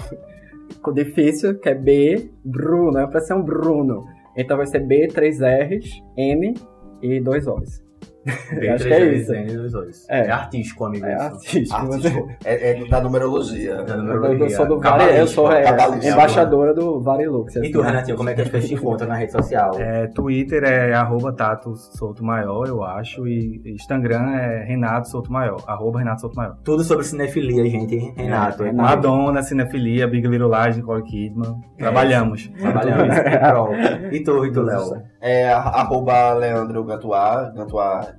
difícil, 0.92 1.58
que 1.58 1.68
é 1.68 1.74
B, 1.74 2.30
Bruno, 2.44 2.98
é 2.98 3.06
pra 3.06 3.20
ser 3.20 3.34
um 3.34 3.42
Bruno. 3.42 4.04
Então 4.40 4.56
vai 4.56 4.66
ser 4.66 4.80
B, 4.80 5.06
3 5.06 5.38
R's, 5.42 6.02
N 6.16 6.54
e 7.02 7.20
2 7.20 7.46
O's. 7.46 7.89
Bem 8.58 8.70
Acho 8.70 8.84
que 8.84 8.92
é 8.92 9.14
isso. 9.14 9.32
É. 10.08 10.26
É 10.26 10.30
artístico, 10.30 10.84
amigo. 10.84 11.06
É 11.06 11.14
artístico. 11.14 11.74
Artístico. 11.74 12.28
É, 12.44 12.70
é 12.82 12.84
da 12.88 13.00
numerologia. 13.00 13.76
Da 13.82 13.94
Eu, 13.94 13.98
eu 14.00 14.04
numerologia. 14.04 14.56
sou 14.56 14.66
do. 14.66 14.80
Vari, 14.80 15.16
eu 15.16 15.26
sou 15.26 15.50
é, 15.50 15.64
embaixadora 16.04 16.74
do 16.74 17.00
Varilux. 17.00 17.56
E 17.56 17.70
tu, 17.70 17.80
Renatinho, 17.80 18.16
como 18.16 18.28
é 18.28 18.34
que 18.34 18.42
as 18.42 18.48
pessoas 18.48 18.68
te 18.68 18.74
encontram 18.74 19.08
na 19.08 19.14
rede 19.16 19.32
social? 19.32 19.72
É, 19.78 20.06
Twitter 20.08 20.62
é 20.64 20.92
arroba 20.92 21.32
Tato 21.32 21.74
Souto 21.76 22.24
Maior, 22.24 22.68
eu 22.68 22.82
acho. 22.82 23.26
E 23.26 23.62
Instagram 23.66 24.30
é 24.36 24.64
Renato 24.64 25.08
Souto 25.08 25.32
Maior. 25.32 25.62
Arroba 25.66 25.98
Renato 26.00 26.20
Souto 26.20 26.36
Maior. 26.36 26.56
Tudo 26.62 26.84
sobre 26.84 27.04
cinefilia, 27.04 27.64
gente. 27.68 27.96
Renato. 28.16 28.64
É, 28.64 28.68
é 28.68 28.72
Madonna, 28.72 29.42
Cinefilia, 29.42 30.06
Big 30.06 30.26
Little 30.26 30.50
Lies, 30.50 30.76
Nicole 30.76 31.02
Kidman. 31.04 31.54
Trabalhamos. 31.78 32.48
Trabalhamos 32.48 33.16
em 33.16 33.38
prol. 33.50 33.74
E 34.12 34.22
tu, 34.22 34.44
e 34.44 34.52
tu, 34.52 34.62
Léo? 34.62 35.02
É 35.20 35.52
arroba 35.52 36.32
Leandro 36.34 36.84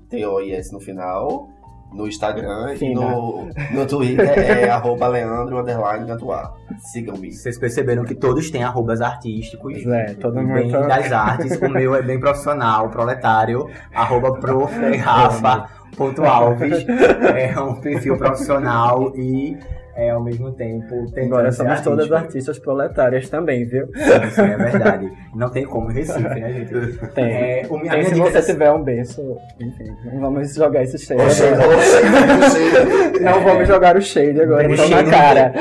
T-O-I-S 0.10 0.72
no 0.74 0.80
final, 0.80 1.50
no 1.94 2.08
Instagram 2.08 2.74
e 2.74 2.78
Sim, 2.78 2.94
no, 2.94 3.50
no 3.74 3.86
Twitter 3.86 4.30
é 4.40 4.70
arroba 4.72 5.08
Leandro 5.10 5.60
underline 5.60 6.06
Gantuá. 6.06 6.54
Sigam-me. 6.92 7.32
Vocês 7.34 7.58
perceberam 7.60 8.04
que 8.06 8.16
todos 8.16 8.50
têm 8.50 8.64
arrobas 8.64 9.02
artísticos. 9.02 9.86
É, 9.86 10.14
todo 10.14 10.36
bem 10.36 10.46
mundo- 10.72 10.88
das 10.88 11.12
artes. 11.12 11.60
O 11.62 11.68
meu 11.70 11.94
é 11.96 12.02
bem 12.02 12.20
profissional, 12.20 12.90
proletário. 12.90 13.70
Arroba 13.94 14.34
prof. 14.40 14.74
Rafa. 14.98 15.70
Ponto 15.98 16.24
Alves. 16.24 16.86
É 17.36 17.60
um 17.60 17.76
perfil 17.82 18.18
profissional 18.18 19.12
e 19.16 19.58
é, 19.96 20.10
ao 20.10 20.24
mesmo 20.24 20.52
tempo 20.54 21.12
tem 21.12 21.26
Agora 21.26 21.52
somos 21.52 21.82
todas 21.82 22.12
artistas 22.12 22.58
proletárias 22.60 23.30
também, 23.30 23.66
viu? 23.66 23.88
Isso 24.28 24.42
é 24.42 24.58
verdade. 24.58 25.12
Não 25.36 25.50
tem 25.50 25.66
como 25.66 25.88
Recife, 25.88 26.20
né, 26.22 26.52
gente? 26.54 26.98
Tem. 27.14 27.26
É, 27.26 27.66
o, 27.70 27.76
a 27.78 27.80
Tem 27.82 27.90
minha 27.92 28.04
se 28.06 28.14
dica 28.14 28.26
você 28.28 28.34
dessa- 28.34 28.52
tiver 28.54 28.72
um 28.72 28.84
berço, 28.84 29.38
enfim, 29.60 29.92
não 30.06 30.20
vamos 30.22 30.54
jogar 30.54 30.84
esse 30.84 30.98
shade 30.98 31.22
Oxê, 31.22 31.48
agora. 31.48 31.78
oxê, 31.78 31.98
oxê. 31.98 33.20
Não 33.20 33.44
vamos 33.44 33.68
jogar 33.68 33.96
o 33.98 34.02
shade 34.02 34.42
agora, 34.42 34.68
O 34.68 34.74
então 34.74 34.90
na 34.90 34.96
cheiro 34.96 35.04
do- 35.06 35.12
cara. 35.12 35.54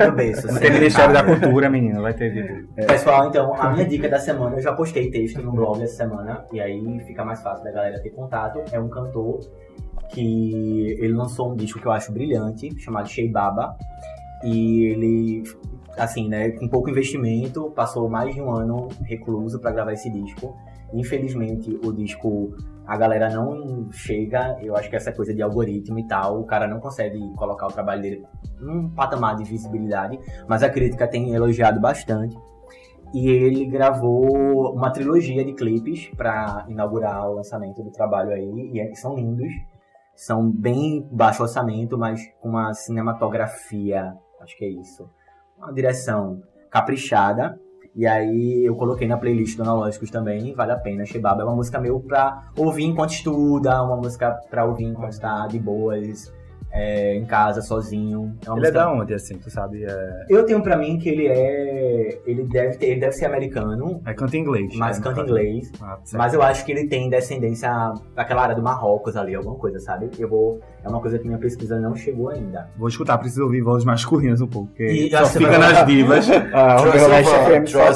É 0.00 0.06
do 0.06 0.12
berço. 0.16 0.46
Não 0.46 0.54
sim. 0.54 0.60
tem 0.60 0.72
Ministério 0.72 1.12
da 1.14 1.24
Cultura, 1.24 1.70
menina. 1.70 2.00
Vai 2.00 2.14
ter 2.14 2.32
de 2.32 2.42
tudo. 2.46 2.86
Pessoal, 2.86 3.28
então, 3.28 3.54
a 3.54 3.72
minha 3.72 3.84
dica 3.84 4.08
da 4.08 4.18
semana, 4.18 4.56
eu 4.56 4.62
já 4.62 4.72
postei 4.72 5.10
texto 5.10 5.42
no 5.42 5.52
blog 5.52 5.82
essa 5.82 5.96
semana, 5.96 6.44
e 6.52 6.60
aí 6.60 7.00
fica 7.06 7.24
mais 7.24 7.40
fácil 7.42 7.64
da 7.64 7.70
galera 7.72 8.00
ter 8.02 8.10
contato. 8.10 8.60
É 8.72 8.78
um 8.78 8.88
cantor 8.88 9.40
que 10.10 10.96
ele 10.98 11.12
lançou 11.12 11.52
um 11.52 11.56
disco 11.56 11.80
que 11.80 11.86
eu 11.86 11.92
acho 11.92 12.12
brilhante, 12.12 12.78
chamado 12.80 13.08
Shea 13.08 13.30
Baba. 13.30 13.76
E 14.44 14.84
ele, 14.84 15.42
assim, 15.96 16.28
né, 16.28 16.50
com 16.50 16.68
pouco 16.68 16.90
investimento, 16.90 17.70
passou 17.70 18.08
mais 18.08 18.34
de 18.34 18.40
um 18.40 18.50
ano 18.50 18.88
recluso 19.02 19.58
pra 19.58 19.72
gravar 19.72 19.92
esse 19.92 20.10
disco. 20.10 20.56
Infelizmente, 20.92 21.78
o 21.84 21.92
disco, 21.92 22.54
a 22.86 22.96
galera 22.96 23.28
não 23.28 23.90
chega, 23.92 24.56
eu 24.62 24.74
acho 24.76 24.88
que 24.88 24.96
essa 24.96 25.12
coisa 25.12 25.34
de 25.34 25.42
algoritmo 25.42 25.98
e 25.98 26.06
tal, 26.06 26.40
o 26.40 26.44
cara 26.44 26.66
não 26.66 26.80
consegue 26.80 27.18
colocar 27.34 27.66
o 27.66 27.72
trabalho 27.72 28.00
dele 28.00 28.24
num 28.60 28.88
patamar 28.88 29.36
de 29.36 29.44
visibilidade, 29.44 30.18
mas 30.48 30.62
a 30.62 30.70
crítica 30.70 31.06
tem 31.06 31.34
elogiado 31.34 31.80
bastante. 31.80 32.36
E 33.12 33.28
ele 33.28 33.66
gravou 33.66 34.72
uma 34.74 34.90
trilogia 34.90 35.44
de 35.44 35.52
clipes 35.54 36.08
para 36.16 36.64
inaugurar 36.68 37.28
o 37.28 37.34
lançamento 37.34 37.82
do 37.82 37.90
trabalho 37.90 38.30
aí, 38.30 38.70
e 38.72 38.80
é- 38.80 38.94
são 38.94 39.16
lindos. 39.16 39.50
São 40.18 40.50
bem 40.50 41.08
baixo 41.12 41.44
orçamento, 41.44 41.96
mas 41.96 42.20
com 42.40 42.48
uma 42.48 42.74
cinematografia, 42.74 44.16
acho 44.40 44.58
que 44.58 44.64
é 44.64 44.68
isso. 44.68 45.08
Uma 45.56 45.72
direção 45.72 46.42
caprichada. 46.68 47.56
E 47.94 48.04
aí 48.04 48.64
eu 48.64 48.74
coloquei 48.74 49.06
na 49.06 49.16
playlist 49.16 49.56
do 49.56 49.62
Analógicos 49.62 50.10
também, 50.10 50.52
vale 50.54 50.72
a 50.72 50.76
pena. 50.76 51.06
Shebaba 51.06 51.42
é 51.42 51.44
uma 51.44 51.54
música 51.54 51.78
meio 51.78 52.00
pra 52.00 52.50
ouvir 52.56 52.84
enquanto 52.84 53.12
estuda, 53.12 53.80
uma 53.80 53.96
música 53.96 54.32
pra 54.50 54.64
ouvir 54.64 54.86
enquanto 54.86 55.20
tá 55.20 55.46
de 55.46 55.60
boas, 55.60 56.32
é, 56.70 57.14
em 57.16 57.24
casa, 57.24 57.62
sozinho. 57.62 58.36
É 58.46 58.50
Ele 58.50 58.50
é 58.50 58.54
música 58.54 58.72
da 58.72 58.92
onde, 58.92 59.14
assim, 59.14 59.38
tu 59.38 59.50
sabe? 59.50 59.84
É, 59.84 60.26
eu 60.28 60.44
tenho 60.44 60.62
pra 60.62 60.76
mim 60.76 60.98
que 60.98 61.08
ele 61.08 61.26
é. 61.26 62.20
Ele 62.26 62.44
deve, 62.44 62.76
ter, 62.76 62.86
ele 62.86 63.00
deve 63.00 63.12
ser 63.12 63.26
americano, 63.26 64.00
é 64.04 64.14
canta 64.14 64.36
em 64.36 64.40
inglês. 64.40 64.74
mas 64.76 64.98
É, 64.98 65.02
canta 65.02 65.22
não 65.22 65.28
inglês. 65.28 65.70
Ah, 65.80 65.98
certo. 66.04 66.18
Mas 66.18 66.34
eu 66.34 66.42
acho 66.42 66.64
que 66.64 66.72
ele 66.72 66.86
tem 66.86 67.08
descendência 67.08 67.70
daquela 68.14 68.42
área 68.42 68.54
do 68.54 68.62
Marrocos 68.62 69.16
ali, 69.16 69.34
alguma 69.34 69.56
coisa, 69.56 69.78
sabe? 69.80 70.10
Eu 70.18 70.28
vou. 70.28 70.60
É 70.84 70.88
uma 70.88 71.00
coisa 71.00 71.18
que 71.18 71.26
minha 71.26 71.38
pesquisa 71.38 71.78
não 71.78 71.94
chegou 71.96 72.28
ainda. 72.30 72.68
Vou 72.78 72.88
escutar, 72.88 73.18
preciso 73.18 73.42
ouvir 73.42 73.60
vozes 73.62 73.84
masculinas 73.84 74.40
um 74.40 74.46
pouco, 74.46 74.68
porque 74.68 74.84
E 74.84 75.10
só 75.10 75.26
fica 75.26 75.50
vai- 75.50 75.58
nas 75.58 75.86
divas. 75.86 76.28
Ah, 76.52 76.76
o 76.80 76.82
Troy. 77.64 77.92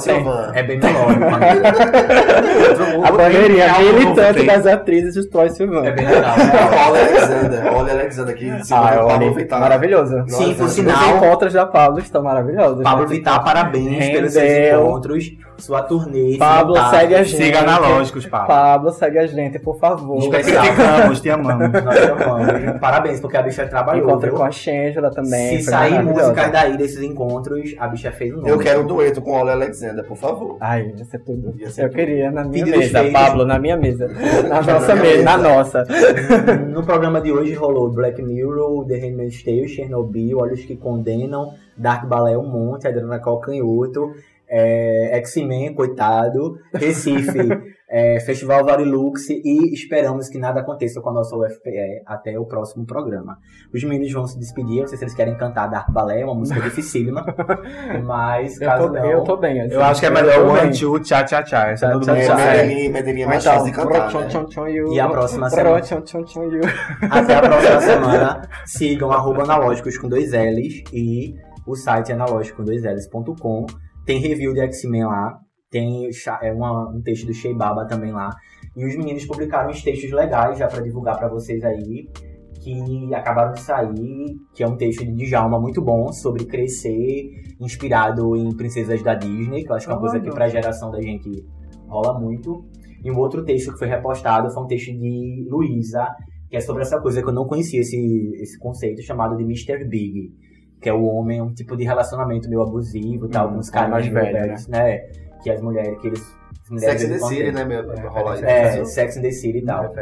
É 0.54 0.62
bem 0.62 0.80
amigo. 0.82 1.24
a 3.06 3.12
bandeirinha 3.12 3.66
militante 3.78 4.44
das 4.44 4.66
atrizes 4.66 5.14
de 5.14 5.28
Troy 5.30 5.48
Sivan. 5.50 5.84
É 5.84 5.92
bem 5.92 6.06
legal? 6.06 6.34
Olha 6.90 7.00
Alexander, 7.00 7.72
olha 7.72 7.92
Alexander 7.92 8.34
aqui. 8.34 8.50
Ah, 8.50 8.64
segura 8.64 8.94
eu 8.94 9.04
o 9.04 9.08
Pablo 9.08 9.26
olhei, 9.26 9.34
Vittar. 9.42 9.60
maravilhoso. 9.60 10.24
Sim, 10.28 10.54
por 10.54 10.68
sinal. 10.68 10.96
Os 10.96 11.16
encontros 11.16 11.52
da 11.52 11.66
Pablo 11.66 11.98
estão 12.00 12.22
maravilhosos. 12.22 12.82
Pablo 12.82 13.04
né? 13.04 13.10
Vittar, 13.10 13.44
parabéns 13.44 14.08
pelos 14.10 14.32
seus 14.32 14.72
encontros, 14.74 15.30
sua 15.62 15.82
turnê. 15.82 16.36
Pablo, 16.38 16.76
esse 16.76 16.90
segue 16.90 17.14
a 17.14 17.22
gente. 17.22 17.36
Siga 17.42 17.58
analógicos, 17.60 18.26
Pablo. 18.26 18.46
Pablo, 18.48 18.92
segue 18.92 19.18
a 19.18 19.26
gente, 19.26 19.58
por 19.58 19.78
favor. 19.78 20.18
Espera- 20.18 20.42
Te 20.62 20.68
amamos, 20.80 21.20
te 21.20 21.30
amamos. 21.30 21.70
Parabéns, 22.80 23.20
porque 23.20 23.36
a 23.36 23.42
bicha 23.42 23.66
trabalhou. 23.66 24.08
Encontrei 24.08 24.30
viu? 24.30 24.38
com 24.38 24.44
a 24.44 24.50
Shangela 24.50 25.10
também. 25.10 25.58
Se 25.58 25.64
sair 25.70 26.02
músicas 26.02 26.50
daí 26.52 26.76
desses 26.76 27.02
encontros, 27.02 27.74
a 27.78 27.88
bicha 27.88 28.10
fez 28.12 28.32
um 28.32 28.36
nome. 28.38 28.50
Eu 28.50 28.58
quero 28.58 28.82
um 28.82 28.86
dueto 28.86 29.22
com 29.22 29.32
Olha 29.32 29.52
Alexander, 29.52 30.04
por 30.04 30.16
favor. 30.16 30.56
Ai, 30.60 30.92
ia 30.96 31.04
ser 31.04 31.18
tudo. 31.20 31.54
Ia 31.58 31.70
ser 31.70 31.84
Eu 31.84 31.90
queria 31.90 32.30
na 32.30 32.44
minha 32.44 32.64
Pedidos 32.64 32.80
mesa, 32.86 32.98
feitos. 33.00 33.20
Pablo, 33.20 33.44
na 33.44 33.58
minha 33.58 33.76
mesa. 33.76 34.08
Na 34.48 34.60
nossa 34.62 34.94
mesa, 34.94 35.22
na 35.22 35.36
nossa. 35.38 35.84
No 36.68 36.82
programa 36.82 37.20
de 37.20 37.32
hoje 37.32 37.54
rolou 37.54 37.90
Black 37.90 38.20
Mirror, 38.22 38.84
The 38.86 38.96
Handmaid's 38.96 39.42
Tale, 39.42 39.68
Chernobyl, 39.68 40.38
Olhos 40.38 40.64
que 40.64 40.76
Condenam, 40.76 41.54
Dark 41.76 42.06
Ballet 42.06 42.36
Um 42.36 42.44
Monte, 42.46 42.86
Adriana 42.88 43.18
Calcanhoto, 43.18 44.12
é, 44.54 45.16
X-Men, 45.18 45.74
coitado, 45.74 46.58
Recife, 46.74 47.38
é, 47.90 48.20
Festival 48.20 48.62
Varilux 48.66 49.30
e 49.30 49.72
esperamos 49.72 50.28
que 50.28 50.38
nada 50.38 50.60
aconteça 50.60 51.00
com 51.00 51.08
a 51.08 51.12
nossa 51.14 51.34
UFPE 51.34 52.02
até 52.06 52.38
o 52.38 52.44
próximo 52.44 52.84
programa. 52.84 53.38
Os 53.74 53.82
meninos 53.82 54.12
vão 54.12 54.26
se 54.26 54.38
despedir, 54.38 54.80
não 54.82 54.86
sei 54.88 54.98
se 54.98 55.04
eles 55.04 55.14
querem 55.14 55.34
cantar 55.38 55.68
Dark 55.68 55.90
Ballet, 55.90 56.22
uma 56.22 56.34
música 56.34 56.60
dificílima, 56.60 57.24
mas 58.04 58.60
Eu 58.60 58.68
caso 58.68 58.86
tô, 58.88 58.92
não... 58.92 59.10
eu 59.10 59.24
tô 59.24 59.36
bem. 59.38 59.60
assim. 59.62 59.74
Eu 59.74 59.82
acho 59.82 60.00
que 60.00 60.06
é 60.06 60.08
Eu 60.10 60.14
melhor 60.14 60.46
o. 60.46 60.50
One, 60.52 60.78
Two, 60.78 61.00
Tchá, 61.00 61.24
Tchá, 61.24 61.42
Tchá. 61.42 61.70
Essa 61.70 61.86
Tchá, 61.86 61.92
todo 61.94 62.04
tchá, 62.04 62.14
mundo 62.14 62.24
tchá. 62.24 62.32
consegue. 62.34 62.62
Medellín, 62.68 62.88
Medellín 62.90 63.22
é 63.22 63.26
mais 63.26 63.42
Então, 63.44 63.52
fácil 63.58 63.70
de 63.72 63.76
cantar, 63.78 64.08
tchon, 64.10 64.20
né? 64.20 64.28
tchon, 64.28 64.44
tchon. 64.46 64.68
E 64.92 65.00
a 65.00 65.08
próxima 65.08 65.48
semana? 65.50 65.80
Tchon, 65.80 66.00
tchon, 66.02 66.24
tchon, 66.24 66.42
you. 66.44 66.60
Até 67.10 67.34
a 67.36 67.40
próxima 67.40 67.80
semana. 67.80 68.48
Sigam 68.66 69.10
arroba 69.10 69.44
analógicos 69.44 69.96
com 69.96 70.08
dois 70.08 70.32
L's 70.32 70.82
e 70.92 71.34
o 71.66 71.74
site 71.74 72.12
analógico 72.12 72.58
com 72.58 72.64
dois 72.64 72.82
L's.com. 72.84 73.66
Tem 74.04 74.18
review 74.20 74.52
de 74.52 74.60
X-Men 74.60 75.04
lá. 75.04 75.38
Tem 75.70 76.08
é 76.42 76.52
uma- 76.52 76.90
um 76.90 77.00
texto 77.00 77.26
do 77.26 77.32
Shea 77.32 77.54
Baba 77.54 77.86
também 77.86 78.12
lá. 78.12 78.30
E 78.76 78.84
os 78.84 78.96
meninos 78.96 79.24
publicaram 79.24 79.70
uns 79.70 79.82
textos 79.82 80.10
legais 80.12 80.58
já 80.58 80.66
pra 80.66 80.80
divulgar 80.80 81.18
pra 81.18 81.28
vocês 81.28 81.62
aí. 81.64 82.08
Que 82.62 83.12
acabaram 83.14 83.52
de 83.52 83.60
sair, 83.60 84.36
que 84.54 84.62
é 84.62 84.68
um 84.68 84.76
texto 84.76 85.04
de 85.04 85.12
Djalma 85.12 85.58
muito 85.58 85.82
bom 85.82 86.12
sobre 86.12 86.44
crescer, 86.44 87.30
inspirado 87.60 88.36
em 88.36 88.54
princesas 88.56 89.02
da 89.02 89.14
Disney, 89.14 89.64
que 89.64 89.70
eu 89.72 89.74
acho 89.74 89.86
que 89.86 89.92
é 89.92 89.94
uma 89.94 90.00
coisa 90.00 90.20
que 90.20 90.30
pra 90.30 90.48
geração 90.48 90.90
da 90.90 91.00
gente 91.00 91.28
rola 91.88 92.20
muito. 92.20 92.64
E 93.04 93.10
um 93.10 93.18
outro 93.18 93.44
texto 93.44 93.72
que 93.72 93.78
foi 93.78 93.88
repostado 93.88 94.48
foi 94.52 94.62
um 94.62 94.66
texto 94.68 94.92
de 94.92 95.48
Luísa, 95.50 96.06
que 96.48 96.56
é 96.56 96.60
sobre 96.60 96.82
essa 96.82 97.00
coisa 97.00 97.20
que 97.20 97.28
eu 97.28 97.32
não 97.32 97.46
conhecia 97.46 97.80
esse, 97.80 97.96
esse 98.34 98.56
conceito 98.58 99.02
chamado 99.02 99.36
de 99.36 99.42
Mr. 99.42 99.84
Big, 99.88 100.30
que 100.82 100.88
é 100.88 100.92
o 100.92 101.04
homem, 101.04 101.40
um 101.40 101.54
tipo 101.54 101.76
de 101.76 101.84
relacionamento 101.84 102.48
meio 102.48 102.60
abusivo, 102.62 103.28
tal, 103.28 103.48
Hum, 103.48 103.52
com 103.54 103.58
os 103.60 103.70
caras 103.70 103.90
mais 103.90 104.10
mais 104.10 104.24
velho, 104.26 104.38
velhos, 104.46 104.66
né? 104.68 104.98
Que 105.42 105.50
as 105.50 105.60
mulheres, 105.62 105.98
que 106.00 106.08
eles. 106.08 106.42
Sex 106.78 107.04
and 107.04 107.08
the 107.08 107.18
City, 107.18 107.52
né, 107.52 107.64
meu? 107.64 107.82
Isso. 107.92 108.44
É, 108.46 108.84
Sex 108.84 109.16
and 109.18 109.22
the 109.22 109.30
City 109.30 109.58
e 109.58 109.64
tal. 109.64 109.92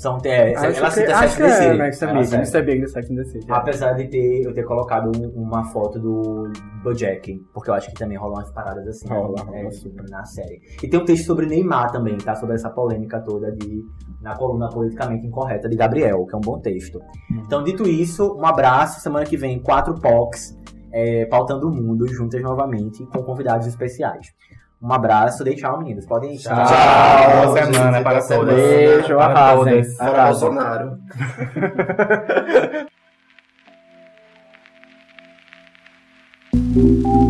São, 0.00 0.18
é, 0.24 0.54
Acho 0.54 0.78
ela 0.78 0.90
cita 0.90 1.14
Sex 1.16 1.40
and 1.40 1.44
the 1.44 1.44
é 1.46 1.52
City. 1.52 1.80
Mr. 1.80 2.04
Ela 2.04 2.20
Big. 2.20 2.34
Mr. 2.36 2.62
Big 2.62 2.80
do 2.82 2.88
Sex 2.88 3.10
and 3.10 3.16
the 3.16 3.24
City. 3.24 3.46
é. 3.50 3.54
Apesar 3.54 3.92
de 3.94 4.08
ter, 4.08 4.42
eu 4.44 4.52
ter 4.54 4.62
colocado 4.64 5.10
um- 5.16 5.30
uma 5.42 5.64
foto 5.64 5.98
do 5.98 6.52
Bojack, 6.84 7.34
porque 7.52 7.70
eu 7.70 7.74
acho 7.74 7.88
que 7.88 7.94
também 7.94 8.16
rolam 8.16 8.34
umas 8.38 8.50
paradas 8.52 8.86
assim 8.86 9.08
Rola, 9.08 9.44
né, 9.44 9.58
rola, 9.58 9.68
é, 9.68 9.70
super. 9.72 10.04
na 10.10 10.24
série. 10.24 10.60
E 10.82 10.88
tem 10.88 11.00
um 11.00 11.04
texto 11.04 11.24
sobre 11.26 11.46
Neymar 11.46 11.90
também, 11.90 12.16
tá? 12.18 12.34
Sobre 12.36 12.54
essa 12.54 12.70
polêmica 12.70 13.20
toda 13.20 13.50
de 13.50 13.82
na 14.22 14.36
coluna 14.36 14.68
Politicamente 14.68 15.26
Incorreta 15.26 15.68
de 15.68 15.76
Gabriel, 15.76 16.24
que 16.26 16.34
é 16.34 16.38
um 16.38 16.40
bom 16.40 16.58
texto. 16.58 16.98
Uhum. 16.98 17.42
Então, 17.44 17.62
dito 17.62 17.88
isso, 17.88 18.34
um 18.38 18.46
abraço. 18.46 19.00
Semana 19.00 19.26
que 19.26 19.36
vem, 19.36 19.58
quatro 19.58 19.94
POCs, 20.00 20.56
é, 20.92 21.26
pautando 21.26 21.68
o 21.68 21.74
mundo, 21.74 22.06
juntas 22.06 22.40
novamente, 22.42 23.04
com 23.06 23.22
convidados 23.22 23.66
especiais. 23.66 24.32
Um 24.80 24.92
abraço, 24.92 25.44
dei 25.44 25.54
tchau, 25.54 25.78
meninos. 25.78 26.06
Podem 26.06 26.34
ir. 26.34 26.38
Tchau. 26.38 26.56
Tchau, 26.56 27.46
boa 27.46 27.72
semana, 27.72 28.02
para 28.02 28.26
todos. 28.26 28.54
Beijo, 28.54 29.18
arrasem. 29.18 29.84
Fora 29.84 30.26
Bolsonaro. 30.26 30.98